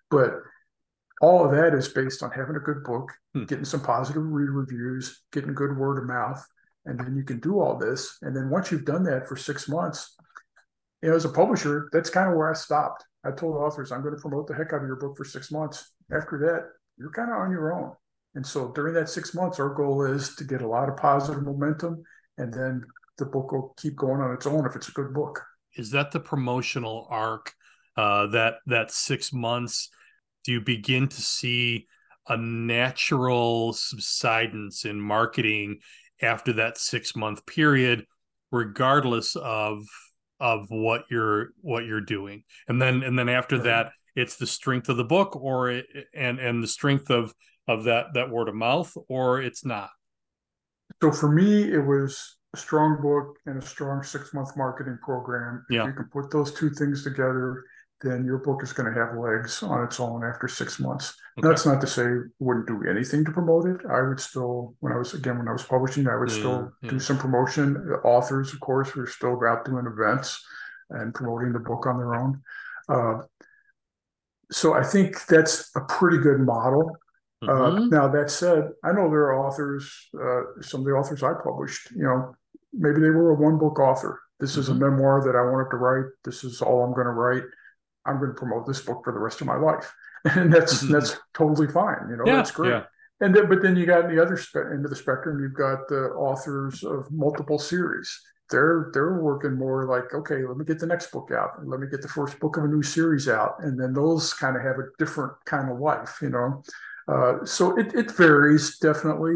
But 0.09 0.35
all 1.21 1.45
of 1.45 1.51
that 1.51 1.73
is 1.73 1.89
based 1.89 2.23
on 2.23 2.31
having 2.31 2.55
a 2.55 2.59
good 2.59 2.83
book, 2.83 3.11
hmm. 3.33 3.43
getting 3.43 3.65
some 3.65 3.81
positive 3.81 4.23
reader 4.23 4.53
reviews, 4.53 5.21
getting 5.33 5.53
good 5.53 5.77
word 5.77 5.97
of 5.97 6.05
mouth, 6.05 6.43
and 6.85 6.99
then 6.99 7.15
you 7.15 7.23
can 7.23 7.39
do 7.39 7.59
all 7.59 7.77
this. 7.77 8.17
And 8.21 8.35
then 8.35 8.49
once 8.49 8.71
you've 8.71 8.85
done 8.85 9.03
that 9.03 9.27
for 9.27 9.35
six 9.35 9.67
months, 9.69 10.15
you 11.01 11.09
know, 11.09 11.15
as 11.15 11.25
a 11.25 11.29
publisher, 11.29 11.89
that's 11.91 12.09
kind 12.09 12.29
of 12.29 12.37
where 12.37 12.49
I 12.49 12.53
stopped. 12.53 13.05
I 13.23 13.31
told 13.31 13.55
authors, 13.55 13.91
I'm 13.91 14.01
going 14.01 14.15
to 14.15 14.21
promote 14.21 14.47
the 14.47 14.55
heck 14.55 14.73
out 14.73 14.81
of 14.81 14.87
your 14.87 14.95
book 14.95 15.15
for 15.17 15.25
six 15.25 15.51
months. 15.51 15.91
After 16.11 16.37
that, 16.39 16.69
you're 16.97 17.11
kind 17.11 17.31
of 17.31 17.37
on 17.37 17.51
your 17.51 17.73
own. 17.73 17.93
And 18.35 18.45
so 18.45 18.71
during 18.71 18.93
that 18.95 19.09
six 19.09 19.33
months, 19.33 19.59
our 19.59 19.73
goal 19.73 20.03
is 20.03 20.35
to 20.35 20.43
get 20.43 20.61
a 20.61 20.67
lot 20.67 20.89
of 20.89 20.97
positive 20.97 21.43
momentum, 21.43 22.03
and 22.37 22.53
then 22.53 22.83
the 23.17 23.25
book 23.25 23.51
will 23.51 23.73
keep 23.77 23.95
going 23.95 24.21
on 24.21 24.33
its 24.33 24.47
own 24.47 24.65
if 24.65 24.75
it's 24.75 24.87
a 24.89 24.93
good 24.93 25.13
book. 25.13 25.41
Is 25.75 25.91
that 25.91 26.11
the 26.11 26.19
promotional 26.19 27.07
arc? 27.09 27.53
Uh, 27.97 28.27
that 28.27 28.55
that 28.67 28.89
six 28.89 29.33
months, 29.33 29.89
do 30.45 30.53
you 30.53 30.61
begin 30.61 31.09
to 31.09 31.21
see 31.21 31.87
a 32.27 32.37
natural 32.37 33.73
subsidence 33.73 34.85
in 34.85 34.99
marketing 34.99 35.79
after 36.21 36.53
that 36.53 36.77
six 36.77 37.15
month 37.15 37.45
period, 37.45 38.05
regardless 38.51 39.35
of 39.35 39.85
of 40.41 40.65
what 40.69 41.03
you're 41.09 41.49
what 41.61 41.85
you're 41.85 42.01
doing 42.01 42.43
and 42.67 42.81
then 42.81 43.03
and 43.03 43.17
then 43.17 43.29
after 43.29 43.57
right. 43.57 43.63
that 43.63 43.91
it's 44.15 44.37
the 44.37 44.47
strength 44.47 44.89
of 44.89 44.97
the 44.97 45.03
book 45.03 45.35
or 45.35 45.69
it, 45.69 45.85
and 46.15 46.39
and 46.39 46.63
the 46.63 46.67
strength 46.67 47.11
of 47.11 47.31
of 47.67 47.83
that 47.83 48.07
that 48.15 48.29
word 48.29 48.49
of 48.49 48.55
mouth 48.55 48.91
or 49.07 49.39
it's 49.39 49.63
not 49.63 49.91
so 51.01 51.11
for 51.11 51.31
me 51.31 51.71
it 51.71 51.85
was 51.85 52.37
a 52.55 52.57
strong 52.57 52.99
book 53.01 53.37
and 53.45 53.61
a 53.61 53.65
strong 53.65 54.01
six 54.01 54.33
month 54.33 54.49
marketing 54.57 54.97
program 55.03 55.63
if 55.69 55.75
yeah. 55.75 55.85
you 55.85 55.93
can 55.93 56.09
put 56.11 56.31
those 56.31 56.51
two 56.53 56.71
things 56.71 57.03
together 57.03 57.63
then 58.01 58.25
your 58.25 58.39
book 58.39 58.63
is 58.63 58.73
going 58.73 58.91
to 58.91 58.99
have 58.99 59.17
legs 59.17 59.61
on 59.63 59.83
its 59.83 59.99
own 59.99 60.23
after 60.23 60.47
six 60.47 60.79
months. 60.79 61.13
Okay. 61.37 61.47
That's 61.47 61.65
not 61.65 61.81
to 61.81 61.87
say 61.87 62.05
wouldn't 62.39 62.67
do 62.67 62.83
anything 62.89 63.23
to 63.25 63.31
promote 63.31 63.65
it. 63.67 63.85
I 63.89 64.01
would 64.01 64.19
still, 64.19 64.75
when 64.79 64.93
I 64.93 64.97
was 64.97 65.13
again 65.13 65.37
when 65.37 65.47
I 65.47 65.53
was 65.53 65.63
publishing, 65.63 66.07
I 66.07 66.17
would 66.17 66.29
yeah, 66.29 66.37
still 66.37 66.71
yeah. 66.81 66.89
do 66.89 66.99
some 66.99 67.17
promotion. 67.17 67.73
The 67.73 67.95
authors, 68.03 68.53
of 68.53 68.59
course, 68.59 68.95
were 68.95 69.07
still 69.07 69.39
out 69.45 69.65
doing 69.65 69.85
events 69.85 70.43
and 70.89 71.13
promoting 71.13 71.53
the 71.53 71.59
book 71.59 71.85
on 71.85 71.97
their 71.97 72.15
own. 72.15 72.41
Uh, 72.89 73.23
so 74.51 74.73
I 74.73 74.83
think 74.83 75.25
that's 75.27 75.71
a 75.75 75.81
pretty 75.81 76.17
good 76.17 76.39
model. 76.39 76.97
Uh, 77.41 77.47
mm-hmm. 77.47 77.83
Uh, 77.83 77.85
now 77.87 78.07
that 78.07 78.29
said, 78.29 78.69
I 78.83 78.91
know 78.91 79.09
there 79.09 79.31
are 79.31 79.47
authors. 79.47 80.09
Uh, 80.13 80.61
some 80.61 80.81
of 80.81 80.85
the 80.85 80.91
authors 80.91 81.23
I 81.23 81.33
published, 81.43 81.91
you 81.91 82.03
know, 82.03 82.35
maybe 82.73 82.99
they 82.99 83.09
were 83.09 83.31
a 83.31 83.35
one 83.35 83.57
book 83.57 83.79
author. 83.79 84.19
This 84.39 84.51
mm-hmm. 84.51 84.59
is 84.59 84.69
a 84.69 84.71
mm-hmm. 84.73 84.81
memoir 84.81 85.23
that 85.23 85.35
I 85.35 85.43
wanted 85.43 85.69
to 85.71 85.77
write. 85.77 86.11
This 86.23 86.43
is 86.43 86.61
all 86.61 86.83
I'm 86.83 86.93
going 86.93 87.05
to 87.05 87.11
write 87.11 87.43
I'm 88.05 88.17
going 88.17 88.31
to 88.31 88.35
promote 88.35 88.65
this 88.65 88.81
book 88.81 89.03
for 89.03 89.13
the 89.13 89.19
rest 89.19 89.41
of 89.41 89.47
my 89.47 89.57
life, 89.57 89.93
and 90.25 90.51
that's 90.53 90.83
mm-hmm. 90.83 90.93
that's 90.93 91.17
totally 91.33 91.67
fine. 91.67 92.07
You 92.09 92.17
know, 92.17 92.23
yeah, 92.25 92.35
that's 92.37 92.51
great. 92.51 92.69
Yeah. 92.69 92.83
And 93.19 93.35
then, 93.35 93.47
but 93.47 93.61
then 93.61 93.75
you 93.75 93.85
got 93.85 94.09
the 94.09 94.21
other 94.21 94.35
spe- 94.35 94.71
end 94.71 94.83
of 94.83 94.89
the 94.89 94.95
spectrum. 94.95 95.39
You've 95.39 95.53
got 95.53 95.87
the 95.87 96.09
authors 96.15 96.83
of 96.83 97.11
multiple 97.11 97.59
series. 97.59 98.19
They're 98.49 98.89
they're 98.93 99.21
working 99.21 99.53
more 99.53 99.85
like, 99.85 100.13
okay, 100.13 100.43
let 100.45 100.57
me 100.57 100.65
get 100.65 100.79
the 100.79 100.87
next 100.87 101.11
book 101.11 101.29
out, 101.31 101.51
and 101.59 101.69
let 101.69 101.79
me 101.79 101.87
get 101.87 102.01
the 102.01 102.07
first 102.07 102.39
book 102.39 102.57
of 102.57 102.63
a 102.63 102.67
new 102.67 102.83
series 102.83 103.29
out, 103.29 103.55
and 103.59 103.79
then 103.79 103.93
those 103.93 104.33
kind 104.33 104.57
of 104.57 104.63
have 104.63 104.77
a 104.77 104.87
different 104.97 105.33
kind 105.45 105.71
of 105.71 105.79
life. 105.79 106.17
You 106.21 106.29
know, 106.29 106.63
uh, 107.07 107.45
so 107.45 107.77
it 107.77 107.93
it 107.93 108.11
varies 108.11 108.79
definitely, 108.79 109.35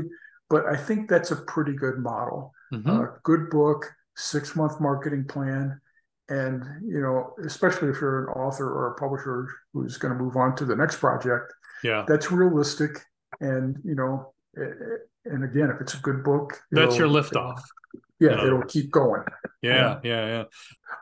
but 0.49 0.66
I 0.66 0.76
think 0.76 1.07
that's 1.07 1.32
a 1.32 1.38
pretty 1.38 1.74
good 1.74 1.99
model. 1.99 2.53
Mm-hmm. 2.74 2.89
Uh, 2.89 3.05
good 3.24 3.51
book, 3.51 3.93
six 4.16 4.55
month 4.55 4.82
marketing 4.82 5.26
plan 5.26 5.80
and 6.30 6.64
you 6.84 7.02
know 7.02 7.34
especially 7.46 7.90
if 7.90 8.02
you're 8.02 8.28
an 8.28 8.34
author 8.34 8.68
or 8.68 8.94
a 8.94 8.96
publisher 8.96 9.48
who's 9.74 9.98
going 9.98 10.16
to 10.16 10.22
move 10.22 10.36
on 10.36 10.56
to 10.56 10.66
the 10.66 10.76
next 10.76 10.98
project 10.98 11.54
yeah. 11.84 12.04
that's 12.08 12.32
realistic. 12.32 13.00
And 13.42 13.78
you 13.84 13.96
know 13.96 14.34
and 14.56 15.44
again 15.44 15.70
if 15.70 15.82
it's 15.82 15.94
a 15.94 15.98
good 15.98 16.24
book 16.24 16.58
that's 16.72 16.98
your 16.98 17.10
liftoff. 17.10 17.62
Yeah 18.20 18.46
it'll 18.46 18.64
keep 18.64 18.92
going. 18.92 19.24
Yeah 19.62 19.92
um, 19.92 20.02
yeah 20.04 20.26
yeah. 20.28 20.44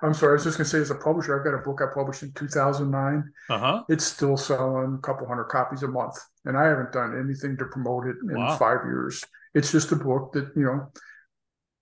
I'm 0.01 0.15
sorry 0.15 0.31
i 0.31 0.33
was 0.33 0.45
just 0.45 0.57
going 0.57 0.65
to 0.65 0.69
say 0.69 0.79
as 0.79 0.89
a 0.89 0.95
publisher 0.95 1.37
i've 1.37 1.45
got 1.45 1.53
a 1.53 1.61
book 1.61 1.79
i 1.81 1.93
published 1.93 2.23
in 2.23 2.31
2009 2.33 3.31
uh-huh. 3.49 3.83
It's 3.87 4.05
still 4.05 4.35
selling 4.35 4.95
a 4.95 5.01
couple 5.01 5.27
hundred 5.27 5.45
copies 5.45 5.83
a 5.83 5.87
month 5.87 6.15
and 6.45 6.57
i 6.57 6.65
haven't 6.65 6.91
done 6.91 7.17
anything 7.23 7.55
to 7.57 7.65
promote 7.65 8.07
it 8.07 8.15
in 8.29 8.39
wow. 8.39 8.57
five 8.57 8.79
years. 8.85 9.23
It's 9.53 9.71
just 9.71 9.91
a 9.91 9.95
book 9.95 10.33
that 10.33 10.51
you 10.55 10.63
know 10.63 10.91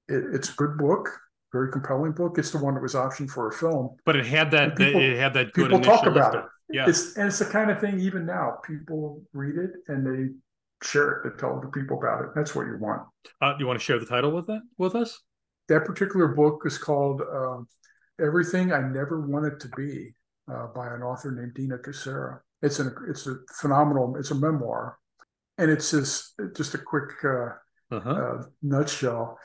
it, 0.10 0.36
it's 0.36 0.50
a 0.50 0.56
good 0.56 0.78
book 0.78 1.10
very 1.52 1.72
compelling 1.72 2.14
book. 2.14 2.38
It's 2.38 2.52
the 2.52 2.58
one 2.58 2.76
that 2.76 2.82
was 2.82 2.93
optioned 2.93 3.30
for 3.30 3.49
a 3.49 3.52
film. 3.52 3.95
But 4.06 4.16
it 4.16 4.26
had 4.26 4.52
that. 4.52 4.76
People, 4.76 5.02
it 5.02 5.18
had 5.18 5.34
that. 5.34 5.54
people 5.54 5.80
talk 5.80 6.06
about 6.06 6.36
it. 6.36 6.43
Yeah, 6.70 6.88
it's 6.88 7.18
and 7.18 7.28
it's 7.28 7.39
the 7.39 7.45
kind 7.45 7.70
of 7.70 7.80
thing. 7.80 7.99
Even 7.99 8.26
now, 8.26 8.58
people 8.66 9.22
read 9.34 9.58
it 9.58 9.72
and 9.88 10.06
they 10.06 10.34
share 10.86 11.12
it. 11.12 11.24
They 11.24 11.39
tell 11.39 11.58
other 11.58 11.68
people 11.68 11.97
about 11.97 12.24
it. 12.24 12.30
That's 12.34 12.56
what 12.56 12.66
you 12.68 12.78
want. 12.80 13.02
Uh, 13.41 13.56
you 13.60 13.68
want 13.68 13.80
to 13.80 13.84
share 13.84 13.99
the 13.99 14.06
title 14.06 14.32
with 14.32 14.47
that 14.47 14.62
with 14.78 14.95
us? 14.95 15.22
That 15.68 15.86
particular 15.86 16.30
book 16.30 16.62
is 16.66 16.78
called 16.78 17.22
uh, 17.22 17.58
"Everything 18.24 18.72
I 18.72 18.80
Never 18.80 19.28
Wanted 19.28 19.60
to 19.60 19.68
Be" 19.76 20.16
uh, 20.52 20.68
by 20.68 20.88
an 20.88 21.02
author 21.02 21.32
named 21.32 21.54
Dina 21.56 21.78
Kucera. 21.78 22.39
It's 22.62 22.80
an 22.80 22.95
it's 23.10 23.28
a 23.28 23.36
phenomenal. 23.54 24.16
It's 24.18 24.32
a 24.32 24.36
memoir, 24.36 24.97
and 25.58 25.70
it's 25.70 25.91
just 25.91 26.39
just 26.56 26.74
a 26.74 26.78
quick 26.78 27.12
uh, 27.26 27.49
uh-huh. 27.91 28.10
Uh, 28.10 28.43
nutshell 28.62 29.38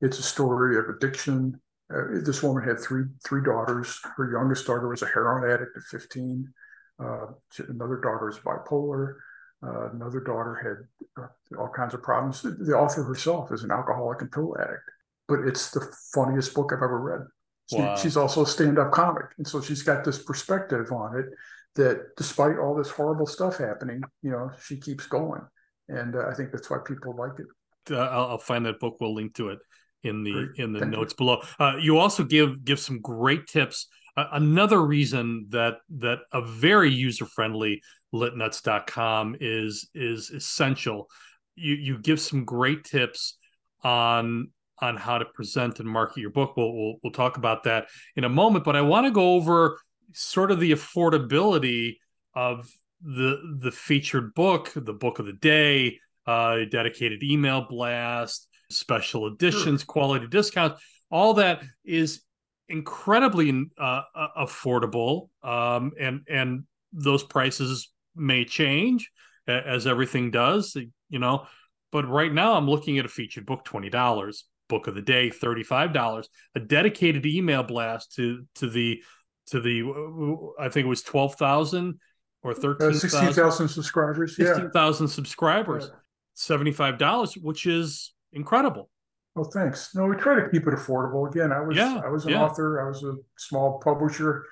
it's 0.00 0.18
a 0.18 0.22
story 0.22 0.78
of 0.78 0.88
addiction. 0.88 1.60
Uh, 1.92 2.20
this 2.24 2.42
woman 2.42 2.66
had 2.66 2.78
three 2.78 3.04
three 3.24 3.42
daughters. 3.42 4.00
Her 4.16 4.30
youngest 4.32 4.66
daughter 4.66 4.88
was 4.88 5.02
a 5.02 5.06
heroin 5.06 5.50
addict 5.50 5.76
at 5.76 5.82
15. 5.84 6.52
Uh, 6.98 7.26
another 7.68 8.00
daughter 8.02 8.28
is 8.28 8.38
bipolar. 8.38 9.14
Uh, 9.62 9.90
another 9.92 10.20
daughter 10.20 10.88
had 11.16 11.22
uh, 11.22 11.58
all 11.58 11.68
kinds 11.68 11.94
of 11.94 12.02
problems. 12.02 12.42
The 12.42 12.76
author 12.76 13.02
herself 13.04 13.52
is 13.52 13.62
an 13.62 13.70
alcoholic 13.70 14.20
and 14.20 14.30
pill 14.30 14.56
addict, 14.58 14.90
but 15.28 15.40
it's 15.40 15.70
the 15.70 15.86
funniest 16.14 16.54
book 16.54 16.72
I've 16.72 16.82
ever 16.82 17.00
read. 17.00 17.26
She, 17.70 17.76
wow. 17.76 17.96
She's 17.96 18.16
also 18.16 18.42
a 18.42 18.46
stand-up 18.46 18.92
comic, 18.92 19.26
and 19.38 19.46
so 19.46 19.60
she's 19.60 19.82
got 19.82 20.04
this 20.04 20.22
perspective 20.22 20.92
on 20.92 21.18
it 21.18 21.26
that, 21.74 22.14
despite 22.16 22.58
all 22.58 22.76
this 22.76 22.90
horrible 22.90 23.26
stuff 23.26 23.58
happening, 23.58 24.02
you 24.22 24.30
know, 24.30 24.50
she 24.62 24.76
keeps 24.76 25.06
going, 25.06 25.42
and 25.88 26.14
uh, 26.14 26.28
I 26.28 26.34
think 26.34 26.52
that's 26.52 26.70
why 26.70 26.78
people 26.86 27.16
like 27.16 27.38
it. 27.40 27.46
Uh, 27.92 27.98
I'll, 27.98 28.26
I'll, 28.30 28.38
find 28.38 28.66
that 28.66 28.78
book. 28.78 28.98
We'll 29.00 29.14
link 29.14 29.34
to 29.34 29.48
it 29.48 29.58
in 30.02 30.22
the 30.22 30.52
in 30.56 30.72
the 30.72 30.80
Thank 30.80 30.92
notes 30.92 31.12
you. 31.12 31.18
below. 31.18 31.42
Uh, 31.58 31.74
you 31.80 31.98
also 31.98 32.24
give 32.24 32.64
give 32.64 32.80
some 32.80 33.00
great 33.00 33.46
tips. 33.46 33.88
Uh, 34.16 34.26
another 34.32 34.84
reason 34.84 35.46
that 35.50 35.78
that 35.98 36.20
a 36.32 36.42
very 36.42 36.90
user 36.90 37.26
friendly 37.26 37.82
litnuts.com 38.14 39.36
is 39.40 39.88
is 39.94 40.30
essential. 40.30 41.08
You 41.54 41.74
you 41.74 41.98
give 41.98 42.20
some 42.20 42.44
great 42.44 42.84
tips 42.84 43.38
on 43.82 44.48
on 44.80 44.96
how 44.96 45.18
to 45.18 45.24
present 45.24 45.80
and 45.80 45.88
market 45.88 46.20
your 46.20 46.30
book. 46.30 46.56
We'll 46.56 46.72
we'll, 46.72 46.94
we'll 47.02 47.12
talk 47.12 47.36
about 47.36 47.64
that 47.64 47.86
in 48.14 48.24
a 48.24 48.28
moment. 48.28 48.64
But 48.64 48.76
I 48.76 48.82
want 48.82 49.06
to 49.06 49.10
go 49.10 49.34
over 49.34 49.78
sort 50.12 50.50
of 50.50 50.60
the 50.60 50.72
affordability 50.72 51.96
of 52.34 52.68
the 53.02 53.56
the 53.60 53.72
featured 53.72 54.34
book, 54.34 54.72
the 54.74 54.92
book 54.92 55.18
of 55.18 55.26
the 55.26 55.32
day, 55.32 55.98
uh, 56.26 56.58
dedicated 56.70 57.22
email 57.22 57.66
blast, 57.68 58.48
special 58.70 59.26
editions, 59.26 59.80
sure. 59.80 59.86
quality 59.86 60.26
discounts. 60.26 60.82
All 61.10 61.34
that 61.34 61.62
is 61.84 62.22
incredibly 62.68 63.70
uh, 63.78 64.02
affordable, 64.36 65.28
um, 65.42 65.92
and 65.98 66.22
and 66.28 66.64
those 66.92 67.22
prices 67.22 67.92
may 68.14 68.44
change 68.44 69.10
as 69.46 69.86
everything 69.86 70.30
does, 70.30 70.76
you 71.08 71.18
know. 71.18 71.46
But 71.92 72.08
right 72.08 72.32
now, 72.32 72.54
I'm 72.54 72.68
looking 72.68 72.98
at 72.98 73.04
a 73.04 73.08
featured 73.08 73.46
book, 73.46 73.64
twenty 73.64 73.90
dollars. 73.90 74.44
Book 74.68 74.88
of 74.88 74.96
the 74.96 75.02
day, 75.02 75.30
thirty 75.30 75.62
five 75.62 75.92
dollars. 75.92 76.28
A 76.56 76.60
dedicated 76.60 77.24
email 77.24 77.62
blast 77.62 78.14
to 78.16 78.44
to 78.56 78.68
the 78.68 79.00
to 79.48 79.60
the 79.60 80.52
I 80.58 80.68
think 80.68 80.86
it 80.86 80.88
was 80.88 81.02
twelve 81.02 81.36
thousand 81.36 82.00
or 82.42 82.50
uh, 82.50 82.54
thirteen 82.54 82.90
uh, 82.90 82.94
sixteen 82.94 83.32
thousand 83.32 83.68
subscribers. 83.68 84.36
Sixteen 84.36 84.70
thousand 84.70 85.06
yeah. 85.06 85.12
subscribers. 85.12 85.90
Seventy 86.34 86.72
five 86.72 86.98
dollars, 86.98 87.34
which 87.34 87.66
is 87.66 88.12
incredible. 88.36 88.88
Well, 89.34 89.50
thanks. 89.52 89.94
No, 89.94 90.06
we 90.06 90.16
try 90.16 90.36
to 90.36 90.48
keep 90.48 90.66
it 90.66 90.74
affordable. 90.74 91.28
Again, 91.28 91.52
I 91.52 91.60
was 91.60 91.76
yeah, 91.76 92.00
I 92.04 92.08
was 92.08 92.24
an 92.24 92.32
yeah. 92.32 92.44
author. 92.44 92.84
I 92.84 92.88
was 92.88 93.02
a 93.02 93.16
small 93.36 93.78
publisher, 93.80 94.46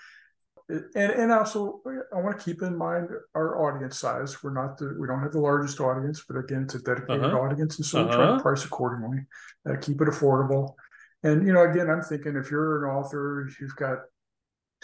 and 0.68 0.84
and 0.94 1.32
also 1.32 1.80
I 2.14 2.20
want 2.20 2.38
to 2.38 2.44
keep 2.44 2.60
in 2.60 2.76
mind 2.76 3.08
our 3.34 3.62
audience 3.64 3.98
size. 3.98 4.42
We're 4.42 4.52
not 4.52 4.76
the 4.76 4.96
we 4.98 5.06
don't 5.06 5.22
have 5.22 5.32
the 5.32 5.40
largest 5.40 5.80
audience, 5.80 6.24
but 6.28 6.36
again, 6.36 6.64
it's 6.64 6.74
a 6.74 6.80
dedicated 6.80 7.24
uh-huh. 7.24 7.38
audience, 7.38 7.78
and 7.78 7.86
so 7.86 8.00
uh-huh. 8.00 8.08
we 8.08 8.14
try 8.14 8.26
to 8.26 8.32
uh-huh. 8.32 8.42
price 8.42 8.64
accordingly. 8.64 9.20
Uh, 9.68 9.76
keep 9.80 10.02
it 10.02 10.08
affordable, 10.08 10.74
and 11.22 11.46
you 11.46 11.54
know, 11.54 11.62
again, 11.62 11.88
I'm 11.88 12.02
thinking 12.02 12.36
if 12.36 12.50
you're 12.50 12.84
an 12.84 12.90
author, 12.94 13.50
you've 13.58 13.76
got 13.76 14.00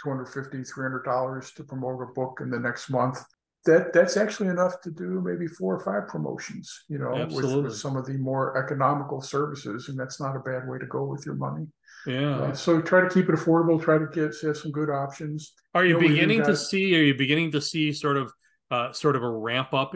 250 0.03 0.65
300 0.65 1.05
dollars 1.05 1.53
to 1.53 1.65
promote 1.65 2.03
a 2.03 2.13
book 2.15 2.39
in 2.41 2.49
the 2.49 2.59
next 2.59 2.89
month 2.89 3.23
that 3.67 3.93
that's 3.93 4.17
actually 4.17 4.49
enough 4.49 4.81
to 4.83 4.91
do 4.91 5.21
maybe 5.23 5.47
four 5.47 5.75
or 5.75 5.81
five 5.81 6.09
promotions, 6.09 6.85
you 6.89 6.99
know, 6.99 7.27
with, 7.31 7.65
with, 7.65 7.77
some 7.77 7.97
of 7.97 8.07
the 8.07 8.15
more 8.15 8.57
economical 8.57 9.21
services, 9.21 9.89
and 9.89 9.99
that's 9.99 10.21
not 10.21 10.35
a 10.35 10.41
bad 10.41 10.67
way 10.67 10.79
to 10.79 10.87
go 10.87 11.05
with 11.05 11.27
your 11.27 11.35
money. 11.35 11.67
Yeah. 12.07 12.37
Uh, 12.37 12.53
so 12.55 12.81
try 12.81 13.03
to 13.03 13.09
keep 13.11 13.29
it 13.29 13.35
affordable. 13.35 13.83
Try 13.83 13.99
to 13.99 14.07
get 14.07 14.35
have 14.43 14.57
some 14.57 14.73
good 14.73 14.89
options. 14.89 15.53
Are 15.75 15.85
you, 15.85 15.97
you 15.97 16.03
know, 16.03 16.09
beginning 16.09 16.39
got, 16.39 16.47
to 16.47 16.57
see? 16.57 16.99
Are 16.99 17.03
you 17.03 17.15
beginning 17.15 17.53
to 17.53 17.61
see 17.61 17.93
sort 17.93 18.17
of 18.17 18.33
uh, 18.71 18.93
sort 18.93 19.17
of 19.17 19.23
a 19.23 19.31
ramp 19.31 19.75
up 19.75 19.95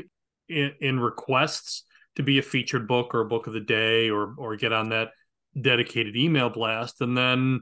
in, 0.48 0.72
in 0.80 1.00
requests 1.00 1.84
to 2.16 2.22
be 2.22 2.38
a 2.38 2.42
featured 2.42 2.86
book 2.86 3.14
or 3.14 3.20
a 3.20 3.28
book 3.28 3.46
of 3.46 3.54
the 3.54 3.60
day, 3.60 4.10
or 4.10 4.34
or 4.36 4.56
get 4.56 4.74
on 4.74 4.90
that 4.90 5.10
dedicated 5.58 6.16
email 6.16 6.50
blast? 6.50 7.00
And 7.00 7.16
then 7.16 7.60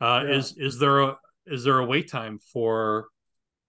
uh, 0.00 0.24
yeah. 0.24 0.36
is 0.36 0.56
is 0.56 0.78
there 0.78 1.00
a 1.00 1.16
is 1.44 1.64
there 1.64 1.78
a 1.78 1.84
wait 1.84 2.10
time 2.10 2.38
for 2.52 3.08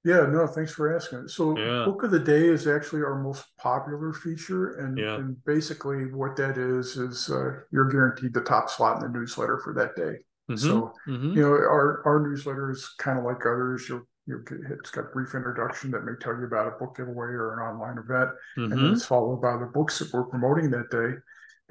yeah, 0.03 0.25
no, 0.29 0.47
thanks 0.47 0.73
for 0.73 0.95
asking. 0.95 1.27
So, 1.29 1.57
yeah. 1.57 1.85
book 1.85 2.03
of 2.03 2.11
the 2.11 2.19
day 2.19 2.47
is 2.47 2.67
actually 2.67 3.03
our 3.03 3.21
most 3.21 3.45
popular 3.57 4.13
feature, 4.13 4.79
and, 4.79 4.97
yeah. 4.97 5.15
and 5.15 5.43
basically 5.45 6.11
what 6.11 6.35
that 6.35 6.57
is 6.57 6.97
is 6.97 7.29
uh, 7.29 7.61
you're 7.71 7.89
guaranteed 7.89 8.33
the 8.33 8.41
top 8.41 8.69
slot 8.69 8.97
in 8.97 9.11
the 9.11 9.17
newsletter 9.17 9.59
for 9.63 9.73
that 9.75 9.95
day. 9.95 10.17
Mm-hmm. 10.49 10.55
So, 10.57 10.93
mm-hmm. 11.07 11.33
you 11.33 11.41
know, 11.41 11.51
our 11.51 12.01
our 12.05 12.19
newsletter 12.19 12.69
is 12.71 12.87
kind 12.97 13.17
of 13.17 13.23
like 13.23 13.45
others. 13.45 13.87
You'll 13.87 14.01
you 14.25 14.43
it's 14.79 14.91
got 14.91 15.11
brief 15.11 15.35
introduction 15.35 15.91
that 15.91 16.05
may 16.05 16.13
tell 16.19 16.37
you 16.37 16.45
about 16.45 16.67
a 16.67 16.71
book 16.71 16.95
giveaway 16.95 17.27
or 17.27 17.53
an 17.53 17.59
online 17.59 17.97
event, 17.97 18.29
mm-hmm. 18.29 18.63
and 18.63 18.71
then 18.71 18.79
mm-hmm. 18.79 18.93
it's 18.93 19.05
followed 19.05 19.41
by 19.41 19.57
the 19.57 19.71
books 19.73 19.99
that 19.99 20.13
we're 20.13 20.25
promoting 20.25 20.69
that 20.71 20.89
day. 20.91 21.17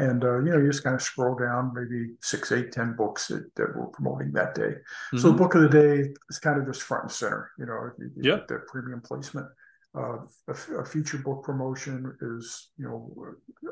And 0.02 0.24
uh, 0.24 0.38
you 0.38 0.50
know, 0.50 0.58
you 0.58 0.66
just 0.66 0.82
kind 0.82 0.96
of 0.96 1.02
scroll 1.02 1.36
down, 1.36 1.72
maybe 1.72 2.14
six, 2.20 2.50
eight, 2.50 2.72
ten 2.72 2.96
books 2.96 3.28
that, 3.28 3.54
that 3.54 3.76
we're 3.76 3.86
promoting 3.86 4.32
that 4.32 4.52
day. 4.56 4.72
Mm-hmm. 4.72 5.18
So, 5.18 5.28
the 5.28 5.38
book 5.38 5.54
of 5.54 5.62
the 5.62 5.68
day 5.68 6.12
is 6.28 6.40
kind 6.40 6.60
of 6.60 6.66
just 6.66 6.82
front 6.82 7.04
and 7.04 7.12
center. 7.12 7.52
You 7.56 7.66
know, 7.66 7.90
you, 7.98 8.22
that 8.48 8.66
premium 8.66 9.00
placement. 9.00 9.46
Uh, 9.94 10.16
a, 10.48 10.78
a, 10.78 10.84
feature 10.86 11.18
book 11.18 11.44
promotion 11.44 12.16
is, 12.22 12.70
you 12.78 12.86
know, 12.86 13.14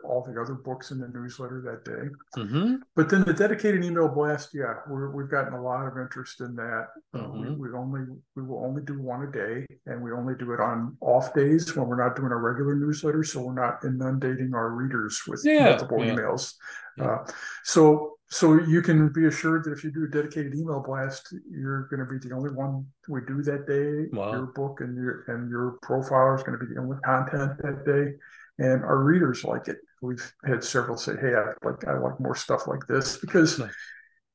all 0.05 0.23
the 0.23 0.39
other 0.39 0.53
books 0.53 0.91
in 0.91 0.99
the 0.99 1.09
newsletter 1.09 1.63
that 1.63 1.83
day. 1.83 2.43
Mm-hmm. 2.43 2.75
But 2.95 3.09
then 3.09 3.25
the 3.25 3.33
dedicated 3.33 3.83
email 3.83 4.07
blast, 4.07 4.51
yeah, 4.53 4.75
we 4.91 5.23
have 5.23 5.31
gotten 5.31 5.55
a 5.55 5.63
lot 5.63 5.87
of 5.87 5.97
interest 5.97 6.43
in 6.43 6.55
that. 6.57 6.89
Mm-hmm. 7.17 7.25
Uh, 7.25 7.29
we, 7.33 7.47
mm-hmm. 7.47 7.63
we, 7.63 7.69
only 7.73 8.01
we 8.37 8.43
will 8.43 8.63
only 8.63 8.83
do 8.83 9.01
one 9.01 9.23
a 9.23 9.33
day, 9.33 9.67
and 9.87 10.03
we 10.03 10.13
only 10.13 10.35
do 10.35 10.53
it 10.53 10.61
on 10.61 10.95
off 11.01 11.33
days 11.33 11.75
when 11.75 11.89
we're 11.89 12.05
not 12.05 12.17
doing 12.17 12.33
a 12.33 12.37
regular 12.37 12.75
newsletter, 12.75 13.25
so 13.25 13.41
we're 13.41 13.55
not 13.55 13.83
inundating 13.83 14.53
our 14.55 14.69
readers 14.69 15.23
with 15.27 15.41
yeah, 15.43 15.71
multiple 15.71 16.05
yeah. 16.05 16.15
emails. 16.15 16.53
Yeah. 16.99 17.05
Uh, 17.05 17.27
so 17.65 18.19
so 18.31 18.61
you 18.61 18.81
can 18.81 19.09
be 19.13 19.27
assured 19.27 19.65
that 19.65 19.73
if 19.73 19.83
you 19.83 19.91
do 19.91 20.05
a 20.05 20.09
dedicated 20.09 20.55
email 20.55 20.81
blast, 20.81 21.35
you're 21.51 21.89
going 21.89 21.99
to 21.99 22.07
be 22.07 22.17
the 22.19 22.33
only 22.35 22.51
one 22.51 22.87
we 23.09 23.21
do 23.27 23.43
that 23.43 23.67
day. 23.67 24.09
Wow. 24.17 24.31
Your 24.31 24.47
book 24.47 24.81
and 24.81 24.97
your 24.97 25.25
and 25.27 25.51
your 25.51 25.79
profile 25.83 26.37
is 26.37 26.43
going 26.45 26.57
to 26.57 26.65
be 26.65 26.73
the 26.73 26.81
only 26.81 26.97
content 27.05 27.59
that 27.59 27.85
day, 27.85 28.13
and 28.65 28.85
our 28.85 28.99
readers 28.99 29.43
like 29.43 29.67
it. 29.67 29.79
We've 30.01 30.33
had 30.45 30.63
several 30.63 30.97
say, 30.97 31.15
"Hey, 31.21 31.35
I 31.35 31.53
like 31.67 31.87
I 31.89 31.99
like 31.99 32.21
more 32.21 32.37
stuff 32.37 32.69
like 32.69 32.87
this," 32.87 33.17
because 33.17 33.59
nice. 33.59 33.75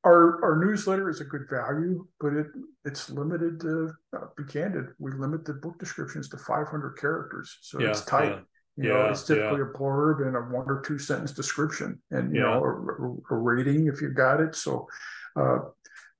our 0.04 0.44
our 0.44 0.62
newsletter 0.62 1.08
is 1.08 1.22
a 1.22 1.24
good 1.24 1.46
value, 1.50 2.06
but 2.20 2.34
it 2.34 2.48
it's 2.84 3.08
limited 3.08 3.60
to 3.62 3.92
uh, 4.14 4.26
be 4.36 4.44
candid. 4.44 4.88
We 4.98 5.12
limit 5.12 5.46
the 5.46 5.54
book 5.54 5.78
descriptions 5.78 6.28
to 6.30 6.36
500 6.36 6.98
characters, 6.98 7.56
so 7.62 7.80
yeah, 7.80 7.88
it's 7.88 8.04
tight. 8.04 8.28
Yeah. 8.28 8.40
You 8.76 8.88
yeah, 8.90 8.94
know, 8.94 9.04
it's 9.06 9.24
typically 9.24 9.58
yeah. 9.60 9.70
a 9.74 9.78
blurb 9.78 10.26
and 10.26 10.36
a 10.36 10.40
one 10.40 10.68
or 10.68 10.82
two 10.86 10.98
sentence 10.98 11.32
description, 11.32 12.00
and 12.10 12.34
you 12.34 12.42
yeah. 12.42 12.54
know, 12.54 13.22
a, 13.30 13.34
a, 13.34 13.38
rating 13.38 13.86
if 13.86 14.02
you've 14.02 14.14
got 14.14 14.40
it. 14.40 14.54
So, 14.54 14.86
uh, 15.34 15.60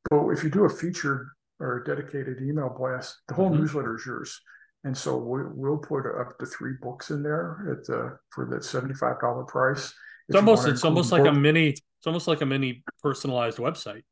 but 0.09 0.29
if 0.29 0.43
you 0.43 0.49
do 0.49 0.65
a 0.65 0.71
featured 0.71 1.29
or 1.61 1.79
a 1.79 1.85
dedicated 1.85 2.41
email 2.41 2.75
blast, 2.77 3.19
the 3.29 3.35
whole 3.35 3.51
mm-hmm. 3.51 3.61
newsletter 3.61 3.97
is 3.97 4.07
yours. 4.07 4.41
And 4.85 4.97
so 4.97 5.17
we, 5.17 5.43
will 5.45 5.79
put 5.79 6.07
up 6.07 6.39
to 6.39 6.47
three 6.47 6.75
books 6.81 7.11
in 7.11 7.23
there 7.23 7.67
at 7.73 7.85
the, 7.87 8.19
for 8.31 8.47
that 8.47 8.65
seventy-five 8.65 9.21
dollar 9.21 9.45
price. 9.45 9.93
It's 10.29 10.37
almost 10.37 10.67
it's 10.67 10.85
almost 10.85 11.13
like 11.13 11.25
book. 11.25 11.35
a 11.35 11.39
mini 11.39 11.69
it's 11.69 12.07
almost 12.07 12.29
like 12.29 12.41
a 12.41 12.47
mini 12.47 12.85
personalized 13.03 13.59
website. 13.59 14.03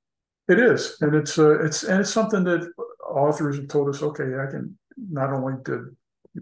It 0.49 0.59
is, 0.59 0.97
and 1.01 1.14
it's 1.14 1.38
uh, 1.38 1.64
it's 1.64 1.84
and 1.84 2.01
it's 2.01 2.11
something 2.11 2.45
that 2.45 2.70
authors 3.09 3.57
have 3.57 3.68
told 3.68 3.88
us. 3.88 4.03
Okay, 4.03 4.24
I 4.24 4.51
can 4.51 4.76
not 4.99 5.32
only 5.32 5.55
did 5.64 5.80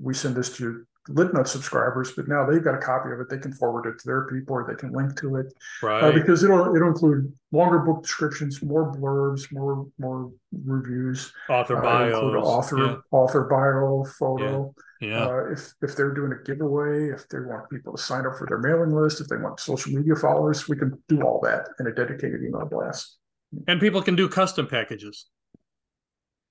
we 0.01 0.15
send 0.15 0.35
this 0.35 0.57
to 0.57 0.87
LitNut 1.09 1.49
subscribers, 1.49 2.13
but 2.13 2.29
now 2.29 2.47
they've 2.47 2.63
got 2.63 2.77
a 2.77 2.79
copy 2.79 3.11
of 3.11 3.21
it. 3.21 3.29
They 3.29 3.39
can 3.39 3.53
forward 3.53 3.89
it 3.89 3.99
to 4.01 4.07
their 4.07 4.27
people, 4.27 4.57
or 4.57 4.67
they 4.69 4.77
can 4.77 4.93
link 4.93 5.19
to 5.21 5.37
it, 5.37 5.47
uh, 5.83 5.87
right? 5.87 6.05
Uh, 6.05 6.13
because 6.13 6.45
it'll 6.45 6.75
it'll 6.77 6.89
include 6.89 7.33
longer 7.51 7.81
book 7.81 8.03
descriptions, 8.03 8.63
more 8.63 8.93
blurbs, 8.95 9.53
more 9.53 9.87
more 9.99 10.31
reviews, 10.65 11.33
author 11.49 11.79
uh, 11.79 11.83
bios, 11.83 12.45
author 12.45 12.79
yeah. 12.79 12.97
author 13.11 13.45
bio, 13.45 14.05
photo. 14.17 14.73
Yeah. 15.01 15.09
yeah. 15.09 15.27
Uh, 15.27 15.53
if 15.53 15.73
if 15.83 15.97
they're 15.97 16.15
doing 16.15 16.33
a 16.33 16.43
giveaway, 16.45 17.09
if 17.09 17.29
they 17.29 17.41
want 17.41 17.69
people 17.69 17.97
to 17.97 18.03
sign 18.03 18.25
up 18.25 18.39
for 18.39 18.47
their 18.47 18.59
mailing 18.59 18.95
list, 18.95 19.21
if 19.21 19.27
they 19.27 19.37
want 19.37 19.59
social 19.59 19.93
media 19.93 20.15
followers, 20.15 20.69
we 20.69 20.77
can 20.77 20.97
do 21.09 21.23
all 21.23 21.41
that 21.43 21.69
in 21.81 21.89
a 21.89 21.93
dedicated 21.93 22.43
email 22.45 22.67
blast. 22.67 23.19
And 23.67 23.81
people 23.81 24.03
can 24.03 24.15
do 24.15 24.29
custom 24.29 24.69
packages. 24.69 25.27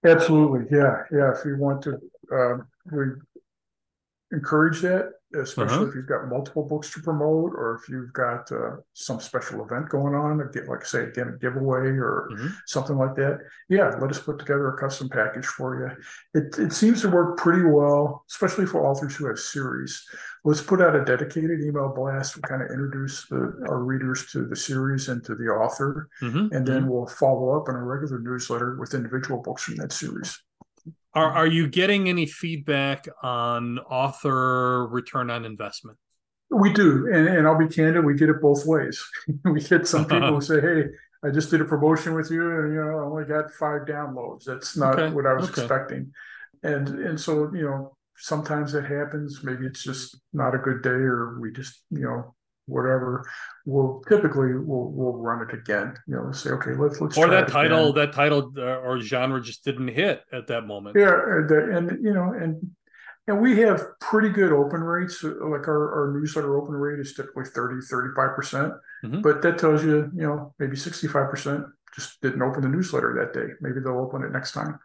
Absolutely, 0.05 0.65
yeah, 0.75 1.03
yeah. 1.11 1.31
If 1.31 1.45
you 1.45 1.57
want 1.57 1.83
to, 1.83 1.97
uh, 2.35 2.57
we 2.91 3.05
encourage 4.31 4.81
that, 4.81 5.11
especially 5.35 5.75
uh-huh. 5.75 5.87
if 5.87 5.95
you've 5.95 6.07
got 6.07 6.27
multiple 6.27 6.63
books 6.63 6.91
to 6.93 7.01
promote 7.01 7.51
or 7.53 7.79
if 7.81 7.89
you've 7.89 8.13
got 8.13 8.51
uh, 8.51 8.77
some 8.93 9.19
special 9.19 9.63
event 9.63 9.89
going 9.89 10.15
on, 10.15 10.39
like 10.67 10.85
say 10.85 11.03
again 11.03 11.33
a 11.35 11.37
giveaway 11.37 11.87
or 11.87 12.29
mm-hmm. 12.31 12.47
something 12.65 12.97
like 12.97 13.15
that. 13.15 13.39
Yeah, 13.69 13.89
let 13.99 14.09
us 14.09 14.19
put 14.19 14.39
together 14.39 14.69
a 14.69 14.77
custom 14.77 15.09
package 15.09 15.45
for 15.45 15.97
you. 16.33 16.39
It 16.39 16.57
it 16.59 16.73
seems 16.73 17.01
to 17.01 17.09
work 17.09 17.37
pretty 17.37 17.63
well, 17.63 18.25
especially 18.29 18.65
for 18.65 18.85
authors 18.85 19.15
who 19.15 19.27
have 19.27 19.39
series. 19.39 20.03
Let's 20.43 20.61
put 20.61 20.81
out 20.81 20.95
a 20.95 21.05
dedicated 21.05 21.61
email 21.61 21.93
blast. 21.95 22.35
We 22.35 22.41
kind 22.41 22.63
of 22.63 22.71
introduce 22.71 23.27
the, 23.27 23.63
our 23.69 23.83
readers 23.83 24.31
to 24.31 24.45
the 24.45 24.55
series 24.55 25.07
and 25.07 25.23
to 25.25 25.35
the 25.35 25.45
author, 25.45 26.09
mm-hmm. 26.21 26.53
and 26.55 26.65
then 26.65 26.81
mm-hmm. 26.81 26.89
we'll 26.89 27.07
follow 27.07 27.59
up 27.59 27.69
in 27.69 27.75
a 27.75 27.83
regular 27.83 28.19
newsletter 28.19 28.77
with 28.79 28.93
individual 28.93 29.41
books 29.41 29.63
from 29.63 29.75
that 29.75 29.91
series. 29.91 30.41
Are 31.13 31.27
mm-hmm. 31.27 31.37
are 31.37 31.47
you 31.47 31.67
getting 31.67 32.09
any 32.09 32.25
feedback 32.25 33.07
on 33.21 33.79
author 33.79 34.87
return 34.87 35.29
on 35.29 35.45
investment? 35.45 35.97
We 36.49 36.73
do, 36.73 37.07
and, 37.11 37.27
and 37.29 37.47
I'll 37.47 37.57
be 37.57 37.67
candid, 37.67 38.03
we 38.03 38.15
get 38.15 38.29
it 38.29 38.41
both 38.41 38.65
ways. 38.65 39.01
we 39.45 39.61
get 39.61 39.87
some 39.87 40.01
uh-huh. 40.01 40.19
people 40.19 40.35
who 40.35 40.41
say, 40.41 40.59
"Hey, 40.59 40.83
I 41.23 41.29
just 41.29 41.49
did 41.49 41.61
a 41.61 41.65
promotion 41.65 42.13
with 42.13 42.29
you, 42.29 42.41
and 42.41 42.73
you 42.73 42.81
know, 42.81 42.99
I 42.99 43.03
only 43.03 43.25
got 43.25 43.51
five 43.51 43.81
downloads. 43.81 44.43
That's 44.43 44.75
not 44.75 44.99
okay. 44.99 45.13
what 45.13 45.25
I 45.25 45.33
was 45.33 45.49
okay. 45.49 45.61
expecting." 45.61 46.11
And 46.63 46.87
and 46.89 47.19
so 47.19 47.51
you 47.53 47.63
know, 47.63 47.97
sometimes 48.17 48.73
it 48.73 48.85
happens. 48.85 49.43
Maybe 49.43 49.65
it's 49.65 49.83
just 49.83 50.19
not 50.33 50.55
a 50.55 50.59
good 50.59 50.81
day, 50.81 50.89
or 50.89 51.39
we 51.39 51.51
just 51.51 51.83
you 51.89 52.03
know 52.03 52.35
whatever, 52.71 53.25
we'll 53.65 54.01
typically 54.07 54.53
we'll 54.53 54.89
we'll 54.91 55.13
run 55.13 55.47
it 55.47 55.53
again. 55.53 55.95
You 56.07 56.15
know, 56.15 56.31
say 56.31 56.51
okay, 56.51 56.71
let's 56.71 57.01
let's 57.01 57.17
or 57.17 57.29
that 57.29 57.47
title 57.47 57.89
again. 57.89 58.05
that 58.05 58.13
title 58.13 58.51
uh, 58.57 58.77
or 58.77 58.99
genre 59.01 59.41
just 59.41 59.63
didn't 59.63 59.89
hit 59.89 60.23
at 60.31 60.47
that 60.47 60.65
moment. 60.65 60.95
Yeah, 60.97 61.13
and, 61.15 62.03
you 62.03 62.13
know, 62.13 62.33
and 62.33 62.71
and 63.27 63.39
we 63.39 63.59
have 63.59 63.81
pretty 63.99 64.29
good 64.29 64.51
open 64.51 64.81
rates. 64.81 65.23
Like 65.23 65.67
our, 65.67 66.09
our 66.09 66.19
newsletter 66.19 66.57
open 66.57 66.73
rate 66.73 66.99
is 66.99 67.13
typically 67.13 67.45
30, 67.45 67.85
35 67.85 68.35
percent, 68.35 68.73
mm-hmm. 69.03 69.21
but 69.21 69.41
that 69.41 69.57
tells 69.59 69.83
you 69.83 70.09
you 70.15 70.23
know 70.23 70.53
maybe 70.59 70.75
sixty 70.75 71.07
five 71.07 71.29
percent 71.29 71.65
just 71.95 72.21
didn't 72.21 72.41
open 72.41 72.61
the 72.61 72.69
newsletter 72.69 73.13
that 73.19 73.37
day. 73.37 73.53
Maybe 73.61 73.79
they'll 73.79 73.99
open 73.99 74.23
it 74.23 74.31
next 74.31 74.53
time. 74.53 74.79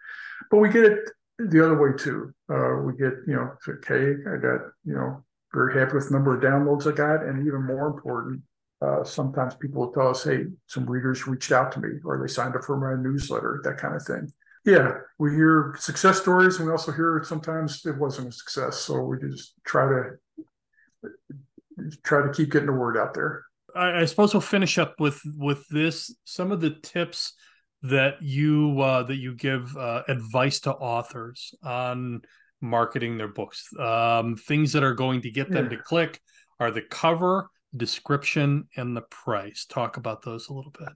But 0.50 0.58
we 0.58 0.68
get 0.68 0.84
it 0.84 0.98
the 1.38 1.64
other 1.64 1.78
way 1.78 1.96
too. 1.96 2.32
Uh, 2.50 2.82
we 2.82 2.94
get, 2.94 3.14
you 3.26 3.34
know, 3.34 3.52
okay, 3.68 4.14
I 4.28 4.36
got, 4.36 4.60
you 4.84 4.94
know, 4.94 5.24
very 5.56 5.80
happy 5.80 5.94
with 5.94 6.08
the 6.08 6.14
number 6.14 6.36
of 6.36 6.42
downloads 6.42 6.86
I 6.86 6.94
got. 6.94 7.24
And 7.24 7.46
even 7.46 7.66
more 7.66 7.86
important, 7.86 8.42
uh, 8.82 9.02
sometimes 9.02 9.54
people 9.54 9.80
will 9.80 9.92
tell 9.92 10.08
us, 10.08 10.22
hey, 10.22 10.44
some 10.66 10.84
readers 10.84 11.26
reached 11.26 11.50
out 11.50 11.72
to 11.72 11.80
me 11.80 11.98
or 12.04 12.20
they 12.20 12.30
signed 12.30 12.54
up 12.54 12.64
for 12.64 12.76
my 12.76 13.02
newsletter, 13.02 13.60
that 13.64 13.78
kind 13.78 13.96
of 13.96 14.02
thing. 14.02 14.30
Yeah, 14.66 14.98
we 15.18 15.30
hear 15.30 15.74
success 15.78 16.20
stories 16.20 16.58
and 16.58 16.66
we 16.66 16.72
also 16.72 16.92
hear 16.92 17.22
sometimes 17.24 17.86
it 17.86 17.96
wasn't 17.96 18.28
a 18.28 18.32
success. 18.32 18.78
So 18.78 19.00
we 19.00 19.16
just 19.18 19.54
try 19.64 19.88
to 19.88 20.18
try 22.02 22.22
to 22.22 22.32
keep 22.32 22.50
getting 22.50 22.66
the 22.66 22.72
word 22.72 22.98
out 22.98 23.14
there. 23.14 23.44
I, 23.74 24.00
I 24.00 24.04
suppose 24.04 24.34
we'll 24.34 24.40
finish 24.40 24.76
up 24.76 24.94
with 24.98 25.20
with 25.36 25.66
this. 25.68 26.14
Some 26.24 26.52
of 26.52 26.60
the 26.60 26.70
tips 26.70 27.32
that 27.82 28.20
you 28.20 28.80
uh, 28.80 29.04
that 29.04 29.16
you 29.16 29.34
give 29.34 29.74
uh, 29.76 30.02
advice 30.08 30.60
to 30.60 30.72
authors 30.72 31.54
on 31.62 32.22
marketing 32.60 33.18
their 33.18 33.28
books. 33.28 33.68
Um, 33.78 34.36
things 34.36 34.72
that 34.72 34.82
are 34.82 34.94
going 34.94 35.22
to 35.22 35.30
get 35.30 35.50
them 35.50 35.70
yeah. 35.70 35.76
to 35.76 35.82
click 35.82 36.20
are 36.58 36.70
the 36.70 36.82
cover, 36.82 37.48
description, 37.76 38.68
and 38.76 38.96
the 38.96 39.02
price. 39.02 39.66
Talk 39.66 39.96
about 39.96 40.22
those 40.22 40.48
a 40.48 40.54
little 40.54 40.72
bit. 40.72 40.88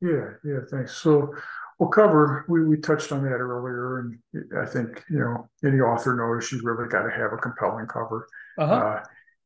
Yeah, 0.00 0.30
yeah, 0.44 0.60
thanks. 0.70 0.96
So, 0.96 1.34
well, 1.78 1.90
cover 1.90 2.44
we 2.48 2.64
we 2.64 2.76
touched 2.78 3.12
on 3.12 3.22
that 3.24 3.36
earlier, 3.36 4.00
and 4.00 4.18
I 4.58 4.66
think 4.66 5.04
you 5.10 5.18
know 5.18 5.48
any 5.64 5.80
author 5.80 6.14
knows 6.14 6.50
you 6.50 6.60
really 6.62 6.88
got 6.88 7.02
to 7.02 7.10
have 7.10 7.32
a 7.32 7.36
compelling 7.36 7.86
cover. 7.86 8.26
Uh-huh. 8.58 8.74
Uh, 8.74 9.02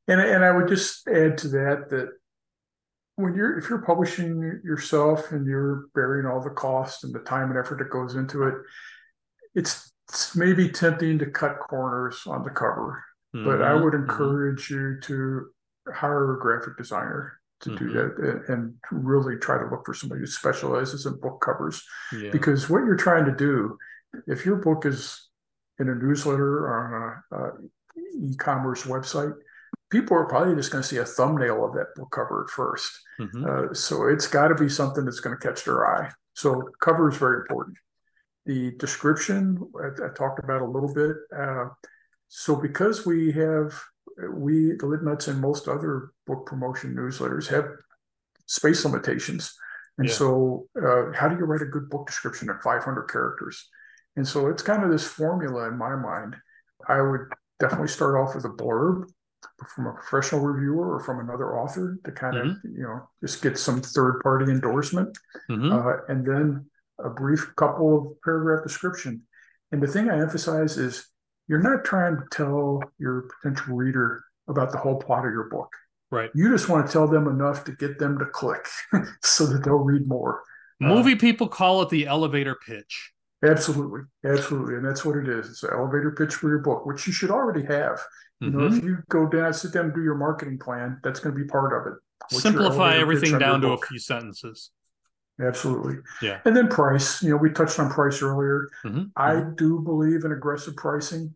and 0.09 0.21
and 0.21 0.45
I 0.45 0.53
would 0.53 0.69
just 0.69 1.07
add 1.09 1.39
to 1.39 1.49
that 1.49 1.91
that 1.91 2.11
when 3.17 3.35
you're 3.35 3.59
if 3.59 3.69
you're 3.69 3.83
publishing 3.83 4.61
yourself 4.65 5.33
and 5.33 5.47
you're 5.47 5.87
bearing 5.95 6.27
all 6.27 6.41
the 6.41 6.51
cost 6.51 7.05
and 7.05 7.15
the 7.15 7.21
time 7.21 7.51
and 7.51 7.59
effort 7.59 7.79
that 7.79 7.91
goes 7.91 8.15
into 8.15 8.45
it, 8.45 8.55
it's 9.55 9.93
it's 10.09 10.37
maybe 10.37 10.69
tempting 10.69 11.19
to 11.19 11.27
cut 11.27 11.59
corners 11.59 12.23
on 12.27 12.43
the 12.43 12.51
cover, 12.51 13.03
mm-hmm. 13.35 13.45
but 13.45 13.63
I 13.63 13.75
would 13.75 13.95
mm-hmm. 13.95 14.11
encourage 14.11 14.69
mm-hmm. 14.69 14.75
you 14.75 15.01
to 15.03 15.47
hire 15.93 16.35
a 16.35 16.41
graphic 16.41 16.77
designer 16.77 17.39
to 17.61 17.71
mm-hmm. 17.71 17.87
do 17.87 17.93
that 17.93 18.45
and, 18.49 18.75
really 18.91 19.37
try 19.37 19.59
to 19.59 19.69
look 19.69 19.85
for 19.85 19.95
somebody 19.95 20.21
who 20.21 20.27
specializes 20.27 21.07
in 21.07 21.19
book 21.21 21.41
covers. 21.41 21.83
Yeah. 22.13 22.31
Because 22.31 22.69
what 22.69 22.85
you're 22.85 22.97
trying 22.97 23.25
to 23.25 23.35
do, 23.35 23.77
if 24.27 24.45
your 24.45 24.57
book 24.57 24.87
is 24.87 25.29
in 25.79 25.89
a 25.89 25.95
newsletter 25.95 26.67
or 26.67 27.23
on 27.33 27.41
a, 27.41 27.45
a 27.45 27.53
e-commerce 28.31 28.83
website, 28.83 29.33
people 29.91 30.17
are 30.17 30.27
probably 30.27 30.55
just 30.55 30.71
going 30.71 30.83
to 30.83 30.89
see 30.89 30.99
a 30.99 31.05
thumbnail 31.05 31.65
of 31.65 31.73
that 31.75 31.95
book 31.97 32.11
cover 32.11 32.47
at 32.49 32.55
1st 32.55 32.91
mm-hmm. 33.21 33.45
uh, 33.45 33.75
so 33.75 34.09
it's 34.09 34.27
got 34.27 34.49
to 34.49 34.55
be 34.55 34.69
something 34.69 35.05
that's 35.05 35.21
going 35.21 35.37
to 35.37 35.47
catch 35.47 35.65
their 35.65 35.87
eye. 35.87 36.11
So 36.35 36.69
cover 36.81 37.09
is 37.09 37.17
very 37.17 37.41
important. 37.41 37.77
The 38.47 38.73
description 38.73 39.59
I, 39.81 40.07
I 40.07 40.09
talked 40.15 40.43
about 40.43 40.63
a 40.63 40.67
little 40.67 40.93
bit. 40.93 41.17
Uh, 41.37 41.67
so 42.29 42.57
because 42.57 43.07
we 43.07 43.33
have 43.33 43.73
we 44.33 44.73
the 44.79 44.87
lit 44.87 45.03
nuts 45.03 45.29
and 45.29 45.41
most 45.41 45.69
other 45.69 46.11
book 46.27 46.47
promotion 46.47 46.95
newsletters 46.95 47.49
have 47.49 47.67
space 48.47 48.85
limitations, 48.85 49.55
and 49.99 50.09
yeah. 50.09 50.15
so 50.15 50.67
uh, 50.77 51.13
how 51.15 51.29
do 51.29 51.37
you 51.37 51.45
write 51.45 51.63
a 51.63 51.67
good 51.67 51.89
book 51.89 52.07
description 52.07 52.51
at 52.51 52.63
500 52.63 53.05
characters? 53.05 53.69
And 54.17 54.27
so 54.27 54.49
it's 54.49 54.63
kind 54.63 54.85
of 54.85 54.91
this 54.91 55.07
formula 55.07 55.69
in 55.69 55.77
my 55.77 55.97
mind. 55.97 56.37
I 56.89 57.01
would 57.01 57.33
definitely 57.59 57.89
start 57.89 58.17
off 58.17 58.35
with 58.35 58.45
a 58.45 58.49
blurb 58.49 59.05
from 59.75 59.87
a 59.87 59.93
professional 59.93 60.41
reviewer 60.41 60.95
or 60.95 61.01
from 61.01 61.21
another 61.21 61.59
author 61.59 61.99
to 62.05 62.13
kind 62.13 62.37
mm-hmm. 62.37 62.51
of 62.51 62.57
you 62.65 62.83
know 62.83 63.09
just 63.21 63.43
get 63.43 63.59
some 63.59 63.81
third 63.81 64.21
party 64.23 64.51
endorsement 64.51 65.17
mm-hmm. 65.51 65.73
uh, 65.73 65.97
and 66.09 66.27
then 66.27 66.67
a 66.99 67.11
brief 67.11 67.55
couple 67.57 67.99
of 67.99 68.23
paragraph 68.23 68.63
description. 68.63 69.23
And 69.73 69.83
the 69.83 69.89
thing 69.89 70.11
I 70.11 70.21
emphasize 70.21 70.77
is 70.77 71.07
you're 71.49 71.63
not 71.63 71.85
trying 71.85 72.17
to 72.17 72.25
tell 72.31 72.83
your 72.99 73.29
potential 73.41 73.75
reader 73.75 74.23
about 74.49 74.73
the 74.73 74.79
whole 74.79 74.97
plot 74.97 75.27
of 75.27 75.33
your 75.33 75.49
book. 75.51 75.71
Right. 76.11 76.31
You 76.35 76.51
just 76.51 76.69
want 76.69 76.87
to 76.87 76.93
tell 76.93 77.09
them 77.09 77.27
enough 77.27 77.65
to 77.65 77.73
get 77.73 77.99
them 77.99 78.19
to 78.19 78.27
click 78.27 78.67
so 79.23 79.47
that 79.47 79.65
they'll 79.65 79.75
read 79.75 80.07
more. 80.07 80.43
Movie 80.81 81.15
uh, 81.15 81.19
people 81.19 81.49
call 81.49 81.83
it 81.83 81.89
the 81.89 82.07
elevator 82.07 82.55
pitch. 82.55 83.13
Absolutely. 83.45 84.03
Absolutely. 84.25 84.77
And 84.77 84.85
that's 84.85 85.05
what 85.05 85.17
it 85.17 85.29
is. 85.29 85.49
It's 85.49 85.63
an 85.63 85.71
elevator 85.73 86.13
pitch 86.13 86.35
for 86.35 86.49
your 86.49 86.61
book, 86.61 86.87
which 86.87 87.07
you 87.07 87.13
should 87.13 87.31
already 87.31 87.65
have. 87.67 88.01
You 88.41 88.49
mm-hmm. 88.49 88.59
know, 88.59 88.67
if 88.67 88.75
mm-hmm. 88.75 88.87
you 88.87 88.99
go 89.09 89.27
down, 89.27 89.53
sit 89.53 89.73
down 89.73 89.87
and 89.87 89.95
do 89.95 90.03
your 90.03 90.17
marketing 90.17 90.59
plan, 90.59 91.01
that's 91.03 91.21
going 91.21 91.35
to 91.35 91.41
be 91.41 91.47
part 91.47 91.73
of 91.73 91.93
it. 91.93 91.99
Simplify 92.31 92.97
everything 92.97 93.39
down 93.39 93.61
to 93.61 93.73
a 93.73 93.79
few 93.79 93.99
sentences. 93.99 94.71
Absolutely. 95.41 95.97
Yeah. 96.23 96.41
And 96.45 96.57
then 96.57 96.69
price, 96.69 97.23
you 97.23 97.31
know, 97.31 97.37
we 97.37 97.51
touched 97.51 97.79
on 97.79 97.91
price 97.91 98.23
earlier. 98.23 98.69
Mm-hmm. 98.85 99.05
I 99.17 99.33
mm-hmm. 99.33 99.55
do 99.57 99.81
believe 99.81 100.25
in 100.25 100.33
aggressive 100.33 100.77
pricing. 100.77 101.35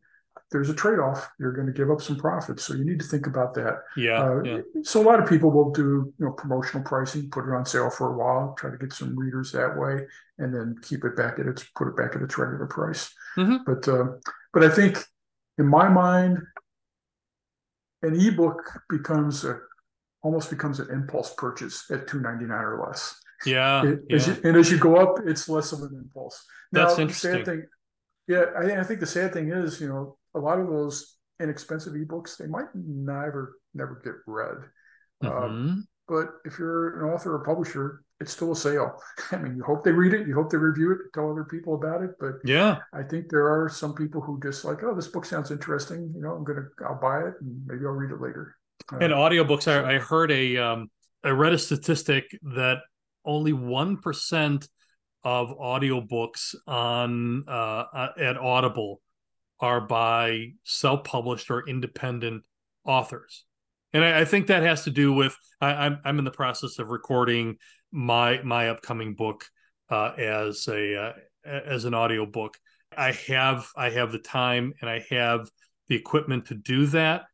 There's 0.51 0.71
a 0.71 0.75
trade 0.75 0.99
off. 0.99 1.29
You're 1.39 1.53
going 1.53 1.67
to 1.67 1.73
give 1.73 1.91
up 1.91 2.01
some 2.01 2.17
profits. 2.17 2.65
So 2.65 2.75
you 2.75 2.85
need 2.85 3.01
to 3.01 3.05
think 3.05 3.27
about 3.27 3.55
that. 3.55 3.83
Yeah, 3.97 4.23
uh, 4.23 4.43
yeah. 4.43 4.61
So 4.83 5.03
a 5.03 5.05
lot 5.05 5.21
of 5.21 5.29
people 5.29 5.51
will 5.51 5.71
do, 5.71 6.13
you 6.19 6.25
know, 6.25 6.33
promotional 6.33 6.85
pricing, 6.85 7.29
put 7.29 7.47
it 7.47 7.53
on 7.53 7.67
sale 7.67 7.91
for 7.91 8.15
a 8.15 8.17
while, 8.17 8.55
try 8.59 8.71
to 8.71 8.79
get 8.79 8.93
some 8.93 9.19
readers 9.19 9.53
that 9.53 9.77
way, 9.77 10.07
and 10.39 10.55
then 10.55 10.77
keep 10.81 11.05
it 11.05 11.17
back 11.17 11.39
at 11.39 11.47
its, 11.47 11.65
put 11.77 11.89
it 11.89 11.97
back 11.97 12.17
at 12.17 12.23
its 12.23 12.39
regular 12.39 12.67
price. 12.67 13.13
Mm-hmm. 13.37 13.57
But, 13.67 13.89
uh, 13.89 14.05
but 14.55 14.65
I 14.65 14.71
think 14.71 15.05
in 15.59 15.67
my 15.67 15.89
mind, 15.89 16.39
an 18.03 18.19
ebook 18.19 18.63
becomes 18.89 19.45
a, 19.45 19.59
almost 20.23 20.51
becomes 20.51 20.81
an 20.81 20.89
impulse 20.91 21.35
purchase 21.37 21.85
at 21.91 22.07
299 22.07 22.59
or 22.59 22.87
less. 22.87 23.21
Yeah, 23.47 23.85
it, 23.85 24.01
yeah. 24.09 24.17
As 24.17 24.27
you, 24.27 24.37
and 24.45 24.57
as 24.57 24.71
you 24.71 24.79
go 24.79 24.97
up, 24.97 25.19
it's 25.25 25.49
less 25.49 25.73
of 25.73 25.81
an 25.81 25.95
impulse. 25.95 26.45
Now, 26.73 26.87
That's 26.87 26.99
interesting. 26.99 27.31
The 27.31 27.37
sad 27.37 27.47
thing, 27.47 27.67
yeah, 28.27 28.45
I, 28.59 28.81
I 28.81 28.85
think 28.85 29.01
the 29.01 29.07
sad 29.07 29.33
thing 29.33 29.51
is, 29.51 29.81
you 29.81 29.89
know, 29.89 30.17
a 30.35 30.39
lot 30.39 30.59
of 30.59 30.69
those 30.69 31.17
inexpensive 31.41 31.93
ebooks 31.93 32.37
they 32.37 32.47
might 32.47 32.67
never 32.75 33.57
never 33.75 34.01
get 34.05 34.15
read. 34.27 34.57
Um, 35.23 35.31
mm-hmm. 35.31 35.45
Um, 35.45 35.89
but 36.09 36.29
if 36.45 36.59
you're 36.59 37.05
an 37.05 37.13
author 37.13 37.35
or 37.35 37.45
publisher, 37.45 38.03
it's 38.21 38.33
still 38.33 38.53
a 38.53 38.57
sale. 38.57 39.01
I 39.33 39.37
mean, 39.37 39.57
you 39.57 39.63
hope 39.63 39.85
they 39.85 39.93
read 39.93 40.15
it, 40.15 40.27
you 40.27 40.35
hope 40.35 40.51
they 40.51 40.57
review 40.57 40.93
it, 40.93 40.99
tell 41.15 41.31
other 41.31 41.45
people 41.45 41.75
about 41.75 42.03
it. 42.03 42.11
But 42.19 42.35
yeah, 42.45 42.79
I 42.93 43.03
think 43.03 43.29
there 43.29 43.47
are 43.47 43.69
some 43.69 43.95
people 43.95 44.21
who 44.21 44.41
just 44.43 44.65
like, 44.65 44.83
oh, 44.83 44.95
this 44.95 45.09
book 45.09 45.25
sounds 45.25 45.51
interesting. 45.51 46.13
You 46.15 46.23
know, 46.23 46.33
I'm 46.33 46.45
gonna, 46.45 46.67
I'll 46.87 47.01
buy 47.01 47.21
it 47.21 47.35
and 47.41 47.63
maybe 47.67 47.85
I'll 47.85 47.93
read 47.93 48.11
it 48.11 48.21
later. 48.21 48.57
Uh, 48.93 48.99
In 48.99 49.11
audiobooks, 49.11 49.65
so. 49.65 49.85
I, 49.85 49.95
I 49.95 49.99
heard 49.99 50.31
a, 50.31 50.57
um, 50.57 50.91
I 51.23 51.31
read 51.31 51.53
a 51.53 51.59
statistic 51.59 52.25
that 52.55 52.79
only 53.25 53.53
1% 53.53 54.69
of 55.25 55.59
audiobooks 55.59 56.55
on 56.67 57.45
uh, 57.49 57.51
uh, 57.93 58.09
at 58.19 58.37
Audible 58.37 59.01
are 59.61 59.81
by 59.81 60.53
self-published 60.65 61.51
or 61.51 61.69
independent 61.69 62.45
authors. 62.85 63.45
And 63.93 64.05
I, 64.05 64.21
I 64.21 64.25
think 64.25 64.47
that 64.47 64.63
has 64.63 64.85
to 64.85 64.91
do 64.91 65.13
with 65.13 65.37
I, 65.61 65.71
am 65.71 65.79
I'm, 65.79 66.01
I'm 66.05 66.19
in 66.19 66.25
the 66.25 66.31
process 66.31 66.79
of 66.79 66.89
recording 66.89 67.57
my 67.91 68.41
my 68.43 68.69
upcoming 68.69 69.15
book 69.15 69.45
uh, 69.91 70.13
as 70.19 70.69
a 70.69 70.97
uh, 70.97 71.13
as 71.45 71.85
an 71.85 71.95
audiobook. 71.95 72.57
I 72.97 73.13
have 73.13 73.67
I 73.77 73.91
have 73.91 74.13
the 74.13 74.19
time 74.19 74.75
and 74.81 74.91
I 74.91 75.05
have 75.11 75.49
the 75.89 75.97
equipment 75.97 76.47
to 76.47 76.55
do 76.55 76.87
that. 76.87 77.25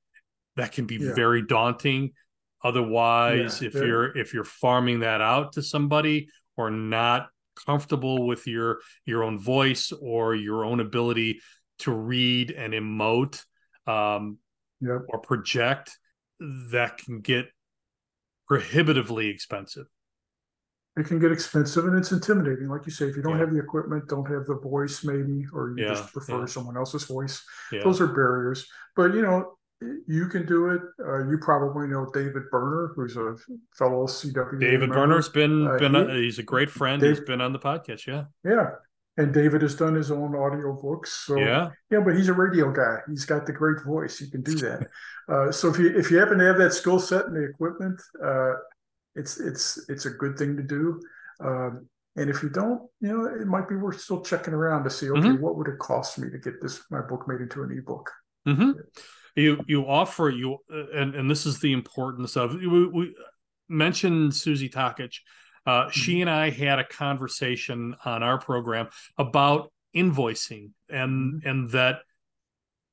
That 0.57 0.73
can 0.73 0.87
be 0.87 0.97
yeah. 0.97 1.15
very 1.15 1.43
daunting 1.43 2.13
Otherwise, 2.65 3.61
yeah, 3.61 3.69
if 3.69 3.75
you're 3.75 4.17
if 4.17 4.33
you're 4.33 4.43
farming 4.43 5.01
that 5.01 5.21
out 5.21 5.53
to 5.53 5.63
somebody 5.63 6.29
or 6.57 6.71
not 6.71 7.29
comfortable 7.67 8.27
with 8.27 8.47
your 8.47 8.81
your 9.05 9.23
own 9.23 9.39
voice 9.39 9.93
or 9.93 10.35
your 10.35 10.65
own 10.65 10.81
ability 10.81 11.41
to 11.81 11.93
read 11.93 12.51
and 12.51 12.73
emote 12.73 13.45
um, 13.87 14.39
yep. 14.81 15.03
or 15.09 15.19
project, 15.19 15.99
that 16.71 16.97
can 16.99 17.21
get 17.21 17.47
prohibitively 18.49 19.29
expensive. 19.29 19.87
it 20.97 21.07
can 21.07 21.19
get 21.19 21.33
expensive 21.33 21.87
and 21.87 21.99
it's 21.99 22.13
intimidating. 22.13 22.69
Like 22.69 22.87
you 22.87 22.93
say, 22.93 23.07
if 23.07 23.17
you 23.17 23.23
don't 23.23 23.35
yeah. 23.35 23.41
have 23.41 23.53
the 23.53 23.59
equipment, 23.59 24.09
don't 24.09 24.31
have 24.31 24.47
the 24.47 24.57
voice, 24.57 25.05
maybe, 25.05 25.45
or 25.53 25.75
you 25.77 25.85
yeah, 25.85 25.91
just 25.91 26.13
prefer 26.13 26.41
yeah. 26.41 26.47
someone 26.47 26.77
else's 26.77 27.05
voice. 27.05 27.43
Those 27.83 28.01
are 28.01 28.07
barriers. 28.07 28.67
But 28.97 29.15
you 29.15 29.23
know, 29.23 29.59
you 30.07 30.29
can 30.29 30.47
do 30.47 30.71
it. 30.71 30.81
Uh, 30.99 31.29
you 31.29 31.39
probably 31.39 31.87
know 31.89 32.07
David 32.13 32.45
Berner, 32.51 32.93
who's 32.95 33.17
a 33.17 33.37
fellow 33.77 34.07
CW. 34.07 34.61
David 34.61 34.81
member. 34.81 34.95
Berner's 34.95 35.29
been 35.29 35.67
uh, 35.67 35.77
been 35.79 35.95
he, 36.11 36.25
he's 36.25 36.39
a 36.39 36.43
great 36.43 36.71
friend. 36.71 37.01
Dave, 37.01 37.17
he's 37.17 37.25
been 37.25 37.41
on 37.41 37.53
the 37.53 37.59
podcast. 37.59 38.07
Yeah, 38.07 38.25
yeah. 38.45 38.71
And 39.17 39.33
David 39.33 39.63
has 39.63 39.77
done 39.77 39.95
his 39.95 40.11
own 40.11 40.35
audio 40.35 40.73
books. 40.73 41.25
So 41.27 41.37
yeah, 41.37 41.71
yeah. 41.91 42.01
But 42.01 42.17
he's 42.17 42.29
a 42.29 42.33
radio 42.33 42.73
guy. 42.73 42.99
He's 43.09 43.25
got 43.25 43.47
the 43.47 43.53
great 43.53 43.83
voice. 43.85 44.19
He 44.19 44.29
can 44.29 44.43
do 44.43 44.55
that. 44.57 44.89
uh, 45.29 45.53
so 45.53 45.69
if 45.69 45.79
you 45.79 45.97
if 45.97 46.11
you 46.11 46.19
happen 46.19 46.39
to 46.39 46.45
have 46.45 46.59
that 46.59 46.73
skill 46.73 46.99
set 46.99 47.27
and 47.27 47.37
the 47.37 47.45
equipment, 47.45 48.01
uh, 48.23 48.55
it's 49.15 49.39
it's 49.39 49.85
it's 49.89 50.07
a 50.07 50.11
good 50.11 50.37
thing 50.37 50.57
to 50.57 50.63
do. 50.63 51.01
Um, 51.41 51.89
and 52.17 52.31
if 52.31 52.43
you 52.43 52.49
don't, 52.49 52.83
you 53.01 53.09
know, 53.09 53.25
it 53.27 53.47
might 53.47 53.69
be 53.69 53.75
worth 53.75 54.01
still 54.01 54.23
checking 54.23 54.55
around 54.55 54.85
to 54.85 54.91
see, 54.91 55.11
okay, 55.11 55.21
mm-hmm. 55.21 55.43
what 55.43 55.57
would 55.57 55.67
it 55.67 55.81
cost 55.81 56.19
me 56.19 56.31
to 56.31 56.39
get 56.39 56.63
this 56.63 56.81
my 56.91 57.01
book 57.01 57.27
made 57.27 57.41
into 57.41 57.63
an 57.65 57.77
ebook? 57.77 58.11
Mm-hmm. 58.47 58.73
You 59.37 59.65
you 59.67 59.87
offer 59.87 60.31
you 60.31 60.59
and 60.69 61.15
and 61.15 61.31
this 61.31 61.47
is 61.47 61.59
the 61.59 61.73
importance 61.73 62.37
of 62.37 62.55
we, 62.55 62.87
we 62.87 63.15
mentioned 63.69 64.35
Susie 64.35 64.69
Takacs. 64.69 65.19
Uh, 65.67 65.71
mm-hmm. 65.71 65.91
She 65.91 66.21
and 66.21 66.31
I 66.31 66.51
had 66.51 66.79
a 66.79 66.85
conversation 66.85 67.97
on 68.05 68.23
our 68.23 68.39
program 68.39 68.89
about 69.19 69.73
invoicing 69.95 70.71
and 70.89 71.35
mm-hmm. 71.35 71.49
and 71.49 71.71
that 71.71 72.01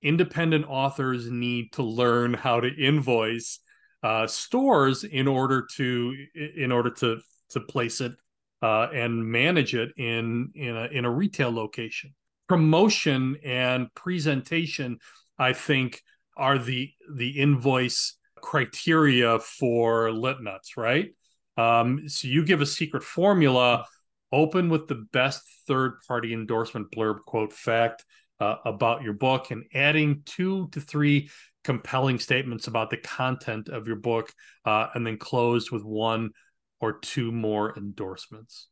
independent 0.02 0.66
authors 0.68 1.30
need 1.30 1.74
to 1.74 1.84
learn 1.84 2.34
how 2.34 2.60
to 2.60 2.68
invoice 2.68 3.60
uh, 4.04 4.26
stores 4.26 5.04
in 5.04 5.28
order 5.28 5.68
to 5.76 6.16
in 6.56 6.72
order 6.72 6.89
to 6.89 7.20
to 7.50 7.60
place 7.60 8.02
it 8.02 8.14
uh, 8.62 8.88
and 8.94 9.26
manage 9.26 9.76
it 9.76 9.92
in 9.98 10.52
in 10.56 10.76
a 10.76 10.86
in 10.86 11.06
a 11.06 11.12
retail 11.12 11.52
location. 11.52 12.14
Promotion 12.48 13.38
and 13.46 13.94
presentation, 13.94 14.98
I 15.38 15.54
think, 15.54 16.02
are 16.38 16.57
the 16.57 16.91
the 17.13 17.29
invoice 17.29 18.17
criteria 18.41 19.39
for 19.39 20.11
lit 20.11 20.41
nuts, 20.41 20.77
right? 20.77 21.13
Um, 21.57 22.07
so 22.07 22.27
you 22.27 22.43
give 22.43 22.61
a 22.61 22.65
secret 22.65 23.03
formula, 23.03 23.86
open 24.32 24.69
with 24.69 24.88
the 24.88 25.05
best 25.13 25.43
third 25.67 25.93
party 26.07 26.34
endorsement 26.34 26.91
blurb 26.91 27.19
quote 27.25 27.53
fact 27.53 28.05
uh, 28.39 28.55
about 28.65 29.03
your 29.03 29.13
book, 29.13 29.51
and 29.51 29.63
adding 29.73 30.23
two 30.25 30.69
to 30.69 30.82
three 30.82 31.29
compelling 31.63 32.17
statements 32.17 32.67
about 32.67 32.89
the 32.89 32.97
content 32.97 33.69
of 33.69 33.86
your 33.86 33.97
book, 33.97 34.32
uh, 34.65 34.88
and 34.95 35.05
then 35.05 35.17
close 35.17 35.71
with 35.71 35.84
one 35.84 36.32
or 36.79 36.93
two 36.99 37.32
more 37.32 37.77
endorsements. 37.77 38.67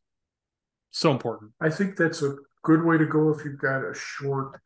So 0.90 1.12
important. 1.12 1.52
I 1.60 1.70
think 1.70 1.96
that's 1.96 2.22
a 2.22 2.34
good 2.64 2.84
way 2.84 2.98
to 2.98 3.06
go 3.06 3.30
if 3.30 3.44
you've 3.44 3.60
got 3.60 3.88
a 3.88 3.94
short, 3.94 4.60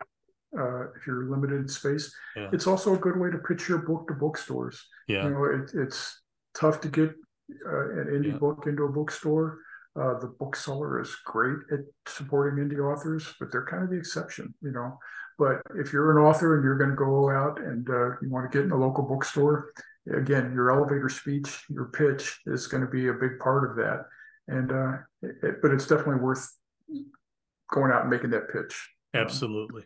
uh, 0.59 0.91
if 0.97 1.07
you're 1.07 1.25
limited 1.31 1.61
in 1.61 1.69
space. 1.69 2.15
Yeah. 2.37 2.51
It's 2.53 2.67
also 2.67 2.95
a 2.95 2.99
good 2.99 3.19
way 3.19 3.31
to 3.31 3.39
pitch 3.39 3.69
your 3.69 3.79
book 3.79 4.09
to 4.09 4.15
bookstores. 4.15 4.83
Yeah. 5.09 5.25
You 5.25 5.31
know, 5.31 5.45
it, 5.45 5.71
it's 5.75 6.21
tough 6.55 6.81
to 6.83 6.89
get 6.89 7.11
uh, 7.67 8.01
an 8.01 8.07
indie 8.13 8.33
yeah. 8.33 8.39
book 8.39 8.65
into 8.67 8.85
a 8.85 8.93
bookstore. 8.93 9.59
Uh, 9.97 10.19
the 10.19 10.27
Book 10.27 10.57
Cellar 10.57 11.01
is 11.01 11.15
great 11.25 11.59
at 11.73 11.79
supporting 12.09 12.65
indie 12.65 12.81
authors, 12.81 13.33
but 13.39 13.53
they're 13.53 13.65
kind 13.65 13.85
of 13.85 13.91
the 13.91 13.97
exception, 13.97 14.53
you 14.61 14.73
know. 14.73 14.99
But 15.39 15.63
if 15.77 15.93
you're 15.93 16.19
an 16.19 16.25
author 16.25 16.57
and 16.57 16.65
you're 16.65 16.79
going 16.79 16.91
to 16.91 16.97
go 16.97 17.31
out 17.31 17.61
and 17.61 17.89
uh, 17.89 18.11
you 18.21 18.29
want 18.29 18.51
to 18.51 18.57
get 18.57 18.65
in 18.65 18.73
a 18.73 18.77
local 18.77 19.05
bookstore, 19.05 19.71
again, 20.13 20.53
your 20.53 20.73
elevator 20.73 21.09
speech, 21.09 21.65
your 21.71 21.87
pitch 21.87 22.41
is 22.47 22.67
going 22.67 22.85
to 22.85 22.91
be 22.91 23.07
a 23.07 23.13
big 23.13 23.39
part 23.39 23.71
of 23.71 23.77
that. 23.77 24.07
And 24.49 24.73
uh, 24.73 24.93
it, 25.23 25.63
but 25.63 25.71
it's 25.71 25.87
definitely 25.87 26.17
worth 26.17 26.45
going 27.73 27.93
out 27.93 28.03
and 28.03 28.11
making 28.11 28.31
that 28.31 28.51
pitch. 28.53 28.91
Absolutely. 29.15 29.85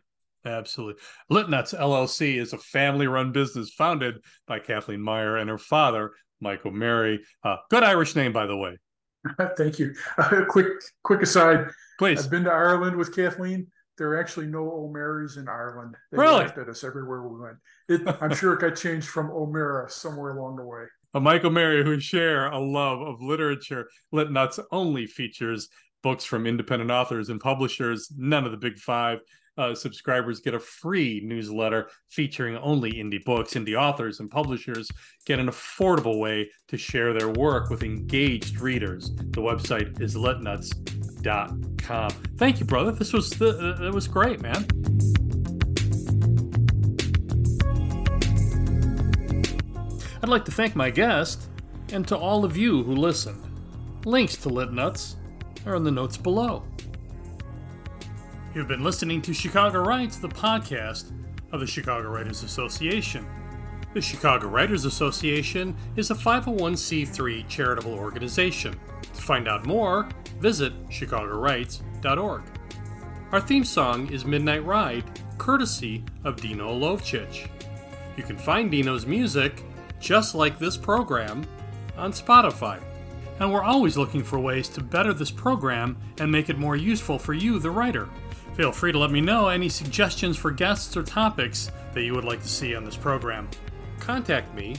Absolutely. 0.49 1.01
Litnuts 1.31 1.79
LLC 1.79 2.39
is 2.39 2.53
a 2.53 2.59
family 2.59 3.07
run 3.07 3.33
business 3.33 3.71
founded 3.71 4.21
by 4.47 4.59
Kathleen 4.59 5.01
Meyer 5.01 5.37
and 5.37 5.49
her 5.51 5.59
father, 5.59 6.13
Michael 6.41 6.71
O'Mary. 6.71 7.21
Uh, 7.45 7.57
good 7.71 7.85
Irish 7.85 8.17
name, 8.17 8.33
by 8.33 8.47
the 8.47 8.57
way. 8.57 8.79
Thank 9.57 9.79
you. 9.79 9.95
Uh, 10.19 10.45
quick, 10.49 10.67
quick 11.05 11.23
aside. 11.23 11.69
Please. 11.99 12.25
I've 12.25 12.31
been 12.31 12.45
to 12.45 12.51
Ireland 12.51 12.97
with 12.97 13.15
Kathleen. 13.15 13.69
There 13.97 14.09
are 14.11 14.21
actually 14.21 14.47
no 14.47 14.61
O'Marys 14.61 15.39
in 15.39 15.49
Ireland. 15.49 15.97
They 16.11 16.19
really? 16.19 16.45
laughed 16.45 16.59
at 16.59 16.69
us 16.69 16.85
everywhere 16.85 17.23
we 17.23 17.41
went. 17.41 17.57
It, 17.89 18.17
I'm 18.21 18.35
sure 18.35 18.55
it 18.55 18.61
got 18.61 18.77
changed 18.77 19.09
from 19.09 19.31
O'Mara 19.31 19.91
somewhere 19.91 20.37
along 20.37 20.57
the 20.57 20.65
way. 20.65 20.85
A 21.15 21.21
Michael 21.21 21.49
O'Mary 21.49 21.83
who 21.83 21.99
share 21.99 22.49
a 22.49 22.59
love 22.59 23.01
of 23.01 23.21
literature. 23.21 23.89
Lit 24.13 24.31
Nuts 24.31 24.61
only 24.71 25.07
features 25.07 25.69
books 26.03 26.25
from 26.25 26.47
independent 26.47 26.91
authors 26.91 27.29
and 27.29 27.41
publishers, 27.41 28.13
none 28.17 28.45
of 28.45 28.53
the 28.53 28.57
big 28.57 28.79
five 28.79 29.19
uh, 29.59 29.75
subscribers 29.75 30.41
get 30.41 30.55
a 30.55 30.61
free 30.61 31.21
newsletter 31.25 31.91
featuring 32.09 32.57
only 32.59 32.93
indie 32.93 33.23
books. 33.25 33.55
Indie 33.55 33.79
authors 33.79 34.21
and 34.21 34.31
publishers 34.31 34.89
get 35.27 35.41
an 35.41 35.49
affordable 35.49 36.19
way 36.19 36.49
to 36.69 36.79
share 36.79 37.13
their 37.13 37.29
work 37.29 37.69
with 37.69 37.83
engaged 37.83 38.61
readers. 38.61 39.11
The 39.17 39.43
website 39.43 40.01
is 40.01 40.15
litnuts.com. 40.15 42.11
Thank 42.39 42.61
you, 42.61 42.67
brother. 42.67 42.93
This 42.93 43.13
was 43.13 43.31
the, 43.31 43.89
uh, 43.89 43.91
was 43.93 44.07
great, 44.07 44.41
man. 44.41 44.65
I'd 50.23 50.29
like 50.29 50.45
to 50.45 50.53
thank 50.53 50.77
my 50.77 50.91
guest 50.91 51.49
and 51.93 52.07
to 52.09 52.17
all 52.17 52.45
of 52.45 52.57
you 52.57 52.83
who 52.83 52.93
listened. 52.93 53.43
Links 54.05 54.37
to 54.37 54.49
Lit 54.49 54.73
Nuts 54.73 55.17
are 55.67 55.75
in 55.75 55.85
the 55.85 55.91
notes 55.91 56.17
below. 56.17 56.65
You've 58.55 58.67
been 58.67 58.83
listening 58.83 59.21
to 59.23 59.35
Chicago 59.35 59.83
Writes, 59.83 60.17
the 60.17 60.29
podcast 60.29 61.13
of 61.53 61.61
the 61.61 61.67
Chicago 61.67 62.09
Writers 62.09 62.43
Association. 62.43 63.27
The 63.93 64.01
Chicago 64.01 64.49
Writers 64.49 64.87
Association 64.87 65.77
is 65.97 66.11
a 66.11 66.15
501c3 66.15 67.47
charitable 67.47 67.93
organization. 67.93 68.75
To 69.03 69.23
find 69.23 69.49
out 69.49 69.67
more, 69.67 70.09
visit 70.41 70.73
chicagowrites.org. 70.89 72.43
Our 73.33 73.41
theme 73.43 73.65
song 73.65 74.11
is 74.11 74.25
Midnight 74.25 74.65
Ride, 74.65 75.05
courtesy 75.37 76.03
of 76.25 76.41
Dino 76.41 76.71
Lovchich. 76.71 77.49
You 78.17 78.23
can 78.23 78.39
find 78.39 78.71
Dino's 78.71 79.05
music, 79.05 79.63
just 80.01 80.35
like 80.35 80.59
this 80.59 80.79
program, 80.79 81.47
on 81.99 82.13
Spotify. 82.13 82.81
And 83.41 83.53
we're 83.53 83.63
always 83.63 83.99
looking 83.99 84.25
for 84.25 84.39
ways 84.39 84.71
to 84.71 84.81
better 84.83 85.13
this 85.13 85.31
program 85.31 85.99
and 86.19 86.33
make 86.33 86.49
it 86.49 86.59
more 86.59 86.77
useful 86.77 87.19
for 87.19 87.35
you, 87.35 87.59
the 87.59 87.71
writer. 87.71 88.09
Feel 88.59 88.73
free 88.73 88.91
to 88.91 88.99
let 88.99 89.13
me 89.13 89.21
know 89.21 89.47
any 89.47 89.69
suggestions 89.69 90.37
for 90.37 90.51
guests 90.51 90.97
or 90.97 91.05
topics 91.05 91.71
that 91.95 92.03
you 92.03 92.13
would 92.13 92.25
like 92.25 92.43
to 92.43 92.49
see 92.49 92.75
on 92.75 92.85
this 92.85 92.97
program. 92.97 93.49
Contact 94.01 94.53
me 94.53 94.75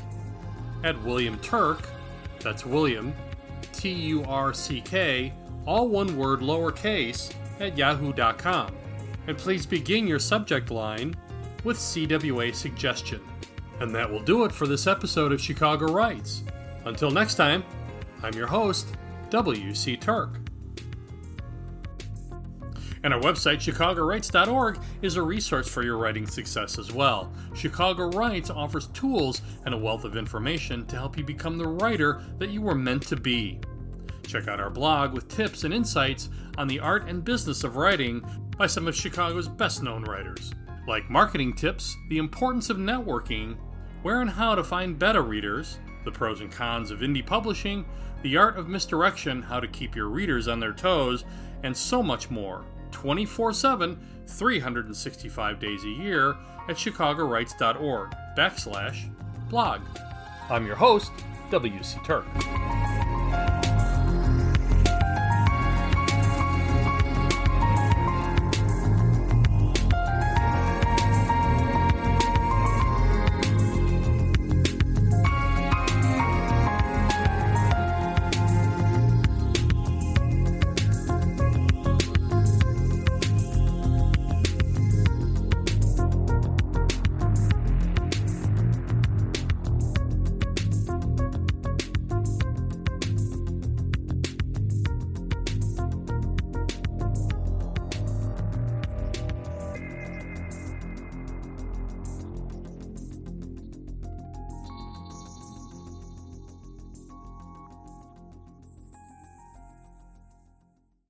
at 0.83 1.01
William 1.03 1.37
Turck, 1.37 1.85
that's 2.41 2.65
William, 2.65 3.13
T 3.71 3.89
U 3.89 4.25
R 4.25 4.53
C 4.53 4.81
K, 4.81 5.31
all 5.65 5.87
one 5.87 6.17
word 6.17 6.41
lowercase, 6.41 7.33
at 7.61 7.77
yahoo.com. 7.77 8.75
And 9.27 9.37
please 9.37 9.65
begin 9.65 10.07
your 10.07 10.19
subject 10.19 10.71
line 10.71 11.15
with 11.63 11.77
CWA 11.77 12.53
suggestion. 12.53 13.21
And 13.79 13.95
that 13.95 14.11
will 14.11 14.23
do 14.23 14.43
it 14.43 14.51
for 14.51 14.67
this 14.67 14.87
episode 14.87 15.31
of 15.31 15.39
Chicago 15.39 15.85
Writes. 15.85 16.43
Until 16.83 17.11
next 17.11 17.35
time, 17.35 17.63
I'm 18.23 18.33
your 18.33 18.47
host, 18.47 18.87
W.C. 19.29 19.95
Turck. 19.95 20.38
And 23.03 23.13
our 23.13 23.21
website, 23.21 23.57
chicagowrites.org, 23.57 24.79
is 25.01 25.15
a 25.15 25.21
resource 25.21 25.69
for 25.69 25.83
your 25.83 25.97
writing 25.97 26.27
success 26.27 26.77
as 26.77 26.91
well. 26.91 27.31
Chicago 27.55 28.09
Writes 28.09 28.49
offers 28.49 28.87
tools 28.87 29.41
and 29.65 29.73
a 29.73 29.77
wealth 29.77 30.03
of 30.03 30.17
information 30.17 30.85
to 30.87 30.97
help 30.97 31.17
you 31.17 31.23
become 31.23 31.57
the 31.57 31.67
writer 31.67 32.21
that 32.39 32.49
you 32.49 32.61
were 32.61 32.75
meant 32.75 33.03
to 33.07 33.15
be. 33.15 33.59
Check 34.27 34.47
out 34.47 34.59
our 34.59 34.69
blog 34.69 35.13
with 35.13 35.29
tips 35.29 35.63
and 35.63 35.73
insights 35.73 36.29
on 36.57 36.67
the 36.67 36.79
art 36.79 37.07
and 37.07 37.23
business 37.23 37.63
of 37.63 37.77
writing 37.77 38.21
by 38.57 38.67
some 38.67 38.87
of 38.87 38.95
Chicago's 38.95 39.47
best 39.47 39.81
known 39.81 40.03
writers, 40.03 40.53
like 40.85 41.09
marketing 41.09 41.53
tips, 41.53 41.95
the 42.09 42.17
importance 42.17 42.69
of 42.69 42.77
networking, 42.77 43.55
where 44.01 44.21
and 44.21 44.29
how 44.29 44.55
to 44.55 44.63
find 44.63 44.99
beta 44.99 45.21
readers, 45.21 45.79
the 46.03 46.11
pros 46.11 46.41
and 46.41 46.51
cons 46.51 46.91
of 46.91 46.99
indie 46.99 47.25
publishing, 47.25 47.85
the 48.23 48.35
art 48.35 48.57
of 48.57 48.67
misdirection, 48.67 49.41
how 49.41 49.59
to 49.59 49.67
keep 49.69 49.95
your 49.95 50.09
readers 50.09 50.49
on 50.49 50.59
their 50.59 50.73
toes, 50.73 51.23
and 51.63 51.75
so 51.75 52.03
much 52.03 52.29
more. 52.29 52.65
24 52.91 53.53
7, 53.53 53.99
365 54.27 55.59
days 55.59 55.83
a 55.83 55.89
year 55.89 56.35
at 56.67 56.75
chicagowrites.org 56.75 58.11
backslash 58.37 59.09
blog. 59.49 59.81
I'm 60.49 60.65
your 60.65 60.75
host, 60.75 61.11
W.C. 61.51 61.97
Turck. 61.99 63.18